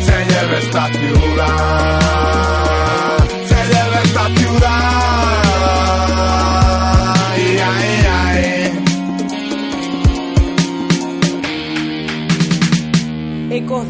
Se 0.00 0.24
lleve 0.24 0.58
esta 0.58 0.86
ciudad. 0.88 2.23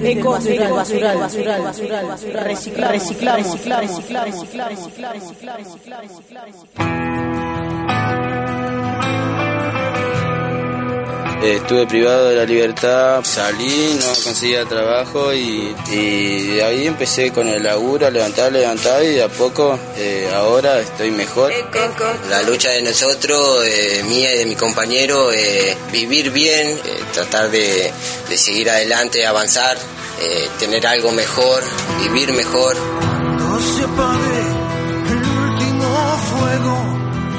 Ecos 0.05 0.45
del 0.45 0.71
basural, 0.71 1.19
basural, 1.19 1.63
basural, 1.63 2.07
basural, 2.07 2.45
reciclamos, 2.45 2.93
reciclamos, 2.93 3.53
reciclamos, 3.53 4.51
reciclamos, 4.51 5.35
Eh, 9.97 10.04
estuve 11.53 11.87
privado 11.87 12.31
de 12.31 12.37
la 12.37 12.45
libertad, 12.45 13.23
salí, 13.23 13.99
no 14.01 14.07
conseguía 14.25 14.65
trabajo 14.65 15.33
y, 15.33 15.75
y 15.91 16.47
de 16.49 16.65
ahí 16.65 16.87
empecé 16.87 17.33
con 17.33 17.49
el 17.49 17.63
laburo, 17.63 18.11
levantar, 18.11 18.53
levantar 18.53 19.03
y 19.05 19.09
de 19.09 19.23
a 19.23 19.29
poco 19.29 19.79
eh, 19.97 20.31
ahora 20.35 20.81
estoy 20.81 21.11
mejor. 21.11 21.53
La 22.31 22.43
lucha 22.43 22.71
de 22.71 22.83
nosotros, 22.83 23.65
eh, 23.67 24.03
mía 24.07 24.35
y 24.35 24.39
de 24.39 24.47
mi 24.47 24.57
compañero, 24.57 25.33
eh, 25.33 25.77
vivir 25.93 26.31
bien, 26.31 26.71
eh, 26.71 27.01
tratar 27.13 27.51
de, 27.51 27.93
de 28.29 28.39
seguir 28.39 28.71
adelante, 28.71 29.27
avanzar, 29.27 29.77
eh, 30.23 30.49
tener 30.59 30.87
algo 30.87 31.13
mejor, 31.13 31.63
vivir 32.03 32.33
mejor. 32.33 32.77
Cuando 32.77 33.61
se 33.61 33.85
apague 33.85 34.41
el 35.11 35.17
último 35.17 36.19
fuego, 36.31 36.99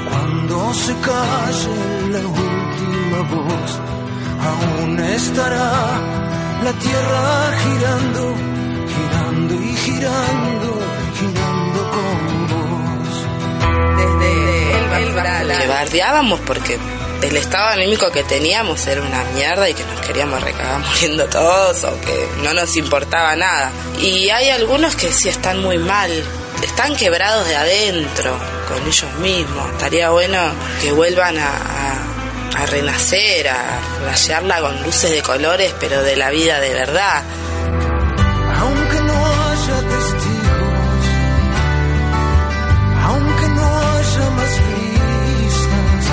cuando 0.09 0.73
se 0.73 0.93
calle 1.01 1.94
aún 3.31 4.99
estará 4.99 5.71
la 6.63 6.71
tierra 6.73 7.53
girando, 7.63 8.35
girando 8.87 9.53
y 9.55 9.75
girando, 9.77 10.79
girando 11.19 11.91
con 11.91 12.47
vos. 12.47 13.97
Desde 13.97 14.79
el 14.79 15.13
basural. 15.13 15.57
Que 15.61 15.67
bardeábamos 15.67 16.39
porque 16.41 16.79
el 17.21 17.35
estado 17.37 17.69
anímico 17.69 18.11
que 18.11 18.23
teníamos 18.23 18.85
era 18.87 19.01
una 19.01 19.23
mierda 19.33 19.69
y 19.69 19.73
que 19.73 19.83
nos 19.83 20.01
queríamos 20.05 20.41
recagar 20.43 20.79
muriendo 20.79 21.25
todos 21.27 21.83
o 21.83 22.01
que 22.01 22.27
no 22.43 22.53
nos 22.53 22.75
importaba 22.77 23.35
nada. 23.35 23.71
Y 24.01 24.29
hay 24.29 24.49
algunos 24.49 24.95
que 24.95 25.11
sí 25.11 25.29
están 25.29 25.61
muy 25.61 25.77
mal, 25.77 26.11
están 26.63 26.95
quebrados 26.95 27.47
de 27.47 27.55
adentro 27.55 28.37
con 28.67 28.85
ellos 28.87 29.13
mismos. 29.21 29.69
Estaría 29.71 30.09
bueno 30.09 30.39
que 30.81 30.91
vuelvan 30.91 31.37
a, 31.37 31.47
a- 31.47 32.04
a 32.57 32.65
renacer, 32.65 33.47
a 33.49 33.79
rayarla 34.05 34.61
con 34.61 34.81
luces 34.83 35.11
de 35.11 35.21
colores, 35.21 35.73
pero 35.79 36.01
de 36.03 36.15
la 36.15 36.29
vida 36.29 36.59
de 36.59 36.73
verdad. 36.73 37.23
Aunque 38.59 38.99
no 39.01 39.13
haya 39.13 39.81
testigos, 39.89 41.05
aunque 43.03 43.47
no 43.49 43.65
haya 43.65 44.29
más 44.31 44.59
vistas, 45.45 46.05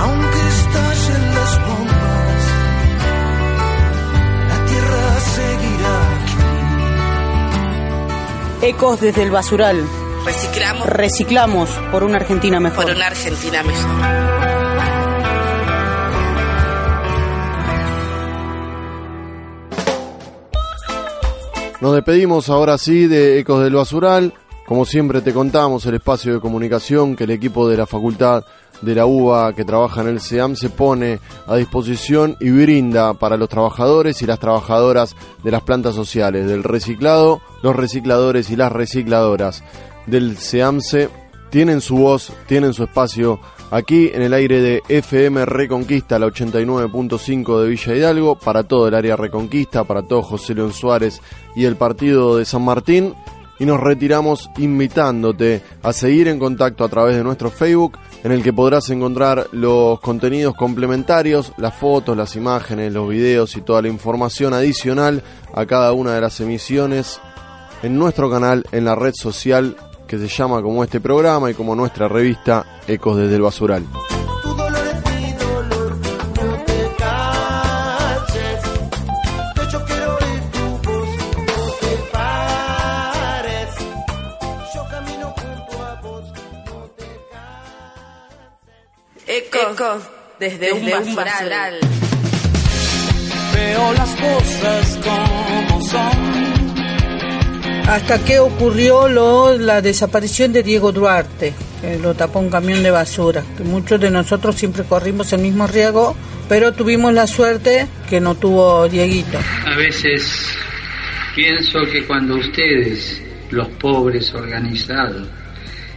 aunque 0.00 0.38
estallen 0.48 1.34
las 1.34 1.52
bombas, 1.66 2.42
la 4.48 4.58
tierra 4.66 5.20
seguirá 5.36 5.94
aquí. 8.60 8.66
Ecos 8.66 9.00
desde 9.00 9.22
el 9.22 9.30
basural. 9.30 9.84
Reciclamos 10.26 10.86
Reciclamos 10.86 11.70
por 11.90 12.04
una 12.04 12.18
Argentina 12.18 12.60
mejor. 12.60 12.84
por 12.84 12.94
una 12.94 13.06
Argentina 13.06 13.62
mejor. 13.62 14.49
Nos 21.80 21.94
despedimos 21.94 22.50
ahora 22.50 22.76
sí 22.76 23.06
de 23.06 23.38
Ecos 23.38 23.64
del 23.64 23.74
Basural. 23.74 24.34
Como 24.66 24.84
siempre 24.84 25.22
te 25.22 25.32
contamos 25.32 25.86
el 25.86 25.94
espacio 25.94 26.34
de 26.34 26.40
comunicación 26.40 27.16
que 27.16 27.24
el 27.24 27.30
equipo 27.30 27.66
de 27.70 27.78
la 27.78 27.86
Facultad 27.86 28.44
de 28.82 28.94
la 28.94 29.06
UBA 29.06 29.54
que 29.54 29.64
trabaja 29.64 30.02
en 30.02 30.08
el 30.08 30.20
SEAM 30.20 30.56
se 30.56 30.68
pone 30.68 31.20
a 31.46 31.56
disposición 31.56 32.36
y 32.38 32.50
brinda 32.50 33.14
para 33.14 33.38
los 33.38 33.48
trabajadores 33.48 34.20
y 34.20 34.26
las 34.26 34.38
trabajadoras 34.38 35.16
de 35.42 35.50
las 35.50 35.62
plantas 35.62 35.94
sociales, 35.94 36.46
del 36.46 36.64
reciclado, 36.64 37.40
los 37.62 37.74
recicladores 37.74 38.50
y 38.50 38.56
las 38.56 38.72
recicladoras 38.72 39.64
del 40.06 40.36
SEAMSE 40.36 41.08
tienen 41.48 41.80
su 41.80 41.96
voz, 41.96 42.30
tienen 42.46 42.74
su 42.74 42.84
espacio 42.84 43.40
aquí 43.70 44.10
en 44.12 44.22
el 44.22 44.34
aire 44.34 44.60
de 44.60 44.82
FM 44.88 45.44
Reconquista, 45.46 46.18
la 46.18 46.26
89.5 46.26 47.62
de 47.62 47.68
Villa 47.68 47.94
Hidalgo, 47.94 48.36
para 48.36 48.64
todo 48.64 48.88
el 48.88 48.94
área 48.94 49.16
Reconquista, 49.16 49.84
para 49.84 50.02
todo 50.02 50.22
José 50.22 50.54
León 50.54 50.72
Suárez 50.72 51.20
y 51.54 51.64
el 51.64 51.76
partido 51.76 52.36
de 52.36 52.44
San 52.44 52.62
Martín. 52.62 53.14
Y 53.58 53.66
nos 53.66 53.78
retiramos 53.78 54.48
invitándote 54.56 55.62
a 55.82 55.92
seguir 55.92 56.28
en 56.28 56.38
contacto 56.38 56.82
a 56.82 56.88
través 56.88 57.14
de 57.14 57.22
nuestro 57.22 57.50
Facebook, 57.50 57.98
en 58.24 58.32
el 58.32 58.42
que 58.42 58.54
podrás 58.54 58.88
encontrar 58.88 59.48
los 59.52 60.00
contenidos 60.00 60.54
complementarios, 60.54 61.52
las 61.58 61.74
fotos, 61.74 62.16
las 62.16 62.36
imágenes, 62.36 62.90
los 62.90 63.06
videos 63.06 63.54
y 63.58 63.60
toda 63.60 63.82
la 63.82 63.88
información 63.88 64.54
adicional 64.54 65.22
a 65.54 65.66
cada 65.66 65.92
una 65.92 66.14
de 66.14 66.22
las 66.22 66.40
emisiones 66.40 67.20
en 67.82 67.98
nuestro 67.98 68.30
canal, 68.30 68.64
en 68.72 68.86
la 68.86 68.94
red 68.94 69.12
social 69.14 69.76
que 70.10 70.18
se 70.18 70.26
llama 70.26 70.60
como 70.60 70.82
este 70.82 71.00
programa 71.00 71.52
y 71.52 71.54
como 71.54 71.76
nuestra 71.76 72.08
revista 72.08 72.66
Ecos 72.88 73.16
desde 73.16 73.36
el 73.36 73.42
Basural. 73.42 73.86
Eco, 89.28 90.00
desde, 90.40 90.58
desde. 90.58 90.72
Un 90.72 91.14
basural. 91.14 91.78
Veo 93.54 93.92
las 93.92 94.10
cosas 94.16 94.98
como 95.04 95.82
son. 95.82 96.29
Hasta 97.88 98.24
que 98.24 98.38
ocurrió 98.38 99.08
lo, 99.08 99.56
la 99.56 99.82
desaparición 99.82 100.52
de 100.52 100.62
Diego 100.62 100.92
Duarte, 100.92 101.54
que 101.80 101.98
lo 101.98 102.14
tapó 102.14 102.38
un 102.38 102.50
camión 102.50 102.82
de 102.82 102.90
basura. 102.90 103.42
Muchos 103.64 104.00
de 104.00 104.10
nosotros 104.10 104.56
siempre 104.56 104.84
corrimos 104.84 105.32
el 105.32 105.40
mismo 105.40 105.66
riesgo, 105.66 106.16
pero 106.48 106.72
tuvimos 106.72 107.12
la 107.12 107.26
suerte 107.26 107.86
que 108.08 108.20
no 108.20 108.34
tuvo 108.34 108.88
Dieguito. 108.88 109.38
A 109.66 109.76
veces 109.76 110.56
pienso 111.34 111.80
que 111.90 112.04
cuando 112.04 112.36
ustedes, 112.36 113.22
los 113.50 113.68
pobres 113.68 114.32
organizados, 114.34 115.28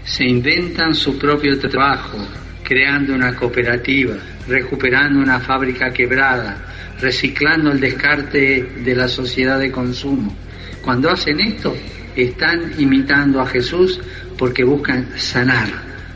se 0.03 0.25
inventan 0.25 0.93
su 0.93 1.17
propio 1.17 1.57
trabajo, 1.59 2.17
creando 2.63 3.13
una 3.13 3.35
cooperativa, 3.35 4.15
recuperando 4.47 5.19
una 5.19 5.39
fábrica 5.39 5.91
quebrada, 5.91 6.57
reciclando 6.99 7.71
el 7.71 7.79
descarte 7.79 8.63
de 8.83 8.95
la 8.95 9.07
sociedad 9.07 9.59
de 9.59 9.71
consumo. 9.71 10.35
Cuando 10.83 11.09
hacen 11.09 11.39
esto, 11.39 11.73
están 12.15 12.73
imitando 12.77 13.41
a 13.41 13.45
Jesús 13.45 13.99
porque 14.37 14.63
buscan 14.63 15.07
sanar, 15.17 15.69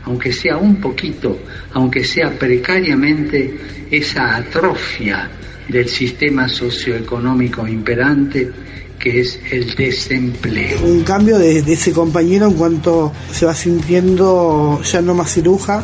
aunque 0.04 0.32
sea 0.32 0.56
un 0.56 0.76
poquito, 0.76 1.38
aunque 1.72 2.04
sea 2.04 2.38
precariamente, 2.38 3.58
esa 3.90 4.36
atrofia 4.36 5.30
del 5.68 5.88
sistema 5.88 6.48
socioeconómico 6.48 7.66
imperante 7.66 8.50
que 8.98 9.20
es 9.20 9.38
el 9.50 9.74
desempleo. 9.74 10.80
Un 10.84 11.02
cambio 11.02 11.38
de, 11.38 11.60
ese 11.60 11.92
compañero 11.92 12.48
en 12.48 12.54
cuanto 12.54 13.12
se 13.30 13.46
va 13.46 13.54
sintiendo 13.54 14.82
ya 14.82 15.00
no 15.00 15.14
más 15.14 15.32
ciruja, 15.32 15.82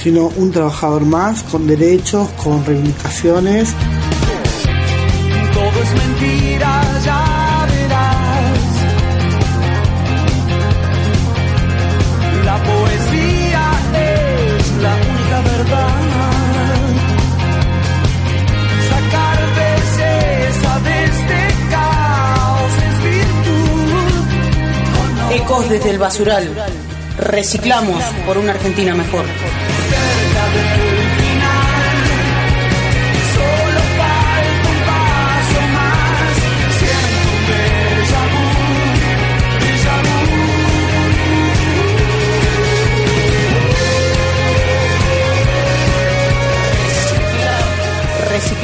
sino 0.00 0.28
un 0.28 0.52
trabajador 0.52 1.04
más, 1.04 1.42
con 1.42 1.66
derechos, 1.66 2.28
con 2.42 2.64
reivindicaciones. 2.64 3.74
Ecos 25.52 25.68
desde 25.68 25.90
el 25.90 25.98
basural. 25.98 26.48
Reciclamos 27.18 28.02
por 28.24 28.38
una 28.38 28.52
Argentina 28.52 28.94
mejor. 28.94 29.26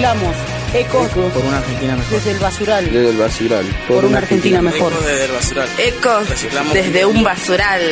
Cerca 0.09 0.47
Reciclamos. 0.73 1.11
Ecos 1.11 1.33
por 1.33 1.45
una 1.45 1.59
Argentina 1.59 1.97
mejor. 1.97 2.12
desde 2.12 2.31
el 2.33 2.39
basural. 2.39 2.85
Desde 2.85 3.11
el 3.11 3.16
basural. 3.16 3.66
Por 3.89 4.05
una 4.05 4.19
Argentina 4.19 4.62
mejor. 4.62 4.93
Desde 5.05 5.25
el 5.25 5.33
basural. 5.33 5.69
Ecos 5.79 6.29
Reciclamos. 6.29 6.75
desde 6.75 7.07
un 7.07 7.23
basural. 7.23 7.83